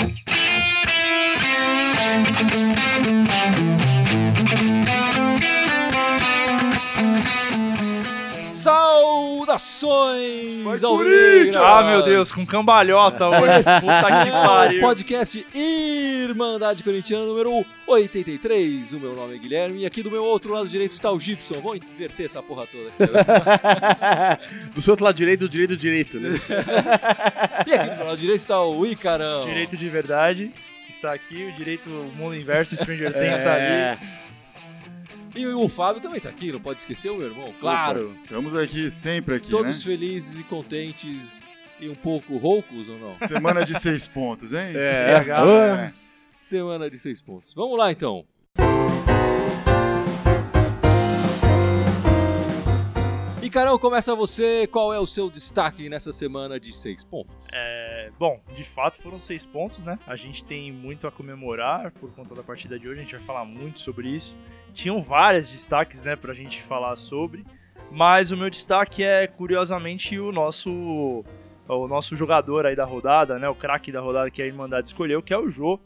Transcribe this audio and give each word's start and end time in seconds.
Thank 0.00 0.14
you. 2.54 2.69
Saudações 9.58 10.84
alvinegras! 10.84 11.56
Ah, 11.56 11.82
meu 11.82 12.02
Deus, 12.02 12.30
com 12.30 12.46
cambalhota 12.46 13.26
hoje. 13.28 13.64
Puta 13.80 14.22
que 14.24 14.28
o 14.28 14.32
pariu. 14.32 14.80
podcast 14.80 15.46
Irmandade 15.54 16.84
Corintiana 16.84 17.24
número 17.26 17.64
83. 17.86 18.92
O 18.92 19.00
meu 19.00 19.14
nome 19.14 19.34
é 19.34 19.38
Guilherme 19.38 19.80
e 19.80 19.86
aqui 19.86 20.02
do 20.02 20.10
meu 20.10 20.22
outro 20.22 20.52
lado 20.52 20.68
direito 20.68 20.92
está 20.92 21.10
o 21.10 21.18
Gibson. 21.18 21.60
Vou 21.60 21.74
inverter 21.74 22.26
essa 22.26 22.42
porra 22.42 22.66
toda 22.66 22.90
aqui. 22.90 24.70
do 24.72 24.80
seu 24.80 24.92
outro 24.92 25.04
lado 25.04 25.16
direito, 25.16 25.40
do 25.40 25.48
direito, 25.48 25.70
do 25.70 25.76
direito, 25.76 26.20
né? 26.20 26.30
e 27.66 27.72
aqui 27.72 27.90
do 27.90 27.96
meu 27.96 28.06
lado 28.06 28.18
direito 28.18 28.40
está 28.40 28.62
o 28.62 28.86
Icarão. 28.86 29.44
Direito 29.46 29.76
de 29.76 29.88
verdade 29.88 30.52
está 30.88 31.12
aqui, 31.12 31.44
o 31.44 31.52
direito 31.52 31.88
o 31.88 32.12
mundo 32.16 32.34
inverso, 32.34 32.76
Stranger 32.76 33.12
Things 33.12 33.38
está 33.38 33.56
É, 33.56 33.90
ali. 33.92 34.00
E 35.34 35.46
o 35.46 35.68
Fábio 35.68 36.02
também 36.02 36.18
está 36.18 36.28
aqui, 36.28 36.50
não 36.52 36.60
pode 36.60 36.80
esquecer 36.80 37.10
o 37.10 37.16
meu 37.16 37.28
irmão, 37.28 37.54
claro. 37.60 38.02
Opa, 38.04 38.10
estamos 38.12 38.54
aqui, 38.54 38.90
sempre 38.90 39.36
aqui, 39.36 39.50
Todos 39.50 39.78
né? 39.78 39.84
felizes 39.84 40.38
e 40.38 40.42
contentes 40.42 41.42
e 41.80 41.88
um 41.88 41.94
pouco 41.96 42.36
roucos 42.36 42.88
ou 42.88 42.98
não? 42.98 43.10
Semana 43.10 43.64
de 43.64 43.78
seis 43.78 44.06
pontos, 44.06 44.52
hein? 44.52 44.72
é. 44.74 45.24
É. 45.28 45.92
Semana 46.36 46.90
de 46.90 46.98
seis 46.98 47.20
pontos. 47.20 47.52
Vamos 47.54 47.78
lá 47.78 47.92
então. 47.92 48.24
Carol, 53.50 53.78
começa 53.78 54.14
você. 54.14 54.66
Qual 54.66 54.92
é 54.92 54.98
o 54.98 55.06
seu 55.06 55.28
destaque 55.28 55.88
nessa 55.88 56.12
semana 56.12 56.58
de 56.60 56.76
seis 56.76 57.02
pontos? 57.04 57.36
É, 57.52 58.10
bom, 58.18 58.40
de 58.54 58.64
fato 58.64 59.02
foram 59.02 59.18
seis 59.18 59.44
pontos, 59.44 59.82
né? 59.82 59.98
A 60.06 60.16
gente 60.16 60.44
tem 60.44 60.70
muito 60.72 61.06
a 61.06 61.10
comemorar 61.10 61.90
por 61.92 62.12
conta 62.12 62.34
da 62.34 62.42
partida 62.42 62.78
de 62.78 62.88
hoje, 62.88 63.00
a 63.00 63.02
gente 63.02 63.16
vai 63.16 63.24
falar 63.24 63.44
muito 63.44 63.80
sobre 63.80 64.08
isso. 64.08 64.36
Tinham 64.72 65.00
vários 65.00 65.50
destaques, 65.50 66.02
né, 66.02 66.14
pra 66.14 66.32
gente 66.32 66.62
falar 66.62 66.94
sobre, 66.94 67.44
mas 67.90 68.30
o 68.30 68.36
meu 68.36 68.48
destaque 68.48 69.02
é, 69.02 69.26
curiosamente, 69.26 70.18
o 70.18 70.30
nosso 70.30 71.24
o 71.68 71.86
nosso 71.86 72.16
jogador 72.16 72.66
aí 72.66 72.74
da 72.74 72.84
rodada, 72.84 73.38
né, 73.38 73.48
o 73.48 73.54
craque 73.54 73.92
da 73.92 74.00
rodada 74.00 74.30
que 74.30 74.42
a 74.42 74.46
Irmandade 74.46 74.88
escolheu, 74.88 75.22
que 75.22 75.32
é 75.32 75.38
o 75.38 75.48
Jô. 75.48 75.78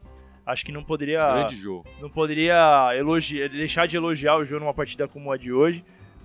Acho 0.46 0.64
que 0.64 0.72
não 0.72 0.84
poderia 0.84 1.26
Grande 1.26 1.56
jogo. 1.56 1.86
não 2.00 2.10
poderia 2.10 2.90
elogiar, 2.94 3.48
deixar 3.48 3.86
de 3.86 3.96
elogiar 3.96 4.36
o 4.36 4.44
Jô 4.44 4.58
numa 4.60 4.74
partida 4.74 5.08
como 5.08 5.32
a 5.32 5.36
de 5.38 5.52
hoje, 5.52 5.82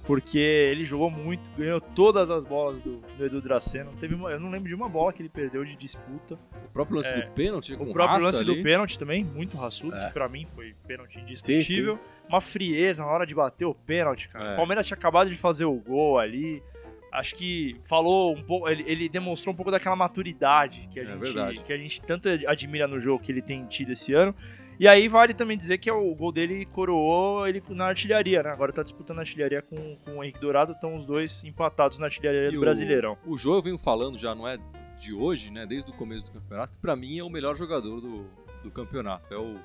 porque 0.09 0.39
ele 0.39 0.83
jogou 0.83 1.11
muito, 1.11 1.39
ganhou 1.55 1.79
todas 1.79 2.31
as 2.31 2.43
bolas 2.43 2.81
do, 2.81 2.97
do 3.15 3.25
Edu 3.27 3.39
Draceno. 3.39 3.91
Teve 3.99 4.15
uma- 4.15 4.31
eu 4.31 4.39
não 4.39 4.49
lembro 4.49 4.67
de 4.67 4.73
uma 4.73 4.89
bola 4.89 5.13
que 5.13 5.21
ele 5.21 5.29
perdeu 5.29 5.63
de 5.63 5.75
disputa. 5.75 6.33
O 6.65 6.69
próprio 6.73 6.97
lance 6.97 7.09
É. 7.13 7.21
do 7.21 7.31
pênalti 7.33 7.73
O 7.73 7.93
próprio 7.93 8.23
lance 8.23 8.41
ali. 8.41 8.55
do 8.57 8.63
pênalti 8.63 8.97
também, 8.97 9.23
muito 9.23 9.55
raçudo, 9.55 9.95
É. 9.95 10.07
que 10.07 10.13
pra 10.13 10.27
mim 10.27 10.47
foi 10.47 10.73
pênalti 10.87 11.19
indiscutível. 11.19 11.97
Sim, 11.97 12.01
Uma 12.27 12.41
frieza 12.41 13.03
na 13.05 13.11
hora 13.11 13.23
de 13.23 13.35
bater 13.35 13.65
o 13.65 13.75
pênalti, 13.75 14.29
cara. 14.29 14.49
É. 14.49 14.53
O 14.53 14.55
Palmeiras 14.55 14.87
tinha 14.87 14.97
acabado 14.97 15.29
de 15.29 15.35
fazer 15.35 15.65
o 15.65 15.75
gol 15.75 16.17
ali. 16.17 16.63
Acho 17.11 17.35
que 17.35 17.75
falou 17.83 18.35
um 18.35 18.41
pouco, 18.41 18.67
ele, 18.67 18.83
ele 18.87 19.07
demonstrou 19.07 19.53
um 19.53 19.55
pouco 19.55 19.69
daquela 19.69 19.95
maturidade 19.95 20.87
que 20.91 20.99
a, 20.99 21.03
É 21.03 21.05
gente, 21.05 21.19
verdade. 21.19 21.59
que 21.61 21.71
a 21.73 21.77
gente 21.77 22.01
tanto 22.01 22.27
admira 22.47 22.87
no 22.87 22.99
jogo 22.99 23.23
que 23.23 23.31
ele 23.31 23.41
tem 23.43 23.63
tido 23.67 23.91
esse 23.91 24.11
ano. 24.13 24.33
E 24.79 24.87
aí 24.87 25.09
vale 25.09 25.33
também 25.33 25.57
dizer 25.57 25.77
que 25.77 25.89
é 25.89 25.93
o 25.93 26.15
gol 26.15 26.31
dele 26.31 26.65
coroou 26.67 27.45
ele 27.45 27.61
na 27.69 27.87
artilharia, 27.87 28.41
né? 28.41 28.49
Agora 28.49 28.71
tá 28.71 28.81
disputando 28.81 29.17
a 29.17 29.21
artilharia 29.21 29.61
com, 29.61 29.97
com 30.05 30.11
o 30.19 30.23
Henrique 30.23 30.39
Dourado, 30.39 30.71
estão 30.71 30.95
os 30.95 31.05
dois 31.05 31.43
empatados 31.43 31.99
na 31.99 32.05
artilharia 32.05 32.47
E 32.47 32.51
do 32.51 32.57
o- 32.57 32.61
Brasileirão. 32.61 33.17
O 33.25 33.35
Jô 33.37 33.55
eu 33.55 33.61
venho 33.61 33.77
falando 33.77 34.17
já, 34.17 34.33
não 34.33 34.47
é 34.47 34.57
de 34.97 35.13
hoje, 35.13 35.51
né? 35.51 35.65
Desde 35.65 35.91
o 35.91 35.93
começo 35.93 36.27
do 36.31 36.39
campeonato, 36.39 36.73
que 36.73 36.79
pra 36.79 36.95
mim 36.95 37.19
é 37.19 37.23
o 37.23 37.29
melhor 37.29 37.55
jogador 37.57 37.99
do, 37.99 38.25
do 38.63 38.71
campeonato. 38.71 39.33
É 39.33 39.37
o, 39.37 39.57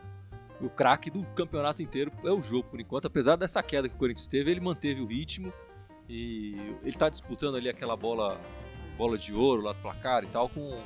o 0.61 0.69
craque 0.69 1.11
do 1.11 1.23
campeonato 1.37 1.81
inteiro, 1.81 2.11
é 2.25 2.31
o 2.31 2.43
Jô, 2.43 2.65
por 2.65 2.81
enquanto. 2.81 3.07
Apesar 3.07 3.37
dessa 3.37 3.63
queda 3.63 3.89
que 3.89 3.95
o 3.95 3.99
Corinthians 3.99 4.27
teve, 4.27 4.51
ele 4.51 4.61
manteve 4.61 5.01
o 5.01 5.07
ritmo 5.07 5.53
e 6.09 6.57
ele 6.83 6.97
tá 6.97 7.09
disputando 7.09 7.55
ali 7.57 7.69
aquela 7.69 7.97
bola, 7.97 8.41
bola 8.99 9.17
de 9.17 9.33
ouro 9.33 9.63
lá 9.63 9.73
do 9.73 9.79
placar 9.81 10.25
e 10.25 10.27
tal, 10.27 10.49
com, 10.49 10.77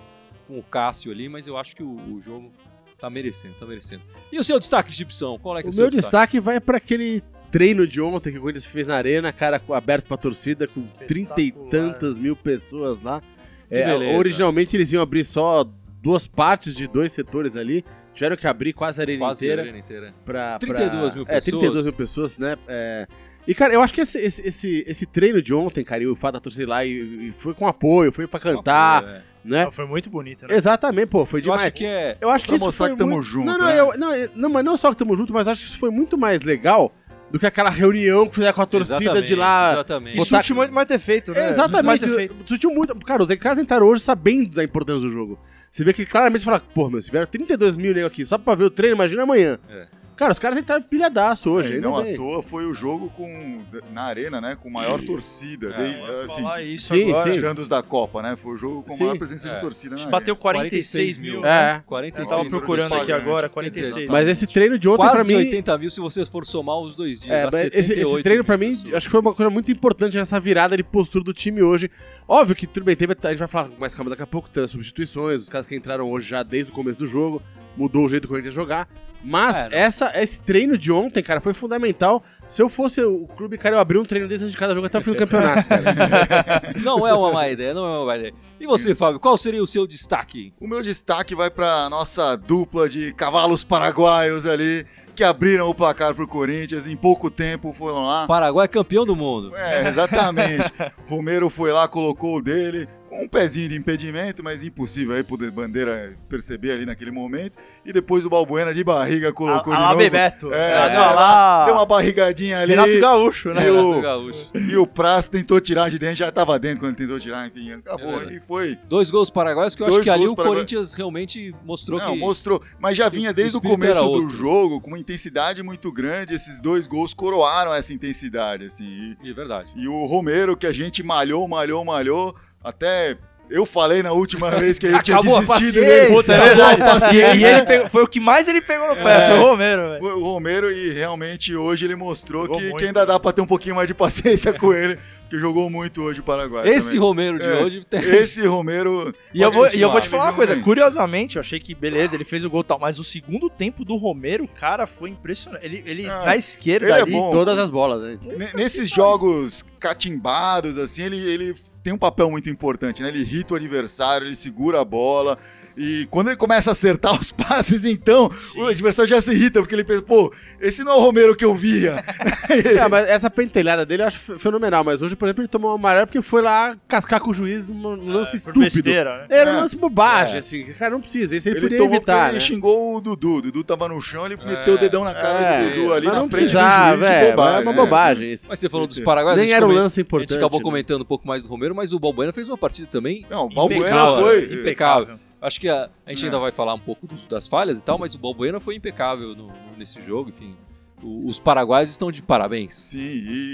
com 0.46 0.58
o 0.58 0.62
Cássio 0.62 1.10
ali, 1.10 1.30
mas 1.30 1.46
eu 1.46 1.56
acho 1.56 1.74
que 1.74 1.82
o, 1.82 1.96
o 2.14 2.20
jogo 2.20 2.52
tá 3.00 3.08
merecendo, 3.10 3.54
tá 3.58 3.66
merecendo. 3.66 4.02
E 4.32 4.38
o 4.38 4.44
seu 4.44 4.58
destaque, 4.58 4.92
Gibson? 4.92 5.38
Qual 5.38 5.56
é 5.56 5.62
que 5.62 5.68
é 5.68 5.70
O 5.70 5.70
o 5.70 5.74
seu 5.74 5.84
meu 5.84 5.90
destaque 5.90 6.40
vai 6.40 6.60
pra 6.60 6.76
aquele 6.78 7.22
treino 7.50 7.86
de 7.86 8.00
ontem 8.00 8.32
que 8.32 8.38
o 8.38 8.40
Corinthians 8.42 8.66
fez 8.66 8.86
na 8.86 8.94
arena, 8.96 9.32
cara, 9.32 9.60
aberto 9.70 10.06
pra 10.06 10.16
torcida, 10.16 10.66
com 10.66 10.80
trinta 11.06 11.40
e 11.40 11.50
tantas 11.70 12.18
mil 12.18 12.36
pessoas 12.36 13.00
lá. 13.02 13.22
É, 13.70 13.84
beleza. 13.84 14.18
originalmente 14.18 14.76
eles 14.76 14.92
iam 14.92 15.02
abrir 15.02 15.24
só 15.24 15.64
duas 16.02 16.26
partes 16.26 16.74
de 16.74 16.86
dois 16.88 17.12
setores 17.12 17.56
ali. 17.56 17.84
Tiveram 18.14 18.36
que 18.36 18.46
abrir 18.46 18.72
quase 18.72 18.98
a 19.00 19.04
arena 19.04 19.18
Quase 19.20 19.44
a 19.44 19.46
inteira. 19.46 19.62
arena 19.62 19.78
inteira. 19.78 20.14
pra, 20.24 20.58
32 20.58 21.12
pra- 21.12 21.14
mil 21.14 21.22
É, 21.28 21.40
32 21.40 21.60
pessoas. 21.68 21.84
mil 21.84 21.92
pessoas, 21.92 22.38
né? 22.38 22.56
É, 22.66 23.06
E, 23.46 23.54
cara, 23.54 23.72
eu 23.72 23.80
acho 23.80 23.94
que 23.94 24.00
esse, 24.02 24.18
esse, 24.18 24.42
esse, 24.46 24.84
esse 24.86 25.06
treino 25.06 25.40
de 25.40 25.54
ontem, 25.54 25.82
cara, 25.84 26.02
e 26.02 26.06
o 26.06 26.16
fato 26.16 26.34
da 26.34 26.40
torcida 26.40 26.64
ir 26.64 26.66
lá 26.66 26.84
e, 26.84 27.28
e 27.28 27.32
foi 27.38 27.54
com 27.54 27.66
apoio, 27.68 28.12
foi 28.12 28.26
pra 28.26 28.38
cantar, 28.40 29.04
É. 29.04 29.22
né? 29.48 29.68
Foi 29.70 29.86
muito 29.86 30.08
bonito, 30.10 30.46
né? 30.46 30.54
Exatamente, 30.54 31.06
pô, 31.06 31.24
foi 31.26 31.40
Eu 31.40 31.42
demais. 31.44 31.62
acho 31.62 31.72
que 31.72 31.84
é. 31.86 32.14
Eu 32.20 32.30
acho 32.30 32.44
que 32.44 32.50
Pra 32.50 32.56
isso 32.56 32.64
mostrar 32.64 32.86
foi 32.86 32.94
que 32.94 32.98
tamo 32.98 33.12
muito- 33.12 33.26
junto, 33.26 33.46
Não, 33.46 33.58
não, 33.58 33.66
né? 33.66 33.80
eu- 33.80 33.92
não, 33.98 34.14
eu- 34.14 34.30
não, 34.34 34.48
mas 34.50 34.64
não 34.64 34.76
só 34.76 34.90
que 34.90 34.96
tamo 34.96 35.14
junto, 35.16 35.32
mas 35.32 35.48
acho 35.48 35.62
que 35.62 35.68
isso 35.68 35.78
foi 35.78 35.90
muito 35.90 36.16
mais 36.18 36.42
legal 36.42 36.92
do 37.30 37.38
que 37.38 37.46
aquela 37.46 37.68
reunião 37.70 38.26
que 38.26 38.34
fizeram 38.36 38.54
com 38.54 38.62
a 38.62 38.66
torcida 38.66 38.96
Exatamente, 39.02 39.26
de 39.26 39.34
lá. 39.34 39.72
Exatamente. 39.72 40.16
Isso 40.18 40.26
surte 40.28 40.54
muito 40.54 40.72
mais 40.72 40.86
ter 40.86 40.98
feito, 40.98 41.32
né? 41.32 41.50
Exatamente. 41.50 41.84
Mais 41.86 42.00
ter 42.00 42.08
feito. 42.14 42.34
Surtiu 42.46 42.70
muito. 42.70 42.94
Cara, 43.04 43.22
os 43.22 43.34
caras 43.36 43.58
entraram 43.58 43.86
hoje 43.86 44.00
sabendo 44.02 44.54
da 44.54 44.64
importância 44.64 45.02
do 45.02 45.10
jogo. 45.10 45.38
Você 45.70 45.84
vê 45.84 45.92
que 45.92 46.06
claramente 46.06 46.44
fala, 46.44 46.58
pô, 46.60 46.88
meu, 46.88 47.02
se 47.02 47.10
vieram 47.10 47.26
32 47.26 47.76
mil 47.76 47.92
nego 47.92 48.06
aqui 48.06 48.24
só 48.24 48.38
pra 48.38 48.54
ver 48.54 48.64
o 48.64 48.70
treino, 48.70 48.96
imagina 48.96 49.22
amanhã. 49.24 49.58
É. 49.68 49.86
Cara, 50.18 50.32
os 50.32 50.38
caras 50.40 50.58
entraram 50.58 50.82
pilhadaço 50.82 51.48
hoje. 51.48 51.74
É, 51.74 51.76
e 51.76 51.80
não 51.80 51.96
à 51.96 52.04
toa 52.16 52.42
foi 52.42 52.66
o 52.66 52.74
jogo 52.74 53.08
com, 53.10 53.62
na 53.92 54.02
arena, 54.02 54.40
né? 54.40 54.56
Com 54.60 54.68
maior 54.68 55.00
torcida. 55.00 55.68
É, 55.68 55.76
desde, 55.76 56.04
assim, 56.04 56.42
falar 56.42 56.62
isso 56.64 56.92
sim, 56.92 57.08
agora. 57.08 57.22
sim. 57.24 57.30
tirando 57.38 57.58
os 57.60 57.68
da 57.68 57.84
Copa, 57.84 58.20
né? 58.20 58.34
Foi 58.34 58.54
o 58.54 58.56
jogo 58.56 58.82
com 58.82 58.90
Sim. 58.90 59.04
maior 59.04 59.16
presença 59.16 59.48
É. 59.48 59.54
de 59.54 59.60
torcida 59.60 59.94
na 59.94 60.06
Bateu 60.06 60.34
arena. 60.34 60.40
46 60.40 61.20
mil. 61.20 61.38
É. 61.46 61.74
né? 61.74 61.82
46 61.86 62.30
Eu 62.30 62.36
tava 62.36 62.50
procurando 62.50 62.94
aqui 62.94 63.12
agora, 63.12 63.48
quer 63.48 63.70
dizer, 63.70 63.92
46. 63.92 64.10
Mas 64.10 64.26
esse 64.26 64.46
treino 64.48 64.76
de 64.76 64.88
ontem, 64.88 65.02
Quase 65.02 65.14
pra 65.14 65.24
mim. 65.24 65.34
80 65.36 65.78
mil 65.78 65.90
se 65.90 66.00
você 66.00 66.26
for 66.26 66.44
somar 66.44 66.80
os 66.80 66.96
dois 66.96 67.20
dias. 67.20 67.32
É, 67.32 67.44
mas 67.44 67.54
esse, 67.54 67.70
78 67.70 68.08
esse 68.08 68.22
treino 68.24 68.38
mil 68.40 68.44
pra 68.44 68.58
mim, 68.58 68.74
pessoas. 68.74 68.94
acho 68.94 69.06
que 69.06 69.10
foi 69.12 69.20
uma 69.20 69.32
coisa 69.34 69.50
muito 69.50 69.70
importante 69.70 70.16
nessa 70.16 70.40
virada 70.40 70.76
de 70.76 70.82
postura 70.82 71.22
do 71.22 71.32
time 71.32 71.62
hoje. 71.62 71.88
Óbvio 72.26 72.56
que 72.56 72.66
tudo 72.66 72.82
bem, 72.82 72.96
teve, 72.96 73.12
a 73.22 73.28
gente 73.30 73.38
vai 73.38 73.46
falar 73.46 73.70
mais 73.78 73.94
calma 73.94 74.10
daqui 74.10 74.22
a 74.22 74.26
pouco, 74.26 74.50
teve 74.50 74.64
as 74.64 74.70
substituições, 74.72 75.42
os 75.42 75.48
caras 75.48 75.64
que 75.64 75.76
entraram 75.76 76.10
hoje 76.10 76.28
já 76.28 76.42
desde 76.42 76.72
o 76.72 76.74
começo 76.74 76.98
do 76.98 77.06
jogo, 77.06 77.40
mudou 77.78 78.04
o 78.04 78.08
jeito 78.08 78.22
do 78.22 78.28
Corinthians 78.28 78.54
jogar. 78.54 78.88
Mas 79.22 79.66
É, 79.66 79.80
essa, 79.80 80.12
esse 80.14 80.40
treino 80.40 80.78
de 80.78 80.92
ontem, 80.92 81.22
cara, 81.22 81.40
foi 81.40 81.52
fundamental. 81.52 82.22
Se 82.46 82.62
eu 82.62 82.68
fosse 82.68 83.02
o 83.02 83.26
clube, 83.36 83.58
cara, 83.58 83.76
eu 83.76 83.80
abrir 83.80 83.98
um 83.98 84.04
treino 84.04 84.28
desse 84.28 84.48
de 84.48 84.56
cada 84.56 84.74
jogo 84.74 84.86
até 84.86 84.98
o 84.98 85.02
fim 85.02 85.10
do 85.10 85.16
campeonato, 85.16 85.66
cara. 85.68 86.74
Não 86.82 87.06
é 87.06 87.12
uma 87.12 87.32
má 87.32 87.48
ideia, 87.48 87.74
não 87.74 87.84
é 87.84 87.98
uma 87.98 88.06
má 88.06 88.16
ideia. 88.16 88.32
E 88.60 88.66
você, 88.66 88.94
Fábio, 88.94 89.18
qual 89.20 89.36
seria 89.36 89.62
o 89.62 89.66
seu 89.66 89.86
destaque? 89.86 90.52
O 90.60 90.66
meu 90.66 90.82
destaque 90.82 91.34
vai 91.34 91.50
pra 91.50 91.88
nossa 91.90 92.36
dupla 92.36 92.88
de 92.88 93.12
cavalos 93.12 93.64
paraguaios 93.64 94.46
ali, 94.46 94.86
que 95.14 95.24
abriram 95.24 95.68
o 95.68 95.74
placar 95.74 96.14
pro 96.14 96.28
Corinthians. 96.28 96.86
Em 96.86 96.96
pouco 96.96 97.28
tempo 97.28 97.72
foram 97.72 98.06
lá. 98.06 98.26
Paraguai 98.26 98.66
é 98.66 98.68
campeão 98.68 99.04
do 99.04 99.16
mundo. 99.16 99.54
É, 99.56 99.88
exatamente. 99.88 100.72
Romero 101.08 101.50
foi 101.50 101.72
lá, 101.72 101.88
colocou 101.88 102.36
o 102.36 102.42
dele, 102.42 102.88
um 103.24 103.28
pezinho 103.28 103.68
de 103.68 103.74
impedimento, 103.76 104.42
mas 104.42 104.62
impossível 104.62 105.14
aí 105.14 105.22
poder 105.22 105.50
bandeira 105.50 106.16
perceber 106.28 106.72
ali 106.72 106.86
naquele 106.86 107.10
momento. 107.10 107.58
E 107.84 107.92
depois 107.92 108.24
o 108.24 108.30
Balbuena 108.30 108.72
de 108.72 108.84
barriga 108.84 109.32
colocou 109.32 109.72
a, 109.72 109.76
de 109.76 109.82
a 109.82 109.84
lá 109.86 109.88
novo. 109.92 109.98
Bebeto. 110.02 110.52
É, 110.52 110.90
deu, 110.90 111.00
não, 111.00 111.14
lá- 111.14 111.64
deu 111.66 111.74
uma 111.74 111.86
barrigadinha 111.86 112.60
ali. 112.60 112.70
Renato 112.72 113.00
Gaúcho, 113.00 113.52
né? 113.52 113.66
E 113.66 113.70
o- 113.70 113.80
Renato 113.90 114.02
Gaúcho. 114.02 114.50
E 114.54 114.76
o 114.76 114.86
Praz 114.86 115.26
tentou 115.26 115.60
tirar 115.60 115.90
de 115.90 115.98
dentro, 115.98 116.16
já 116.16 116.30
tava 116.30 116.58
dentro 116.58 116.80
quando 116.80 116.96
tentou 116.96 117.18
tirar, 117.18 117.46
enfim, 117.48 117.72
acabou. 117.72 118.22
É 118.22 118.34
e 118.34 118.40
foi. 118.40 118.76
Dois 118.88 119.10
gols 119.10 119.30
paraguaios 119.30 119.74
que 119.74 119.82
eu 119.82 119.86
acho 119.86 119.94
Dois 119.96 120.04
que 120.04 120.10
ali 120.10 120.20
gols 120.20 120.32
o 120.32 120.36
paraguaios. 120.36 120.64
Corinthians 120.66 120.94
realmente 120.94 121.54
mostrou 121.64 121.98
Não, 121.98 122.12
que. 122.12 122.18
mostrou. 122.18 122.62
Mas 122.78 122.96
já 122.96 123.08
vinha 123.08 123.30
o 123.30 123.34
desde 123.34 123.56
o 123.56 123.58
espírito 123.58 123.80
começo 123.80 124.08
do 124.08 124.30
jogo, 124.30 124.80
com 124.80 124.88
uma 124.88 124.98
intensidade 124.98 125.62
muito 125.62 125.90
grande. 125.92 126.34
Esses 126.34 126.60
dois 126.60 126.86
gols 126.86 127.12
coroaram 127.14 127.74
essa 127.74 127.92
intensidade, 127.92 128.64
assim. 128.66 129.16
E, 129.22 129.30
É 129.30 129.32
verdade. 129.32 129.70
e 129.74 129.88
o 129.88 130.04
Romero, 130.06 130.56
que 130.56 130.66
a 130.66 130.72
gente 130.72 131.02
malhou, 131.02 131.46
malhou, 131.48 131.84
malhou, 131.84 132.34
até. 132.62 133.16
Eu 133.50 133.64
falei 133.64 134.02
na 134.02 134.12
última 134.12 134.50
vez 134.60 134.78
que 134.78 134.84
eu 134.84 135.02
tinha 135.02 135.16
Acabou 135.16 135.38
a 135.38 135.40
desistido 135.40 135.74
paciência. 135.80 136.02
dele. 136.02 136.14
Puta, 136.14 136.32
é 136.34 136.36
acabou 136.36 136.64
a 136.64 136.68
verdade. 136.68 136.82
E 136.82 137.00
paciência. 137.00 137.46
ele 137.48 137.62
pegou- 137.64 137.88
foi 137.88 138.02
o 138.02 138.06
que 138.06 138.20
mais 138.20 138.46
ele 138.46 138.60
pegou 138.60 138.88
no 138.90 138.96
pé, 138.96 139.24
É. 139.24 139.30
foi 139.30 139.38
o 139.38 139.42
Romero, 139.42 139.88
velho. 139.88 140.04
O 140.18 140.22
Romero, 140.22 140.70
e 140.70 140.92
realmente 140.92 141.56
hoje 141.56 141.86
ele 141.86 141.96
mostrou 141.96 142.42
Jogou 142.42 142.58
que, 142.58 142.64
muito. 142.64 142.76
que 142.76 142.84
ainda 142.84 143.06
dá 143.06 143.18
pra 143.18 143.32
ter 143.32 143.40
um 143.40 143.46
pouquinho 143.46 143.74
mais 143.74 143.88
de 143.88 143.94
paciência 143.94 144.52
com 144.52 144.70
ele, 144.74 144.98
porque 145.22 145.38
jogou 145.38 145.70
muito 145.70 146.02
hoje 146.02 146.20
o 146.20 146.22
Paraguai. 146.22 146.68
Esse 146.68 146.88
também. 146.88 147.00
Romero 147.00 147.38
de 147.38 147.44
É. 147.46 147.54
hoje 147.62 147.84
tem. 147.88 148.00
Esse 148.00 148.46
Romero. 148.46 149.14
E 149.32 149.40
eu, 149.40 149.50
vou, 149.50 149.66
e 149.72 149.80
eu 149.80 149.90
vou 149.90 150.00
te 150.02 150.10
falar 150.10 150.24
uma 150.24 150.32
coisa, 150.34 150.54
curiosamente, 150.56 151.36
eu 151.36 151.40
achei 151.40 151.58
que 151.58 151.74
beleza, 151.74 152.14
ele 152.16 152.24
fez 152.26 152.44
o 152.44 152.50
gol 152.50 152.60
e 152.60 152.64
tal, 152.64 152.78
mas 152.78 152.98
o 152.98 153.04
segundo 153.04 153.48
tempo 153.48 153.82
do 153.82 153.96
Romero, 153.96 154.46
cara, 154.46 154.86
foi 154.86 155.08
impressionante. 155.08 155.64
Ele, 155.64 155.82
ele 155.86 156.06
Ah, 156.06 156.22
na 156.26 156.36
esquerda 156.36 156.84
ele 156.84 156.92
é 156.98 157.00
ali, 157.00 157.12
bom. 157.12 157.30
Todas 157.32 157.58
as 157.58 157.70
bolas, 157.70 158.02
né? 158.02 158.18
Ne- 158.36 158.50
Nesses 158.54 158.90
jogos 158.90 159.64
catimbados, 159.78 160.76
assim, 160.76 161.02
ele, 161.02 161.18
ele 161.18 161.54
tem 161.82 161.92
um 161.92 161.98
papel 161.98 162.30
muito 162.30 162.50
importante, 162.50 163.02
né? 163.02 163.08
Ele 163.08 163.20
irrita 163.20 163.54
o 163.54 163.56
adversário, 163.56 164.26
ele 164.26 164.36
segura 164.36 164.80
a 164.80 164.84
bola, 164.84 165.38
E 165.78 166.06
quando 166.10 166.26
ele 166.28 166.36
começa 166.36 166.70
a 166.70 166.72
acertar 166.72 167.18
os 167.18 167.30
passes, 167.32 167.84
então, 167.84 168.30
Sim. 168.34 168.62
o 168.62 168.66
adversário 168.66 169.08
já 169.08 169.20
se 169.20 169.30
irrita, 169.32 169.60
porque 169.60 169.74
ele 169.74 169.84
pensa, 169.84 170.02
pô, 170.02 170.32
esse 170.60 170.82
não 170.82 170.92
é 170.92 170.96
o 170.96 171.00
Romero 171.00 171.36
que 171.36 171.44
eu 171.44 171.54
via. 171.54 172.04
É, 172.48 172.88
mas 172.88 173.06
essa 173.08 173.28
pentelhada 173.30 173.84
dele 173.84 174.02
eu 174.02 174.06
acho 174.06 174.18
fe- 174.18 174.38
fenomenal. 174.38 174.82
Mas 174.82 175.02
hoje, 175.02 175.14
por 175.14 175.26
exemplo, 175.26 175.42
ele 175.42 175.48
tomou 175.48 175.70
uma 175.70 175.76
amarela 175.76 176.06
porque 176.06 176.22
foi 176.22 176.40
lá 176.40 176.76
cascar 176.88 177.20
com 177.20 177.30
o 177.30 177.34
juiz 177.34 177.68
num 177.68 177.94
num 177.96 178.10
lance 178.10 178.32
É, 178.34 178.36
estúpido. 178.38 178.60
besteira, 178.64 179.18
né? 179.18 179.26
Era 179.28 179.52
um 179.52 179.56
É. 179.58 179.60
lance 179.60 179.76
bobagem, 179.76 180.36
É. 180.36 180.38
assim. 180.38 180.64
Cara, 180.78 180.92
não 180.92 181.00
precisa. 181.00 181.36
Isso 181.36 181.46
ele, 181.48 181.58
Ele, 181.58 181.68
podia 181.68 181.84
evitar, 181.84 182.12
porque 182.14 182.22
né? 182.24 182.30
ele 182.30 182.40
xingou 182.40 182.96
o 182.96 183.00
Dudu. 183.02 183.34
O 183.36 183.42
Dudu 183.42 183.62
tava 183.64 183.86
no 183.88 184.00
chão, 184.00 184.24
ele 184.24 184.38
É. 184.40 184.44
meteu 184.46 184.74
o 184.74 184.78
dedão 184.78 185.04
na 185.04 185.12
cara 185.14 185.38
É, 185.40 185.62
do 185.62 185.74
Dudu 185.74 185.92
ali 185.92 186.06
mas 186.06 186.14
na 186.14 186.20
não 186.22 186.28
frente 186.30 186.40
do 186.44 186.50
precisava, 186.52 186.96
juiz. 186.96 187.06
é, 187.10 187.24
de 187.24 187.30
bobagem, 187.32 187.58
é 187.58 187.62
uma 187.62 187.72
bobagem 187.84 188.32
isso. 188.32 188.46
Mas 188.48 188.58
você 188.58 188.68
falou 188.68 188.86
dos 188.86 188.98
paraguaios, 189.00 189.38
a 189.40 189.42
Nem 189.44 189.52
era 189.52 189.66
um 189.66 189.70
lance 189.72 190.00
A 190.00 190.02
importante. 190.02 190.30
gente 190.30 190.38
acabou 190.38 190.58
né? 190.60 190.64
comentando 190.64 191.02
um 191.02 191.06
pouco 191.06 191.28
mais 191.28 191.42
do 191.42 191.48
Romero, 191.50 191.74
mas 191.74 191.92
o 191.92 191.98
Balbuena 191.98 192.32
fez 192.32 192.48
uma 192.48 192.56
partida 192.58 192.88
também. 192.90 193.26
Não, 193.30 193.44
o 193.46 193.48
Balbuena 193.54 193.82
Impecável, 193.82 194.24
foi... 194.24 194.44
Impecável. 194.44 195.18
Acho 195.40 195.60
que 195.60 195.68
a, 195.68 195.88
a 196.04 196.10
gente 196.10 196.22
É. 196.22 196.26
ainda 196.26 196.38
vai 196.38 196.50
falar 196.52 196.74
um 196.74 196.78
pouco 196.80 197.06
dos- 197.06 197.26
das 197.26 197.46
falhas 197.46 197.78
e 197.80 197.84
tal, 197.84 197.98
mas 197.98 198.14
o 198.14 198.18
Balbuena 198.18 198.58
foi 198.58 198.74
impecável 198.74 199.34
no- 199.36 199.52
nesse 199.76 200.00
jogo, 200.02 200.30
enfim. 200.30 200.56
O- 201.02 201.28
os 201.28 201.38
paraguaios 201.38 201.90
estão 201.90 202.10
de 202.10 202.20
parabéns. 202.20 202.74
Sim, 202.74 202.98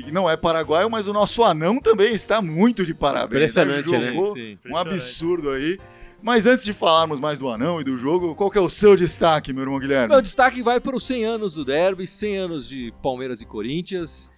e 0.06 0.10
não 0.10 0.28
é 0.30 0.34
paraguaio, 0.36 0.88
mas 0.90 1.06
o 1.06 1.12
nosso 1.12 1.44
anão 1.44 1.78
também 1.78 2.14
está 2.14 2.40
muito 2.40 2.86
de 2.86 2.94
parabéns. 2.94 3.50
Impressionante, 3.52 3.90
né? 3.90 4.12
Jogou 4.12 4.32
Sim, 4.32 4.58
sim. 4.62 4.68
Um 4.72 4.76
absurdo 4.76 5.50
aí. 5.50 5.78
Mas 6.22 6.46
antes 6.46 6.64
de 6.64 6.72
falarmos 6.72 7.20
mais 7.20 7.38
do 7.38 7.50
anão 7.50 7.78
e 7.82 7.84
do 7.84 7.98
jogo, 7.98 8.34
qual 8.34 8.50
que 8.50 8.56
é 8.56 8.60
o 8.62 8.70
seu 8.70 8.96
destaque, 8.96 9.52
meu 9.52 9.64
irmão 9.64 9.78
Guilherme? 9.78 10.08
Meu 10.08 10.22
destaque 10.22 10.62
vai 10.62 10.80
para 10.80 10.96
os 10.96 11.06
100 11.06 11.22
anos 11.26 11.54
do 11.56 11.66
derby, 11.66 12.06
100 12.06 12.38
anos 12.38 12.66
de 12.66 12.94
Palmeiras 13.02 13.42
e 13.42 13.44
Corinthians. 13.44 14.32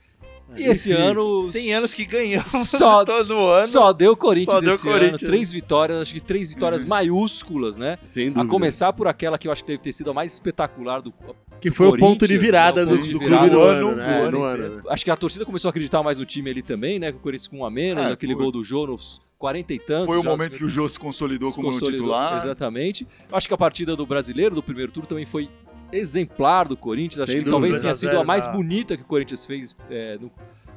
E 0.55 0.63
esse 0.65 0.93
ano 0.93 1.39
100 1.43 1.75
anos 1.75 1.95
que 1.95 2.05
ganhamos 2.05 2.53
Só- 2.69 3.05
todo 3.07 3.37
ano. 3.49 3.67
só 3.67 3.93
deu 3.93 4.17
Corinthians 4.17 4.55
só 4.55 4.61
deu 4.61 4.71
esse 4.75 4.89
ano. 4.89 4.99
Corinthians. 4.99 5.23
Três 5.23 5.53
vitórias, 5.53 5.99
acho 6.03 6.15
que 6.15 6.21
três 6.21 6.51
vitórias 6.51 6.85
maiúsculas, 6.85 7.77
né? 7.77 7.99
Sem 8.05 8.29
A 8.29 8.31
dúvida. 8.31 8.49
começar 8.51 8.93
por 8.93 9.09
aquela 9.09 9.39
que 9.39 9.49
eu 9.49 9.53
acho 9.53 9.63
que 9.65 9.69
deve 9.73 9.83
ter 9.83 9.93
sido 9.93 10.11
a 10.11 10.15
mais 10.15 10.33
espetacular 10.33 11.01
do. 11.01 11.13
Que 11.61 11.71
foi 11.71 11.87
o 11.87 11.97
ponto 11.97 12.27
de 12.27 12.35
Corinthians, 12.35 12.41
virada 12.43 12.85
do, 12.87 12.97
do 12.99 13.03
de 13.03 13.11
clube 13.11 13.25
virada 13.25 13.47
no 13.47 13.53
do 13.53 13.61
ano, 13.63 13.89
ano, 13.89 13.97
né? 13.97 14.07
do 14.07 14.25
ano 14.27 14.39
No 14.39 14.45
ano, 14.45 14.77
né? 14.77 14.83
Acho 14.89 15.05
que 15.05 15.11
a 15.11 15.17
torcida 15.17 15.45
começou 15.45 15.69
a 15.69 15.71
acreditar 15.71 16.03
mais 16.03 16.19
no 16.19 16.27
time 16.27 16.51
ali 16.51 16.63
também, 16.63 16.99
né? 16.99 17.11
Com 17.13 17.19
o 17.19 17.21
Corinthians 17.23 17.49
com 17.49 17.59
um 17.61 17.65
a 17.65 17.71
menos, 17.71 18.05
É, 18.05 18.13
aquele 18.13 18.35
foi. 18.35 18.43
gol 18.43 18.53
do 18.53 18.63
Jô 18.63 18.87
nos 18.87 19.21
40 19.39 19.73
e 19.75 19.79
tantos. 19.79 20.07
Foi 20.07 20.19
o 20.19 20.23
já- 20.23 20.29
momento 20.31 20.57
que 20.59 20.65
o 20.65 20.69
Jô 20.69 20.89
se 20.89 20.99
consolidou 20.99 21.51
se 21.51 21.57
como 21.57 21.71
consolidou. 21.73 21.99
titular. 22.07 22.45
Exatamente. 22.45 23.07
Eu 23.31 23.37
Acho 23.37 23.49
que 23.49 23.55
a 23.55 23.59
partida 23.59 23.97
do 23.97 24.05
brasileiro, 24.07 24.55
do 24.55 24.63
primeiro 24.63 24.93
turno, 24.93 25.09
também 25.09 25.25
foi 25.25 25.49
exemplar 25.93 26.69
do 26.69 26.77
Corinthians. 26.77 27.23
Acho 27.23 27.33
Sem 27.33 27.44
que 27.44 27.50
talvez 27.50 27.79
tenha 27.79 27.93
2 27.93 27.97
a 27.97 28.00
sido 28.00 28.11
0 28.11 28.21
a 28.21 28.25
mais 28.25 28.47
na- 28.47 28.53
bonita 28.53 28.97
que 28.97 29.03
o 29.03 29.06
Corinthians 29.06 29.44
fez 29.47 29.77
é, 29.91 30.19
no, 30.19 30.31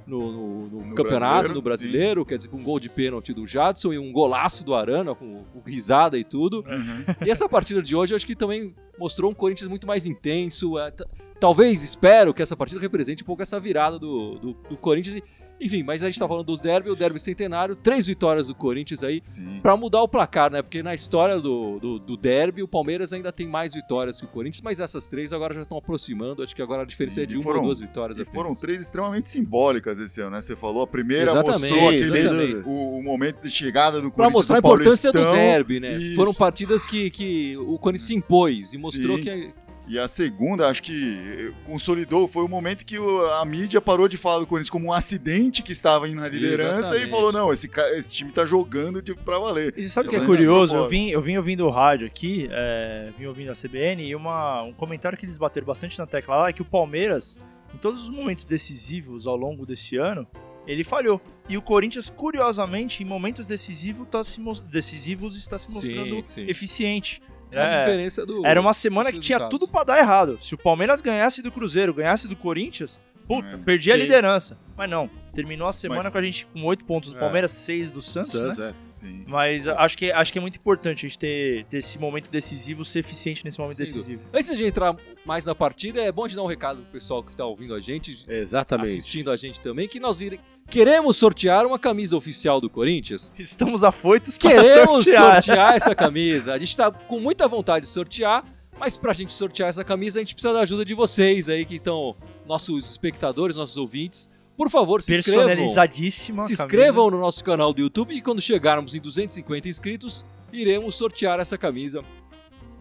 no- 0.08 0.32
no- 0.32 0.68
no 0.70 0.86
No 0.88 0.96
campeonato, 0.96 1.20
brasileiro, 1.20 1.54
no 1.54 1.62
brasileiro. 1.62 2.26
Quer 2.26 2.38
dizer, 2.38 2.50
com 2.50 2.58
um 2.58 2.64
gol 2.64 2.80
de 2.80 2.90
pênalti 2.90 3.34
do 3.34 3.46
Jadson 3.46 3.94
e 3.94 4.00
um 4.00 4.12
golaço 4.12 4.66
do 4.66 4.74
Arana, 4.74 5.14
com, 5.14 5.44
com 5.54 5.60
risada 5.70 6.18
e 6.18 6.24
tudo. 6.24 6.64
Uhum. 6.68 7.26
E 7.26 7.30
essa 7.30 7.48
partida 7.48 7.82
de 7.82 7.96
hoje, 7.96 8.14
eu 8.14 8.16
acho 8.16 8.26
que 8.26 8.36
também 8.36 8.74
mostrou 8.98 9.30
um 9.32 9.34
Corinthians 9.34 9.68
muito 9.70 9.86
mais 9.88 10.06
intenso. 10.06 10.78
é, 10.80 10.92
talvez, 11.40 11.84
espero, 11.84 12.34
que 12.34 12.42
essa 12.42 12.56
partida 12.58 12.80
represente 12.82 13.24
um 13.24 13.26
pouco 13.26 13.42
essa 13.42 13.60
virada 13.60 13.98
do, 14.00 14.36
do, 14.40 14.54
do 14.70 14.78
Corinthians. 14.78 15.16
E, 15.18 15.24
enfim, 15.62 15.84
mas 15.84 16.04
a 16.04 16.08
gente 16.10 16.18
tá 16.20 16.28
falando 16.28 16.46
dos 16.46 16.60
derby, 16.60 16.90
o 16.90 16.96
derby 16.96 17.20
centenário, 17.20 17.76
três 17.76 18.08
vitórias 18.08 18.48
do 18.48 18.56
Corinthians 18.56 19.04
aí. 19.04 19.22
Pra 19.62 19.76
mudar 19.76 20.02
o 20.02 20.08
placar, 20.08 20.52
né? 20.52 20.62
Porque 20.62 20.82
na 20.82 20.94
história 20.96 21.40
do, 21.40 21.80
do, 21.80 22.00
do 22.00 22.16
derby, 22.18 22.64
o 22.64 22.68
Palmeiras 22.68 23.12
ainda 23.14 23.32
tem 23.32 23.48
mais 23.48 23.74
vitórias 23.74 24.20
que 24.20 24.26
o 24.26 24.30
Corinthians, 24.30 24.62
mas 24.62 24.80
essas 24.80 25.08
três 25.10 25.34
agora 25.34 25.54
já 25.54 25.62
estão 25.64 25.78
aproximando. 25.78 26.42
Acho 26.44 26.56
que 26.56 26.62
agora 26.62 26.84
a 26.84 26.86
diferença 26.86 27.16
Sim, 27.16 27.22
é 27.24 27.26
de 27.26 27.36
uma 27.36 27.44
foram- 27.44 27.60
ou 27.60 27.66
duas 27.66 27.80
vitórias 27.80 28.18
E 28.18 28.22
apenas. 28.22 28.36
foram 28.36 28.56
três 28.56 28.82
extremamente 28.82 29.30
simbólicas 29.30 30.00
esse 30.00 30.22
ano, 30.22 30.32
né? 30.32 30.42
Você 30.42 30.56
falou, 30.56 30.84
a 30.84 30.88
primeira 30.88 31.32
Exatamente, 31.32 31.60
mostrou 31.74 31.90
aquele, 31.90 32.28
dúvida. 32.30 32.70
o, 32.70 32.98
o 33.00 33.04
momento 33.04 33.42
de 33.44 33.50
chegada 33.50 34.02
do 34.02 34.10
Pra 34.12 34.26
Corinthians 34.26 34.34
mostrar 34.34 34.56
a 34.56 34.60
importância 34.60 35.12
do 35.12 35.32
derby, 35.32 35.80
né? 35.80 35.94
Isso. 35.96 36.16
Foram 36.16 36.34
partidas 36.34 36.88
que, 36.88 37.10
que 37.10 37.58
o 37.58 37.78
Corinthians 37.78 38.08
se 38.08 38.16
impôs 38.16 38.72
e 38.74 38.78
mostrou 38.78 39.18
Sim. 39.18 39.24
que. 39.24 39.54
E 39.90 39.98
a 39.98 40.08
segunda, 40.08 40.68
acho 40.70 40.84
que 40.84 40.94
eh, 40.94 41.52
consolidou, 41.66 42.28
foi 42.28 42.44
o 42.44 42.48
momento 42.48 42.86
que 42.86 42.96
a 43.40 43.44
mídia 43.44 43.82
parou 43.82 44.08
de 44.08 44.18
falar 44.18 44.38
do 44.38 44.46
Corinthians 44.46 44.70
como 44.70 44.86
um 44.86 44.94
acidente 44.94 45.64
que 45.64 45.72
estava 45.72 46.08
indo 46.08 46.22
na 46.22 46.30
liderança 46.30 46.80
Exatamente. 46.80 47.08
e 47.08 47.10
falou: 47.10 47.32
não, 47.32 47.52
esse, 47.52 47.68
esse 47.96 48.08
time 48.08 48.32
tá 48.32 48.46
jogando 48.46 49.02
de, 49.02 49.16
pra 49.16 49.40
valer. 49.40 49.74
E 49.76 49.82
você 49.82 49.90
sabe 49.90 50.08
o 50.08 50.12
que 50.12 50.18
é 50.18 50.24
curioso? 50.24 50.76
Eu 50.76 50.88
vim, 50.88 51.10
eu 51.10 51.20
vim 51.20 51.38
ouvindo 51.38 51.66
o 51.66 51.72
rádio 51.72 52.06
aqui, 52.06 52.48
é, 52.52 53.10
vim 53.18 53.26
ouvindo 53.26 53.50
a 53.50 53.56
CBN, 53.56 54.04
e 54.04 54.16
uma, 54.16 54.62
um 54.62 54.74
comentário 54.74 55.18
que 55.18 55.26
eles 55.26 55.40
bateram 55.40 55.66
bastante 55.66 55.98
na 55.98 56.06
tecla 56.06 56.36
lá 56.36 56.50
é 56.50 56.54
que 56.54 56.62
o 56.62 56.66
Palmeiras, 56.66 57.40
em 57.74 57.78
todos 57.80 58.04
os 58.04 58.10
momentos 58.10 58.46
decisivos 58.46 59.26
ao 59.26 59.36
longo 59.36 59.66
desse 59.66 59.98
ano, 59.98 60.28
ele 60.68 60.84
falhou. 60.84 61.20
E 61.50 61.58
o 61.58 61.64
Corinthians, 61.64 62.12
curiosamente, 62.12 63.02
em 63.02 63.08
momentos 63.08 63.48
decisivos, 63.48 64.08
tá 64.08 64.24
se 64.24 64.40
decisivos 64.70 65.36
está 65.36 65.58
se 65.58 65.72
mostrando 65.72 66.18
Sim, 66.18 66.26
sim. 66.26 66.46
eficiente. 66.48 67.24
É 67.52 67.62
a 67.62 67.78
diferença 67.80 68.26
do. 68.26 68.46
Era 68.46 68.60
uma 68.62 68.74
semana 68.74 69.12
que 69.12 69.20
tinha 69.20 69.48
tudo 69.50 69.68
pra 69.68 69.84
dar 69.84 70.00
errado. 70.00 70.38
Se 70.42 70.54
o 70.54 70.58
Palmeiras 70.58 71.02
ganhasse 71.02 71.42
do 71.42 71.52
Cruzeiro, 71.52 71.94
ganhasse 71.94 72.28
do 72.28 72.36
Corinthians, 72.36 73.02
puta, 73.30 73.56
É. 73.56 73.58
perdia 73.60 73.94
a 73.94 73.98
Sim. 73.98 74.02
liderança. 74.04 74.58
Mas 74.76 74.90
não, 74.90 75.10
terminou 75.34 75.68
a 75.68 75.74
semana 75.74 76.04
Mas- 76.04 76.12
com 76.12 76.18
a 76.18 76.22
gente 76.22 76.46
com 76.48 76.64
oito 76.64 76.84
pontos 76.86 77.12
do 77.12 77.18
É. 77.18 77.20
Palmeiras, 77.20 77.52
seis 77.52 77.92
do 77.92 78.02
Santos, 78.02 78.34
né? 78.34 78.40
Santos, 78.54 78.60
é. 78.60 78.74
Sim. 78.84 79.24
Mas 79.28 79.68
acho 79.68 79.98
que, 79.98 80.12
acho 80.12 80.32
que 80.34 80.40
é 80.40 80.42
muito 80.42 80.56
importante 80.56 81.06
a 81.06 81.10
gente 81.10 81.20
ter, 81.20 81.66
ter 81.66 81.78
esse 81.78 82.00
momento 82.00 82.32
decisivo, 82.32 82.84
ser 82.84 83.00
eficiente 83.00 83.44
nesse 83.46 83.60
momento 83.60 83.76
Sem 83.78 83.86
decisivo. 83.86 84.24
Antes 84.34 84.58
de 84.58 84.66
entrar 84.66 84.96
mais 85.26 85.46
na 85.46 85.54
partida, 85.54 86.02
é 86.02 86.12
bom 86.12 86.28
de 86.28 86.36
dar 86.36 86.44
um 86.44 86.48
recado 86.48 86.82
pro 86.82 86.92
pessoal 86.94 87.22
que 87.22 87.36
tá 87.36 87.46
ouvindo 87.46 87.76
a 87.76 87.80
gente, 87.80 88.26
Exatamente. 88.28 88.90
assistindo 88.90 89.30
a 89.30 89.36
gente 89.38 89.60
também, 89.60 89.88
que 89.88 90.00
nós 90.00 90.22
ire- 90.22 90.40
queremos 90.70 91.18
sortear 91.18 91.66
uma 91.66 91.78
camisa 91.78 92.16
oficial 92.16 92.62
do 92.62 92.70
Corinthians. 92.70 93.34
Estamos 93.38 93.84
afoitos 93.84 94.38
para 94.38 94.50
Queremos 94.52 95.04
sortear. 95.04 95.44
sortear 95.44 95.76
essa 95.76 95.94
camisa. 95.94 96.54
A 96.54 96.58
gente 96.58 96.76
tá 96.76 96.90
com 96.90 97.20
muita 97.20 97.48
vontade 97.50 97.86
de 97.86 97.92
sortear, 97.92 98.44
mas 98.80 98.96
pra 98.96 99.14
gente 99.14 99.34
sortear 99.34 99.70
essa 99.70 99.84
camisa, 99.84 100.20
a 100.20 100.24
gente 100.24 100.34
precisa 100.34 100.54
da 100.54 100.62
ajuda 100.62 100.86
de 100.86 100.94
vocês 100.94 101.50
aí 101.50 101.66
que 101.66 101.76
estão, 101.76 102.16
nossos 102.48 102.90
espectadores, 102.90 103.58
nossos 103.58 103.78
ouvintes. 103.78 104.30
Por 104.56 104.70
favor, 104.70 105.02
se 105.02 105.14
inscrevam. 105.14 105.46
Personalizadíssima. 105.46 106.42
Se 106.44 106.56
camisa. 106.56 106.64
inscrevam 106.64 107.12
no 107.12 107.20
nosso 107.20 107.44
canal 107.44 107.74
do 107.74 107.82
YouTube 107.82 108.16
e 108.16 108.22
quando 108.22 108.42
chegarmos 108.42 108.96
em 108.96 109.00
250 109.00 109.68
inscritos, 109.68 110.26
iremos 110.52 110.96
sortear 110.96 111.40
essa 111.40 111.58
camisa 111.58 112.04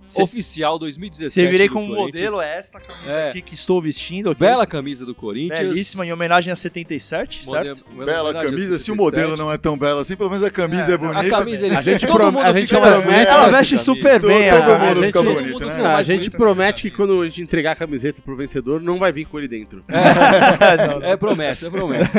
Se- 0.09 0.23
oficial 0.23 0.79
2017. 0.79 1.33
Servirei 1.35 1.69
do 1.69 1.75
como 1.75 1.87
Corinthians. 1.95 2.31
modelo 2.33 2.41
é 2.41 2.59
esta 2.59 2.81
camisa 2.81 3.11
É. 3.11 3.29
aqui 3.31 3.43
que 3.43 3.55
estou 3.55 3.81
vestindo. 3.81 4.31
Aqui. 4.31 4.41
Bela 4.41 4.67
camisa 4.67 5.05
do 5.07 5.15
Corinthians. 5.15 5.61
Belíssima, 5.69 6.05
em 6.07 6.13
homenagem 6.13 6.53
a 6.53 6.57
77, 6.57 7.47
Mode- 7.47 7.67
certo? 7.67 7.85
Bela 8.05 8.33
camisa, 8.33 8.79
se 8.79 8.91
o 8.91 8.95
77. 8.95 8.97
modelo 8.97 9.37
não 9.37 9.53
é 9.53 9.57
tão 9.59 9.77
belo 9.79 10.01
assim, 10.01 10.17
pelo 10.17 10.31
menos 10.31 10.45
a 10.45 10.51
camisa 10.51 10.91
é, 10.91 10.95
É, 10.95 10.99
bonita. 10.99 11.21
A 11.21 11.31
camisa 11.31 11.67
ele 11.67 11.77
A 11.77 11.83
gente 11.83 12.07
todo 12.07 12.17
prom- 12.17 12.33
mundo 12.33 12.45
a 12.45 12.53
gente 12.53 12.69
fica 12.69 12.81
mais 12.81 12.97
promete- 12.97 13.15
bonito 13.15 13.29
Ela 13.31 13.45
com 13.45 13.51
veste 13.53 13.79
super 13.79 14.21
Todo- 14.21 14.29
bem. 14.29 14.51
todo 14.51 14.63
a- 14.73 14.79
mundo 14.79 15.03
a 15.03 15.07
fica 15.07 15.23
gente- 15.23 15.35
bonito, 15.35 15.53
mundo 15.53 15.67
né? 15.67 15.87
a 15.87 16.03
gente 16.03 16.31
promete 16.31 16.83
que 16.83 16.91
quando 16.97 17.21
a 17.21 17.25
gente 17.27 17.43
entregar 17.43 17.73
a 17.73 17.77
camiseta 17.77 18.23
pro 18.23 18.37
vencedor, 18.37 18.81
não 18.81 18.99
vai 18.99 19.13
vir 19.13 19.25
com 19.27 19.39
ele 19.39 19.49
dentro. 19.49 19.85
Não. 19.89 21.03
É 21.03 21.17
promessa, 21.17 21.67
é 21.67 21.71
promessa. 21.71 22.11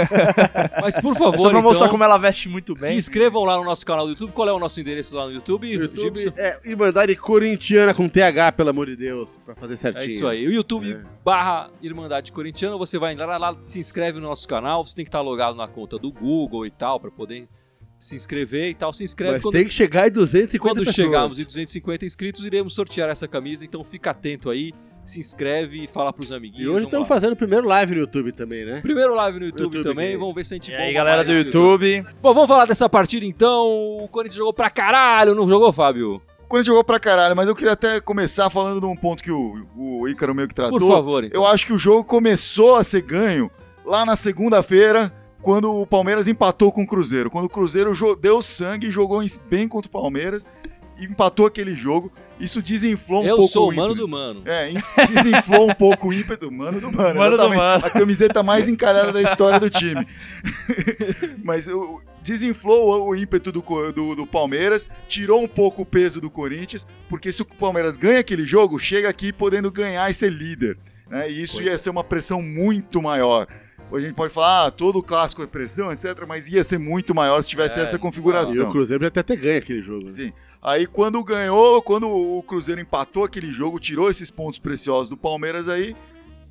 Mas 0.82 0.96
por 1.02 1.16
favor, 1.16 1.36
É 1.36 1.38
só 1.38 1.50
pra 1.50 1.62
mostrar 1.62 1.86
então, 1.86 1.92
como 1.92 2.04
ela 2.04 2.18
veste 2.18 2.48
muito 2.50 2.76
se 2.78 2.82
bem. 2.88 2.98
inscrevam 2.98 3.44
lá 3.44 3.58
no 3.58 3.64
nosso 3.64 3.86
canal 3.86 4.06
do 4.06 4.12
YouTube. 4.12 4.32
Qual 4.32 4.48
é 4.48 4.54
o 4.54 4.60
nosso 4.60 4.80
endereço 4.80 5.16
lá 5.16 5.26
no 5.26 5.32
YouTube? 5.34 5.68
YouTube 5.72 6.34
é 6.38 6.58
Irmandade 6.66 7.16
Corintiana 7.88 7.94
com 7.94 8.10
TH, 8.10 8.52
pelo 8.54 8.70
amor 8.70 8.88
de 8.88 8.96
Deus, 8.96 9.40
pra 9.46 9.56
fazer 9.56 9.74
É 9.74 9.76
certinho. 9.78 10.10
isso 10.10 10.28
aí. 10.28 10.46
O 10.48 10.52
YouTube 10.52 10.92
É. 10.94 11.02
barra 11.24 11.70
Irmandade 11.82 12.32
Corintiana, 12.32 12.78
você 12.78 12.98
vai 12.98 13.14
entrar 13.14 13.38
lá, 13.38 13.56
se 13.62 13.80
inscreve 13.80 14.20
no 14.20 14.28
nosso 14.28 14.48
canal, 14.48 14.86
você 14.86 14.96
tem 14.96 15.06
que 15.06 15.10
estar 15.10 15.22
logado 15.22 15.56
na 15.56 15.68
conta 15.68 15.98
do 15.98 16.12
Google 16.12 16.66
e 16.66 16.72
tal, 16.72 17.00
pra 17.00 17.10
poder 17.12 17.48
se 17.98 18.16
inscrever 18.16 18.70
e 18.70 18.74
tal. 18.74 18.92
Se 18.94 19.04
inscreve 19.04 19.34
Mas 19.34 19.42
quando, 19.42 19.54
tem 19.54 19.66
que 19.66 19.72
chegar 19.74 20.08
em 20.08 20.12
250 20.12 20.60
quando 20.60 20.86
pessoas. 20.86 20.96
chegarmos 20.96 21.40
em 21.40 21.44
250 21.46 22.06
inscritos, 22.06 22.46
iremos 22.46 22.74
sortear 22.74 23.10
essa 23.10 23.28
camisa, 23.28 23.64
então 23.66 23.84
fica 23.84 24.12
atento 24.12 24.50
aí, 24.50 24.72
se 25.06 25.20
inscreve 25.20 25.84
e 25.84 25.88
fala 25.88 26.14
pros 26.14 26.32
amiguinhos. 26.32 26.64
E 26.66 26.68
hoje 26.70 26.86
estamos 26.86 27.08
lá. 27.10 27.16
fazendo 27.16 27.34
o 27.34 27.36
primeiro 27.36 27.66
live 27.68 27.96
no 27.96 28.02
YouTube 28.02 28.32
também, 28.32 28.64
né? 28.66 28.80
Primeiro 28.82 29.14
live 29.16 29.40
no 29.40 29.46
YouTube, 29.48 29.76
YouTube, 29.78 29.84
também, 29.84 30.12
que- 30.12 30.18
vamos 30.18 30.36
ver 30.36 30.46
se 30.46 30.54
a 30.54 30.58
gente 30.58 30.72
E 30.72 30.76
aí, 30.76 30.94
galera 30.94 31.24
do 31.24 31.32
esse 31.32 31.46
YouTube. 31.46 32.04
Bom, 32.22 32.34
vamos 32.34 32.48
falar 32.48 32.66
dessa 32.66 32.88
partida 32.88 33.26
então. 33.26 33.68
O 34.04 34.08
Corinthians 34.08 34.38
jogou 34.38 34.54
pra 34.54 34.70
caralho, 34.70 35.34
não 35.36 35.48
jogou, 35.48 35.74
Fábio? 35.74 36.22
O 36.50 36.54
Corinthians 36.58 36.66
jogou 36.66 36.84
pra 36.84 37.00
caralho, 37.00 37.36
mas 37.36 37.48
eu 37.48 37.56
queria 37.56 37.74
até 37.74 38.02
começar 38.02 38.50
falando 38.50 38.80
de 38.80 38.86
um 38.88 38.96
ponto 38.96 39.22
que 39.22 39.32
o, 39.32 39.68
o 39.78 40.08
Ícaro 40.08 40.34
meio 40.34 40.48
que 40.48 40.56
tratou. 40.56 40.80
Por 40.80 40.90
favor, 40.90 41.24
então. 41.24 41.40
Eu 41.40 41.46
acho 41.46 41.64
que 41.64 41.72
o 41.72 41.78
jogo 41.78 42.04
começou 42.04 42.76
a 42.76 42.84
ser 42.84 43.04
ganho 43.04 43.52
lá 43.86 44.04
na 44.04 44.16
segunda-feira, 44.16 45.14
quando 45.44 45.72
o 45.72 45.86
Palmeiras 45.86 46.28
empatou 46.28 46.72
com 46.72 46.82
o 46.82 46.88
Cruzeiro. 46.88 47.30
Quando 47.30 47.46
o 47.46 47.50
Cruzeiro 47.50 47.92
deu 48.20 48.42
sangue 48.42 48.88
e 48.88 48.92
jogou 48.92 49.22
em- 49.22 49.28
bem 49.48 49.68
contra 49.68 49.88
o 49.88 49.92
Palmeiras 49.92 50.44
empatou 51.00 51.46
aquele 51.46 51.76
jogo. 51.76 52.12
Isso 52.40 52.62
desinflou 52.62 53.22
um 53.24 53.26
Eu 53.28 53.36
pouco 53.38 53.52
sou 53.52 53.70
o 53.70 53.76
mano 53.76 53.90
ímpeto. 53.94 54.02
do 54.02 54.08
mano. 54.08 54.42
É, 54.46 54.72
in- 54.72 54.78
desinflou 55.14 55.70
um 55.70 55.74
pouco 55.74 56.08
o 56.10 56.14
ímpeto. 56.14 56.50
Mano 56.52 56.80
do 56.80 56.92
mano, 56.92 57.20
Mano 57.20 57.38
do 57.38 57.44
exatamente. 57.44 57.58
mano. 57.62 57.86
A 57.86 57.90
camiseta 57.90 58.42
mais 58.44 58.68
encalhada 58.70 59.12
da 59.12 59.22
história 59.22 59.60
do 59.60 59.70
time. 59.70 60.08
Mas 61.44 61.68
o- 61.68 62.02
desinflou 62.22 63.08
o 63.10 63.16
ímpeto 63.16 63.52
do, 63.52 63.62
do, 63.92 64.16
do 64.16 64.28
Palmeiras, 64.28 64.88
tirou 65.08 65.44
um 65.44 65.48
pouco 65.48 65.82
o 65.82 65.86
peso 65.86 66.22
do 66.22 66.30
Corinthians, 66.30 66.86
porque 67.08 67.32
se 67.32 67.42
o 67.42 67.46
Palmeiras 67.46 67.98
ganha 67.98 68.20
aquele 68.20 68.46
jogo, 68.46 68.78
chega 68.80 69.10
aqui 69.10 69.32
podendo 69.34 69.72
ganhar 69.72 70.10
e 70.10 70.14
ser 70.14 70.32
líder. 70.32 70.78
né? 71.10 71.30
E 71.30 71.42
isso 71.42 71.56
Foi. 71.56 71.66
ia 71.66 71.78
ser 71.78 71.90
uma 71.90 72.04
pressão 72.04 72.42
muito 72.42 73.02
maior. 73.02 73.48
a 73.92 74.00
gente 74.00 74.14
pode 74.14 74.32
falar, 74.34 74.68
ah, 74.68 74.72
todo 74.72 75.02
clássico 75.02 75.42
é 75.42 75.48
pressão, 75.48 75.92
etc. 75.92 76.24
Mas 76.28 76.48
ia 76.48 76.64
ser 76.64 76.78
muito 76.78 77.16
maior 77.16 77.42
se 77.42 77.50
tivesse 77.50 77.80
É, 77.80 77.84
essa 77.84 77.96
E 77.96 78.00
configuração. 78.00 78.68
o 78.70 78.72
Cruzeiro 78.72 79.06
até 79.06 79.24
ter 79.24 79.36
ganho 79.36 79.58
aquele 79.58 79.82
jogo. 79.82 80.04
né? 80.06 80.10
Sim. 80.10 80.32
Aí 80.62 80.86
quando 80.86 81.24
ganhou, 81.24 81.82
quando 81.82 82.08
o 82.10 82.44
Cruzeiro 82.44 82.82
empatou 82.82 83.24
aquele 83.24 83.52
jogo, 83.52 83.80
tirou 83.80 84.10
esses 84.10 84.30
pontos 84.30 84.60
preciosos 84.60 85.10
do 85.10 85.16
Palmeiras 85.16 85.70
aí, 85.70 85.96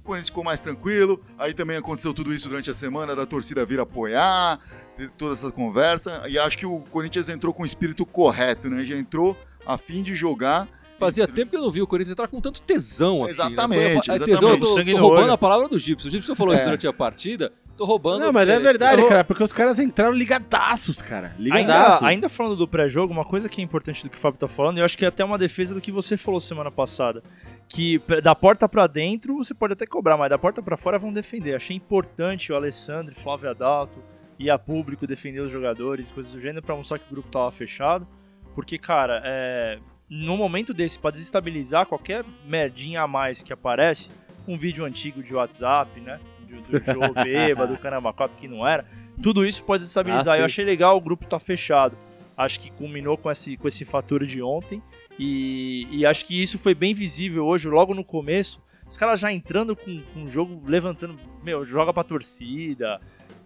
o 0.00 0.05
Corinthians 0.09 0.29
ficou 0.29 0.43
mais 0.45 0.62
tranquilo. 0.62 1.23
Aí 1.38 1.53
também 1.53 1.77
aconteceu 1.77 2.15
tudo 2.15 2.33
isso 2.33 2.49
durante 2.49 2.71
a 2.71 2.75
semana, 2.75 3.15
da 3.15 3.27
torcida 3.27 3.67
vir 3.67 3.79
apoiar, 3.81 4.59
ter 4.97 5.11
toda 5.11 5.35
essa 5.35 5.50
conversa. 5.53 6.23
E 6.29 6.38
acho 6.38 6.57
que 6.57 6.65
o 6.65 6.81
Corinthians 6.91 7.29
entrou 7.29 7.53
com 7.53 7.62
o 7.62 7.67
espírito 7.67 8.07
correto, 8.07 8.71
né? 8.71 8.83
Já 8.85 8.97
entrou 8.97 9.37
a 9.67 9.77
fim 9.77 10.03
de 10.03 10.17
jogar. 10.17 10.67
Fazia 10.99 11.29
tempo 11.29 11.50
que 11.50 11.57
eu 11.57 11.61
não 11.61 11.71
vi 11.71 11.83
o 11.83 11.87
Corinthians 11.87 12.12
entrar 12.12 12.27
com 12.27 12.41
tanto 12.41 12.62
tesão 12.62 13.23
assim. 13.23 13.33
Exatamente, 13.33 13.79
Né? 13.79 13.85
Foi 13.85 13.97
a- 13.97 13.99
exatamente. 14.17 14.25
tesão, 14.35 14.49
eu 14.50 14.59
tô, 14.61 14.67
Sangue 14.69 14.93
tô 14.93 14.99
roubando 14.99 15.25
olho. 15.25 15.33
a 15.33 15.38
palavra 15.38 15.69
do 15.69 15.79
Gibson. 15.79 16.09
O 16.09 16.11
Gibson 16.11 16.35
falou 16.35 16.55
isso 16.55 16.62
É. 16.62 16.65
durante 16.65 16.87
a 16.88 16.93
partida. 16.93 17.53
Tô 17.79 17.85
roubando. 17.85 18.25
Não, 18.25 18.33
mas 18.33 18.49
é 18.49 18.59
verdade, 18.59 19.01
eu- 19.01 19.09
cara, 19.09 19.23
porque 19.25 19.43
os 19.43 19.53
caras 19.53 19.79
entraram 19.79 20.13
ligadaços, 20.13 21.01
cara. 21.01 21.29
Ainda, 21.39 21.43
Ligadaços. 21.43 22.07
ainda 22.07 22.29
falando 22.29 22.57
do 22.57 22.67
pré-jogo, 22.67 23.13
uma 23.13 23.25
coisa 23.25 23.49
que 23.49 23.61
é 23.61 23.65
importante 23.65 24.03
do 24.03 24.11
que 24.11 24.17
o 24.17 24.21
Fábio 24.21 24.39
tá 24.39 24.49
falando, 24.49 24.79
eu 24.79 24.85
acho 24.85 24.99
que 24.99 25.05
é 25.05 25.09
até 25.09 25.25
uma 25.25 25.39
defesa 25.39 25.75
do 25.77 25.81
que 25.81 25.93
você 25.93 26.17
falou 26.17 26.41
semana 26.41 26.71
passada. 26.73 27.23
Que 27.69 28.01
da 28.23 28.35
porta 28.35 28.69
pra 28.69 28.87
dentro 28.89 29.37
você 29.37 29.55
pode 29.55 29.75
até 29.75 29.87
cobrar, 29.87 30.17
mas 30.17 30.29
da 30.29 30.37
porta 30.39 30.61
pra 30.61 30.77
fora 30.77 30.99
vão 30.99 31.13
defender. 31.13 31.55
Achei 31.55 31.77
importante 31.77 32.53
o 32.53 32.57
Alessandro, 32.57 33.15
Flávio 33.15 33.49
Adalto 33.51 34.01
e 34.39 34.51
a 34.51 34.59
público 34.59 35.07
defender 35.07 35.41
os 35.41 35.51
jogadores, 35.53 36.11
coisas 36.11 36.33
do 36.33 36.41
gênero, 36.41 36.65
pra 36.67 36.75
mostrar 36.75 36.99
que 36.99 37.05
o 37.07 37.11
grupo 37.11 37.29
tava 37.31 37.53
fechado. 37.53 38.07
Porque, 38.55 38.77
cara, 38.79 39.23
é, 39.25 39.79
num 40.11 40.37
momento 40.37 40.75
desse, 40.75 40.99
pra 40.99 41.11
desestabilizar 41.13 41.87
qualquer 41.87 42.25
merdinha 42.45 43.03
a 43.03 43.07
mais 43.07 43.41
que 43.43 43.53
aparece, 43.53 44.11
um 44.49 44.57
vídeo 44.59 44.85
antigo 44.85 45.23
de 45.23 45.33
WhatsApp, 45.35 46.01
né? 46.01 46.19
Do, 46.49 46.61
do 46.81 46.85
jogo 46.85 47.14
bêbado, 47.23 47.75
do 47.75 47.78
Caramba 47.78 48.12
4 48.12 48.37
que 48.37 48.49
não 48.49 48.67
era. 48.67 48.85
Tudo 49.23 49.45
isso 49.47 49.62
pode 49.64 49.83
desestabilizar. 49.83 50.35
Ah, 50.35 50.37
sim. 50.37 50.40
eu 50.40 50.45
achei 50.45 50.64
legal 50.64 50.97
o 50.97 51.00
grupo 51.00 51.26
tá 51.26 51.38
fechado. 51.38 51.97
Acho 52.37 52.61
que 52.61 52.71
culminou 52.71 53.17
com 53.19 53.31
esse, 53.31 53.57
com 53.57 53.67
esse 53.69 53.85
fator 53.85 54.25
de 54.25 54.40
ontem. 54.40 54.83
E, 55.19 55.87
e 55.90 56.07
acho 56.07 56.25
que 56.25 56.40
isso 56.40 56.59
foi 56.59 56.75
bem 56.75 56.95
visível 56.95 57.45
hoje, 57.45 57.69
logo 57.69 57.93
no 57.95 58.05
começo. 58.05 58.61
Os 58.87 58.97
caras 58.97 59.19
já 59.21 59.33
entrando 59.33 59.75
com, 59.76 60.00
com 60.14 60.25
o 60.25 60.28
jogo, 60.28 60.62
levantando, 60.64 61.19
meu, 61.43 61.64
joga 61.64 61.93
pra 61.93 62.05
torcida, 62.05 63.00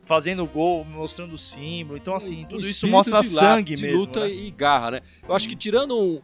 fazendo 0.04 0.44
gol, 0.46 0.84
mostrando 0.84 1.32
o 1.32 1.38
símbolo. 1.38 1.96
Então, 1.96 2.14
assim, 2.14 2.42
Um 2.42 2.46
tudo 2.46 2.60
isso 2.60 2.70
espírito 2.72 2.92
mostra 2.92 3.20
de 3.20 3.26
sangue 3.26 3.74
de 3.74 3.82
mesmo. 3.82 3.98
luta 4.00 4.20
né? 4.20 4.30
e 4.30 4.50
garra, 4.50 4.90
né? 4.92 5.00
Eu 5.26 5.34
acho 5.34 5.48
que 5.48 5.56
tirando 5.56 5.96
um- 5.98 6.20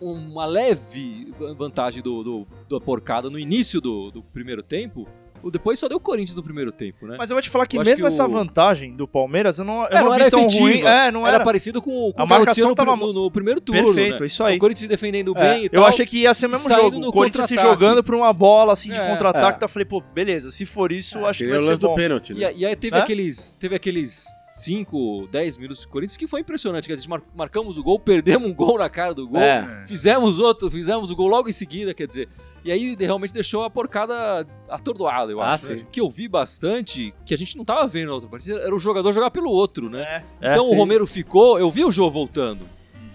um- 0.00 0.30
uma 0.30 0.46
leve 0.46 1.34
vantagem 1.58 2.00
do, 2.00 2.22
do- 2.22 2.46
da 2.70 2.80
porcada 2.80 3.28
no 3.28 3.38
início 3.38 3.80
do, 3.80 4.10
do 4.12 4.22
primeiro 4.22 4.62
tempo, 4.62 5.02
o 5.02 5.23
depois 5.50 5.78
só 5.78 5.88
deu 5.88 5.98
Corinthians 6.00 6.36
no 6.36 6.42
primeiro 6.42 6.70
tempo, 6.72 7.06
né? 7.06 7.16
Mas 7.18 7.30
eu 7.30 7.34
vou 7.34 7.42
te 7.42 7.50
falar 7.50 7.66
que 7.66 7.76
Eu 7.76 7.84
mesmo 7.84 7.98
que 8.02 8.06
essa 8.06 8.24
o- 8.26 8.28
vantagem 8.28 8.94
do 8.96 9.06
Palmeiras, 9.08 9.58
eu 9.58 9.64
não, 9.64 9.82
eu 9.82 9.86
É, 9.86 9.94
não, 9.94 10.04
não 10.04 10.10
vi 10.14 10.20
era 10.22 10.30
tão 10.30 10.40
efetiva. 10.40 10.62
ruim. 10.64 10.80
É, 10.82 11.10
não 11.10 11.26
era, 11.26 11.36
era. 11.36 11.44
parecido 11.44 11.80
com, 11.82 12.12
com 12.12 12.20
A 12.20 12.24
o 12.24 12.28
marcação 12.28 12.68
no, 12.70 12.74
tava 12.74 12.96
no- 12.96 13.12
no 13.12 13.30
primeiro 13.30 13.60
turno, 13.60 13.84
Perfeito, 13.84 14.20
né? 14.20 14.26
isso 14.26 14.42
aí. 14.44 14.56
O 14.56 14.58
Corinthians 14.60 14.80
se 14.82 14.88
defendendo 14.88 15.32
É, 15.36 15.40
bem 15.54 15.64
e 15.64 15.68
tal. 15.68 15.82
Eu 15.82 15.86
achei 15.86 16.06
que 16.06 16.18
ia 16.18 16.32
ser 16.34 16.46
o 16.46 16.50
mesmo 16.50 16.68
jogo. 16.68 17.08
O 17.08 17.12
Corinthians 17.12 17.46
se 17.46 17.54
contra-ataque. 17.56 17.82
jogando 17.84 18.02
pra 18.04 18.16
uma 18.16 18.32
bola 18.32 18.72
assim 18.72 18.90
de 18.92 19.00
É, 19.00 19.06
contra-ataque. 19.10 19.46
é. 19.54 19.56
Então 19.56 19.66
eu 19.66 19.70
falei, 19.70 19.86
pô, 19.86 20.00
beleza, 20.14 20.50
se 20.50 20.64
for 20.66 20.92
isso, 20.92 21.24
acho 21.26 21.40
que 21.40 21.48
vai 21.48 21.56
o 21.56 21.60
ser 21.60 21.66
lance 21.68 21.80
do 21.80 21.88
bom. 21.88 21.94
pênalti, 21.94 22.34
né? 22.34 22.52
E, 22.54 22.64
aí- 22.66 22.76
teve 22.76 22.96
aqueles, 22.96 23.56
teve 23.56 23.74
aqueles 23.74 24.26
5, 24.56 25.26
10 25.32 25.58
minutos 25.58 25.80
de 25.82 25.88
Corinthians 25.88 26.16
que 26.16 26.26
foi 26.28 26.40
impressionante. 26.40 26.86
Que 26.86 26.92
a 26.92 26.96
gente 26.96 27.08
mar- 27.08 27.22
marcamos 27.34 27.76
o 27.76 27.82
gol, 27.82 27.98
perdemos 27.98 28.48
um 28.48 28.54
gol 28.54 28.78
na 28.78 28.88
cara 28.88 29.12
do 29.12 29.26
gol, 29.28 29.40
É. 29.40 29.84
fizemos 29.88 30.38
outro, 30.38 30.70
fizemos 30.70 31.10
o 31.10 31.16
gol 31.16 31.26
logo 31.26 31.48
em 31.48 31.52
seguida, 31.52 31.92
quer 31.92 32.06
dizer. 32.06 32.28
E 32.64 32.70
aí 32.70 32.94
realmente 32.98 33.34
deixou 33.34 33.64
a 33.64 33.68
porcada 33.68 34.46
atordoada, 34.70 35.32
eu 35.32 35.40
Ah, 35.40 35.52
acho. 35.54 35.66
sim. 35.66 35.84
Que 35.90 36.00
eu 36.00 36.08
vi 36.08 36.28
bastante, 36.28 37.12
que 37.26 37.34
a 37.34 37.36
gente 37.36 37.56
não 37.58 37.64
tava 37.64 37.86
vendo 37.88 38.08
na 38.08 38.14
outra 38.14 38.28
partida, 38.28 38.60
era 38.60 38.74
o 38.74 38.78
jogador 38.78 39.10
jogar 39.12 39.30
pelo 39.32 39.50
outro, 39.50 39.90
né? 39.90 40.24
É, 40.40 40.52
então 40.52 40.66
o 40.66 40.70
sim. 40.70 40.76
Romero 40.76 41.06
ficou, 41.06 41.58
eu 41.58 41.70
vi 41.70 41.84
o 41.84 41.90
Jô 41.90 42.08
voltando. 42.08 42.64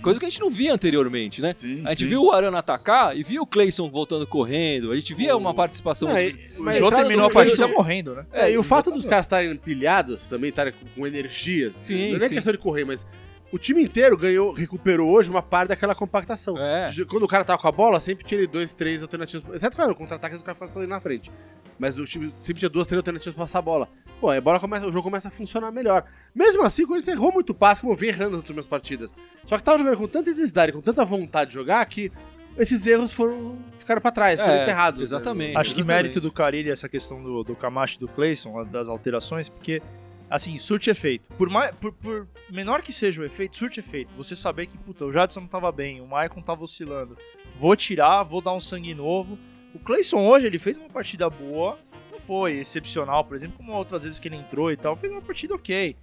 Coisa 0.01 0.19
que 0.19 0.25
a 0.25 0.29
gente 0.29 0.39
não 0.39 0.49
via 0.49 0.73
anteriormente, 0.73 1.41
né? 1.41 1.51
Sim, 1.51 1.83
A 1.85 1.89
gente 1.89 2.03
sim. 2.03 2.09
viu 2.09 2.23
o 2.23 2.31
Arana 2.31 2.59
atacar 2.59 3.17
e 3.17 3.21
viu 3.23 3.41
o 3.41 3.45
Cleison 3.45 3.89
voltando 3.89 4.25
correndo. 4.25 4.91
A 4.91 4.95
gente 4.95 5.13
via 5.13 5.35
uma 5.35 5.53
participação. 5.53 6.07
Não, 6.07 6.17
e- 6.17 6.39
o 6.57 6.63
mas 6.63 6.77
Jô 6.79 6.89
terminou 6.89 7.25
a 7.25 7.27
do 7.27 7.33
partida 7.33 7.57
Cleison- 7.57 7.73
morrendo, 7.77 8.15
né? 8.15 8.25
É, 8.31 8.51
e 8.51 8.57
o 8.57 8.63
fato 8.63 8.85
exatamente. 8.87 9.01
dos 9.03 9.09
caras 9.09 9.25
estarem 9.25 9.55
pilhados, 9.57 10.27
também 10.27 10.49
estarem 10.51 10.71
com, 10.73 10.85
com 11.01 11.07
energias, 11.07 11.75
Sim, 11.75 12.09
não 12.11 12.15
é 12.15 12.19
nem 12.19 12.29
sim. 12.29 12.35
questão 12.35 12.53
de 12.53 12.59
correr, 12.59 12.85
mas 12.85 13.05
o 13.51 13.57
time 13.57 13.83
inteiro 13.83 14.15
ganhou, 14.15 14.53
recuperou 14.53 15.09
hoje 15.09 15.29
uma 15.29 15.41
parte 15.41 15.69
daquela 15.69 15.93
compactação. 15.95 16.57
É. 16.57 16.87
Quando 17.07 17.23
o 17.23 17.27
cara 17.27 17.43
tava 17.43 17.59
com 17.59 17.67
a 17.67 17.71
bola, 17.71 17.99
sempre 17.99 18.23
tinha 18.23 18.39
ele 18.39 18.47
dois, 18.47 18.73
três 18.73 19.01
alternativas. 19.01 19.53
Exceto 19.55 19.75
quando 19.75 19.91
o 19.91 19.95
contra-ataque, 19.95 20.35
os 20.35 20.41
caras 20.43 20.55
ficavam 20.57 20.73
só 20.73 20.79
ali 20.79 20.87
na 20.87 20.99
frente. 21.01 21.31
Mas 21.77 21.97
o 21.97 22.05
time 22.05 22.33
sempre 22.41 22.59
tinha 22.59 22.69
duas, 22.69 22.85
três 22.87 22.97
alternativas 22.99 23.33
pra 23.35 23.43
passar 23.43 23.59
a 23.59 23.61
bola. 23.61 23.89
Pô, 24.19 24.29
aí 24.29 24.37
a 24.37 24.41
bola 24.41 24.59
começa, 24.59 24.85
o 24.85 24.91
jogo 24.91 25.03
começa 25.03 25.29
a 25.29 25.31
funcionar 25.31 25.71
melhor. 25.71 26.03
Mesmo 26.35 26.63
assim, 26.63 26.83
o 26.83 26.87
Corinthians 26.87 27.15
errou 27.17 27.31
muito 27.31 27.53
passe, 27.53 27.79
como 27.81 27.93
eu 27.93 27.97
vi 27.97 28.07
errando 28.07 28.31
nas 28.31 28.39
últimas 28.39 28.67
partidas. 28.67 29.15
Só 29.45 29.57
que 29.57 29.63
tava 29.63 29.77
jogando 29.77 29.97
com 29.97 30.07
tanta 30.07 30.29
intensidade, 30.29 30.71
com 30.73 30.81
tanta 30.81 31.05
vontade 31.05 31.49
de 31.51 31.53
jogar, 31.55 31.85
que 31.85 32.11
esses 32.57 32.85
erros 32.85 33.13
foram 33.13 33.57
ficaram 33.77 34.01
pra 34.01 34.11
trás, 34.11 34.37
foram 34.39 34.53
É, 34.53 34.63
enterrados. 34.63 34.99
né? 34.99 35.05
exatamente. 35.05 35.57
Acho 35.57 35.73
que 35.73 35.79
exatamente. 35.81 35.87
mérito 36.03 36.19
do 36.21 36.31
Carilli 36.31 36.69
essa 36.69 36.89
questão 36.89 37.23
do, 37.23 37.43
do 37.43 37.55
Camacho 37.55 37.95
e 37.95 37.99
do 37.99 38.07
Clayson, 38.09 38.65
das 38.65 38.89
alterações, 38.89 39.47
porque, 39.47 39.81
assim, 40.29 40.57
surte 40.57 40.89
efeito. 40.89 41.29
Por, 41.37 41.49
mais, 41.49 41.71
por, 41.75 41.93
por 41.93 42.27
menor 42.51 42.81
que 42.81 42.91
seja 42.91 43.21
o 43.21 43.25
efeito, 43.25 43.55
surte 43.55 43.79
efeito. 43.79 44.13
Você 44.17 44.35
saber 44.35 44.67
que, 44.67 44.77
puta, 44.77 45.05
o 45.05 45.11
Jadson 45.13 45.39
não 45.41 45.47
tava 45.47 45.71
bem, 45.71 46.01
o 46.01 46.07
Maicon 46.07 46.41
tava 46.41 46.61
oscilando. 46.63 47.17
Vou 47.57 47.73
tirar, 47.77 48.23
vou 48.23 48.41
dar 48.41 48.51
um 48.51 48.59
sangue 48.59 48.93
novo. 48.93 49.39
O 49.73 49.79
Clayson 49.79 50.17
hoje, 50.27 50.45
ele 50.47 50.59
fez 50.59 50.77
uma 50.77 50.89
partida 50.89 51.29
boa, 51.29 51.79
foi 52.19 52.59
excepcional, 52.59 53.23
por 53.23 53.35
exemplo, 53.35 53.57
como 53.57 53.73
outras 53.73 54.03
vezes 54.03 54.19
que 54.19 54.27
ele 54.27 54.35
entrou 54.35 54.71
e 54.71 54.77
tal, 54.77 54.95
fez 54.95 55.11
uma 55.11 55.21
partida 55.21 55.55
ok. 55.55 55.95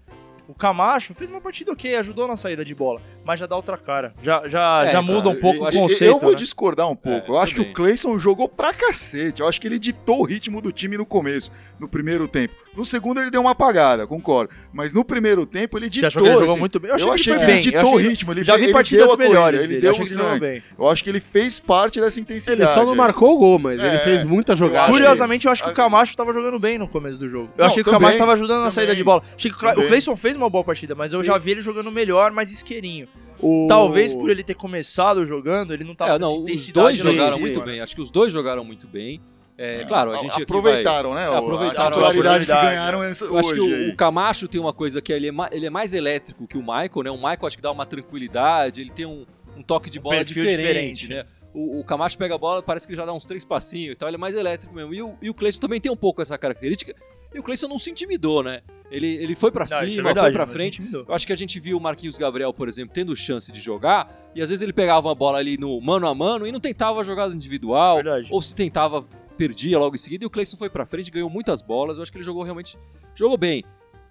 O 0.48 0.54
Camacho 0.54 1.12
fez 1.12 1.28
uma 1.28 1.40
partida 1.40 1.72
ok, 1.72 1.96
ajudou 1.96 2.28
na 2.28 2.36
saída 2.36 2.64
de 2.64 2.72
bola, 2.74 3.00
mas 3.24 3.40
já 3.40 3.46
dá 3.46 3.56
outra 3.56 3.76
cara. 3.76 4.14
Já, 4.22 4.42
já, 4.46 4.84
É, 4.86 4.92
já 4.92 5.02
muda 5.02 5.28
um 5.28 5.34
pouco 5.34 5.58
eu 5.64 5.64
o 5.64 5.70
que- 5.70 5.78
conceito. 5.78 6.04
Eu 6.04 6.18
vou 6.20 6.30
né? 6.30 6.36
discordar 6.36 6.88
um 6.88 6.94
pouco. 6.94 7.32
É, 7.32 7.34
eu 7.34 7.38
acho 7.38 7.52
que 7.52 7.58
também. 7.60 7.72
o 7.72 7.74
Cleison 7.74 8.16
jogou 8.16 8.48
pra 8.48 8.72
cacete. 8.72 9.42
Eu 9.42 9.48
acho 9.48 9.60
que 9.60 9.66
ele 9.66 9.78
ditou 9.78 10.20
o 10.20 10.24
ritmo 10.24 10.62
do 10.62 10.70
time 10.70 10.96
no 10.96 11.04
começo, 11.04 11.50
no 11.80 11.88
primeiro 11.88 12.28
tempo. 12.28 12.54
No 12.76 12.84
segundo 12.84 13.20
ele 13.20 13.30
deu 13.30 13.40
uma 13.40 13.52
apagada, 13.52 14.06
concordo. 14.06 14.54
Mas 14.72 14.92
no 14.92 15.04
primeiro 15.04 15.44
tempo 15.46 15.76
ele 15.78 15.86
Você 15.86 15.90
ditou. 15.92 16.06
achou 16.08 16.22
que 16.22 16.28
ele 16.28 16.34
jogou 16.38 16.50
assim, 16.52 16.60
muito 16.60 16.78
bem? 16.78 16.90
Eu 16.90 16.94
achei, 16.96 17.08
ele 17.08 17.16
que 17.18 17.24
foi 17.24 17.34
ele 17.38 17.46
bem. 17.46 17.56
Eu 17.56 17.62
ditou 17.62 17.80
achei 17.80 17.92
o 17.94 17.98
que- 18.02 18.08
ritmo. 18.08 18.32
Ele, 18.32 18.44
Já 18.44 18.52
fe- 18.52 18.58
vi 18.58 18.64
ele 18.66 18.72
partidas 18.72 19.16
melhores 19.16 19.58
Ele 19.60 19.68
dele, 19.68 19.80
deu 19.80 19.90
achei 19.92 20.04
o 20.04 20.06
que 20.06 20.12
sangue. 20.14 20.40
bem. 20.40 20.62
Eu 20.78 20.88
acho 20.88 21.02
que 21.02 21.10
ele 21.10 21.20
fez 21.20 21.58
parte 21.58 22.00
dessa 22.00 22.20
intensidade. 22.20 22.62
Ele 22.62 22.70
só 22.72 22.84
não 22.84 22.94
marcou 22.94 23.34
o 23.34 23.38
gol, 23.38 23.58
mas 23.58 23.80
É, 23.80 23.88
ele 23.88 23.98
fez 23.98 24.22
muita 24.24 24.54
jogada. 24.54 24.92
Curiosamente, 24.92 25.46
eu 25.46 25.52
acho 25.52 25.64
que 25.64 25.70
o 25.70 25.74
Camacho 25.74 26.16
tava 26.16 26.32
jogando 26.32 26.58
bem 26.60 26.78
no 26.78 26.86
começo 26.86 27.18
do 27.18 27.26
jogo. 27.26 27.48
Eu 27.56 27.62
Não, 27.62 27.66
achei 27.66 27.82
que 27.82 27.88
o 27.88 27.92
também, 27.92 28.00
Camacho 28.02 28.18
tava 28.18 28.32
ajudando 28.34 28.62
na 28.62 28.70
saída 28.70 28.94
de 28.94 29.02
bola. 29.02 29.22
Achei 29.36 29.50
que 29.50 29.64
o 29.64 29.70
o. 29.70 29.86
Cleison 29.88 30.14
fez 30.14 30.35
uma 30.36 30.50
boa 30.50 30.64
partida, 30.64 30.94
mas 30.94 31.12
eu 31.12 31.20
Sim. 31.20 31.26
já 31.26 31.38
vi 31.38 31.52
ele 31.52 31.60
jogando 31.60 31.90
melhor, 31.90 32.30
mais 32.32 32.50
isqueirinho. 32.52 33.08
O- 33.40 33.66
Talvez 33.68 34.12
por 34.12 34.30
ele 34.30 34.42
ter 34.42 34.54
começado 34.54 35.24
jogando, 35.24 35.74
ele 35.74 35.84
não 35.84 35.94
tava 35.94 36.14
É, 36.14 36.18
não, 36.18 36.42
os 36.44 36.70
dois 36.70 36.96
jogaram 36.96 37.38
muito 37.38 37.58
né? 37.60 37.64
bem. 37.66 37.80
Acho 37.80 37.94
que 37.94 38.00
os 38.00 38.10
dois 38.10 38.32
jogaram 38.32 38.64
muito 38.64 38.86
bem. 38.86 39.20
É, 39.58 39.84
claro, 39.84 40.10
a 40.12 40.16
gente 40.16 40.42
aproveitaram, 40.42 41.14
né? 41.14 41.24
É, 41.24 41.30
o- 41.30 41.34
aproveitaram 41.36 41.88
a 41.88 42.08
titularidade 42.08 42.44
que 42.46 42.52
ganharam 42.52 43.02
essa, 43.02 43.26
vai... 43.26 43.34
Eu 43.34 43.38
acho 43.38 43.48
hoje. 43.50 43.54
que 43.84 43.88
o, 43.88 43.92
o 43.92 43.96
Camacho 43.96 44.48
tem 44.48 44.60
uma 44.60 44.72
coisa 44.72 45.00
que 45.00 45.12
ele 45.12 45.28
é, 45.28 45.32
ma- 45.32 45.48
ele 45.50 45.64
é 45.66 45.70
mais 45.70 45.94
elétrico 45.94 46.46
que 46.46 46.58
o 46.58 46.60
Michael, 46.60 47.02
né? 47.04 47.10
O 47.10 47.16
Michael 47.16 47.46
acho 47.46 47.56
que 47.56 47.62
dá 47.62 47.70
uma 47.72 47.86
tranquilidade, 47.86 48.80
ele 48.82 48.90
tem 48.90 49.06
um, 49.06 49.24
um 49.56 49.62
toque 49.62 49.88
de 49.88 49.98
Um 49.98 50.02
bola 50.02 50.16
perfil 50.16 50.44
diferente, 50.44 51.00
diferente, 51.02 51.08
né? 51.08 51.24
O, 51.54 51.80
o 51.80 51.84
Camacho 51.84 52.18
pega 52.18 52.34
a 52.34 52.38
bola, 52.38 52.62
parece 52.62 52.86
que 52.86 52.94
já 52.94 53.06
dá 53.06 53.14
uns 53.14 53.24
três 53.24 53.46
passinhos 53.46 53.92
e 53.92 53.96
tal, 53.96 54.08
ele 54.10 54.16
é 54.16 54.18
mais 54.18 54.34
elétrico 54.34 54.74
mesmo. 54.74 54.92
E 54.92 55.00
o, 55.02 55.14
e 55.22 55.30
o 55.30 55.34
Cleison 55.34 55.58
também 55.58 55.80
tem 55.80 55.90
um 55.90 55.96
pouco 55.96 56.20
essa 56.20 56.36
característica. 56.36 56.94
E 57.34 57.38
o 57.38 57.42
Cleison 57.42 57.68
não 57.68 57.78
se 57.78 57.90
intimidou, 57.90 58.42
né? 58.42 58.60
Ele, 58.90 59.06
ele 59.16 59.34
foi 59.34 59.50
isso 59.50 59.74
é 59.74 59.90
cima, 59.90 60.04
verdade, 60.04 60.26
foi 60.26 60.32
pra 60.32 60.46
frente. 60.46 60.80
Eu 60.92 61.12
acho 61.12 61.26
que 61.26 61.32
a 61.32 61.36
gente 61.36 61.58
viu 61.58 61.76
o 61.76 61.80
Marquinhos 61.80 62.16
Gabriel, 62.16 62.52
por 62.54 62.68
exemplo, 62.68 62.94
tendo 62.94 63.14
chance 63.16 63.50
de 63.50 63.60
jogar, 63.60 64.30
e 64.34 64.40
às 64.40 64.48
vezes 64.48 64.62
ele 64.62 64.72
pegava 64.72 65.08
uma 65.08 65.14
bola 65.14 65.38
ali 65.38 65.58
no 65.58 65.80
mano 65.80 66.06
a 66.06 66.14
mano 66.14 66.46
e 66.46 66.52
não 66.52 66.60
tentava 66.60 67.00
a 67.00 67.04
jogada 67.04 67.34
individual, 67.34 67.96
Verdade. 67.96 68.28
ou 68.30 68.40
se 68.40 68.54
tentava, 68.54 69.04
perdia 69.36 69.78
logo 69.78 69.96
em 69.96 69.98
seguida, 69.98 70.24
e 70.24 70.26
o 70.26 70.30
Cleison 70.30 70.56
foi 70.56 70.70
pra 70.70 70.86
frente, 70.86 71.10
ganhou 71.10 71.28
muitas 71.28 71.60
bolas, 71.60 71.96
eu 71.96 72.02
acho 72.04 72.12
que 72.12 72.18
ele 72.18 72.24
jogou 72.24 72.42
realmente, 72.44 72.78
jogou 73.14 73.36
bem. 73.36 73.64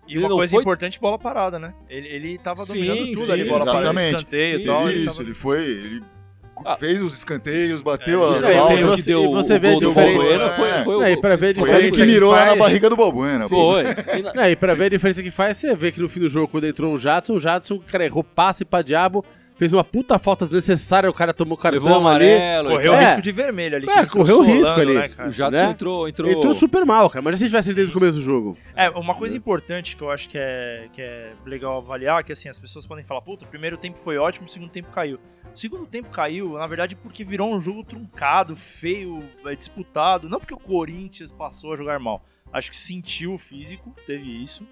E 0.07 0.11
Ele 0.11 0.19
uma 0.19 0.29
coisa 0.29 0.51
foi- 0.51 0.61
importante, 0.61 0.99
bola 0.99 1.17
parada, 1.17 1.57
né? 1.57 1.73
Ele, 1.89 2.07
ele 2.09 2.37
tava 2.37 2.63
Sim, 2.63 2.73
dominando 2.73 3.05
tudo 3.07 3.25
sim, 3.25 3.31
ali, 3.31 3.43
bola 3.45 3.65
parada, 3.65 3.81
exatamente. 3.85 4.15
escanteio 4.15 4.55
e 4.55 4.59
Sim, 4.59 4.65
tal. 4.65 4.77
Fez 4.83 4.89
ele 4.95 4.99
isso, 5.05 5.09
tava- 5.17 5.23
ele 5.23 5.33
foi. 5.33 5.61
Ele 5.63 6.03
Ah. 6.63 6.75
fez 6.75 7.01
os 7.01 7.17
escanteios, 7.17 7.81
bateu 7.81 8.23
É, 8.23 8.31
as 8.31 8.37
você- 8.39 8.45
o 8.45 8.95
que 8.95 9.01
e 9.11 9.27
você 9.27 9.59
vê 9.59 9.67
a 9.69 9.79
diferença. 9.79 10.49
Foi, 10.51 10.69
É. 10.69 10.83
foi, 10.83 10.95
o- 10.95 11.01
Não, 11.01 11.21
pra 11.21 11.35
ver 11.35 11.57
a 11.57 11.59
Foi 11.59 11.75
ele 11.75 11.91
que 11.91 12.05
mirou 12.05 12.31
lá 12.31 12.39
na 12.41 12.45
faz- 12.47 12.59
barriga 12.59 12.89
do 12.89 12.95
Balbuena. 12.95 13.49
Foi. 13.49 13.83
E 14.17 14.21
na- 14.21 14.45
É, 14.47 14.51
e 14.51 14.55
pra 14.55 14.73
ver 14.73 14.85
a 14.85 14.89
diferença 14.89 15.21
que 15.23 15.31
faz, 15.31 15.57
você 15.57 15.75
vê 15.75 15.91
que 15.91 15.99
no 15.99 16.07
fim 16.07 16.19
do 16.19 16.29
jogo, 16.29 16.47
quando 16.47 16.65
entrou 16.65 16.93
o 16.93 16.97
Jadson, 16.97 17.33
o 17.33 17.39
Jadson, 17.39 17.79
cara, 17.85 18.05
errou 18.05 18.23
passe 18.23 18.63
pra 18.63 18.81
diabo, 18.81 19.25
fez 19.55 19.71
uma 19.73 19.83
puta 19.83 20.19
falta 20.19 20.45
desnecessária, 20.45 21.09
o 21.09 21.13
cara 21.13 21.33
tomou 21.33 21.57
cartão 21.57 21.81
levou 21.81 21.91
o 21.91 22.07
ali. 22.07 22.25
amarelo. 22.31 22.69
Correu 22.71 22.91
o 22.91 22.95
É. 22.95 23.05
risco 23.05 23.21
de 23.21 23.31
vermelho 23.31 23.75
ali. 23.77 23.89
É, 23.89 24.05
correu 24.05 24.39
o 24.39 24.43
risco 24.43 24.67
ali. 24.69 24.93
né? 24.93 25.09
O 25.27 25.31
Jadson 25.31 25.63
né? 25.65 25.71
entrou, 25.71 26.07
entrou... 26.07 26.31
Entrou 26.31 26.53
super 26.53 26.85
mal, 26.85 27.09
cara, 27.09 27.21
mas 27.23 27.35
a 27.35 27.37
gente 27.39 27.51
vai 27.51 27.63
ser 27.63 27.73
desde 27.73 27.91
o 27.91 27.93
começo 27.93 28.13
do 28.19 28.21
jogo. 28.21 28.57
É, 28.75 28.89
uma 28.89 29.15
coisa 29.15 29.35
importante 29.37 29.95
que 29.95 30.01
eu 30.01 30.11
acho 30.11 30.27
que 30.29 30.37
é, 30.37 30.87
que 30.91 31.01
é 31.01 31.33
legal 31.45 31.77
avaliar, 31.77 32.23
que 32.23 32.31
assim, 32.31 32.49
as 32.49 32.59
pessoas 32.59 32.85
podem 32.85 33.03
falar, 33.03 33.21
puta, 33.21 33.45
o 33.45 33.47
primeiro 33.47 33.77
tempo 33.77 33.97
foi 33.97 34.17
ótimo, 34.17 34.45
o 34.45 34.49
segundo 34.49 34.69
tempo 34.69 34.89
caiu. 34.91 35.19
O 35.53 35.57
segundo 35.57 35.85
tempo 35.85 36.09
caiu, 36.09 36.53
na 36.57 36.67
verdade, 36.67 36.95
porque 36.95 37.23
virou 37.23 37.53
um 37.53 37.61
jogo 37.61 37.83
truncado, 37.83 38.55
feio, 38.55 39.23
é, 39.45 39.55
disputado. 39.55 40.27
Não 40.27 40.39
porque 40.39 40.53
o 40.53 40.59
Corinthians 40.59 41.31
passou 41.31 41.73
a 41.73 41.75
jogar 41.75 41.99
mal, 41.99 42.23
Acho 42.53 42.69
que 42.71 42.77
sentiu 42.77 43.33
o 43.33 43.37
físico, 43.37 43.93
teve 44.07 44.41
isso. 44.41 44.65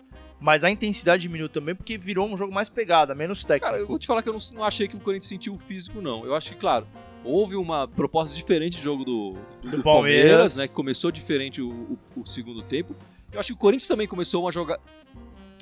Mas 0.44 0.66
a 0.66 0.70
intensidade 0.70 1.22
diminuiu 1.24 1.48
também 1.48 1.74
porque 1.74 1.98
virou 1.98 2.28
um 2.28 2.36
jogo 2.36 2.54
mais 2.54 2.68
pegada, 2.68 3.16
menos 3.16 3.46
técnico. 3.46 3.66
Cara, 3.66 3.78
eu 3.82 3.88
vou 3.88 3.98
te 3.98 4.06
falar 4.06 4.22
que 4.22 4.28
eu 4.28 4.34
não, 4.34 4.40
não 4.56 4.64
achei 4.66 4.90
que 4.90 4.96
o 4.98 5.00
Corinthians 5.00 5.30
sentiu 5.30 5.54
o 5.54 5.58
físico, 5.58 6.02
não. 6.02 6.26
Eu 6.26 6.36
acho 6.36 6.50
que, 6.50 6.56
claro, 6.58 6.86
houve 7.24 7.56
uma 7.56 7.88
proposta 7.88 8.36
diferente 8.36 8.76
de 8.76 8.82
jogo 8.84 9.06
do, 9.06 9.38
do, 9.62 9.78
do 9.78 9.82
Palmeiras, 9.82 9.84
Palmeiras. 9.84 10.58
né? 10.58 10.68
Que 10.68 10.74
começou 10.74 11.12
diferente 11.14 11.62
o, 11.62 11.70
o- 11.70 12.22
o 12.22 12.26
segundo 12.26 12.62
tempo. 12.62 12.94
Eu 13.32 13.40
acho 13.40 13.48
que 13.48 13.54
o 13.54 13.58
Corinthians 13.58 13.88
também 13.88 14.06
começou 14.06 14.44
uma 14.44 14.52
joga 14.52 14.78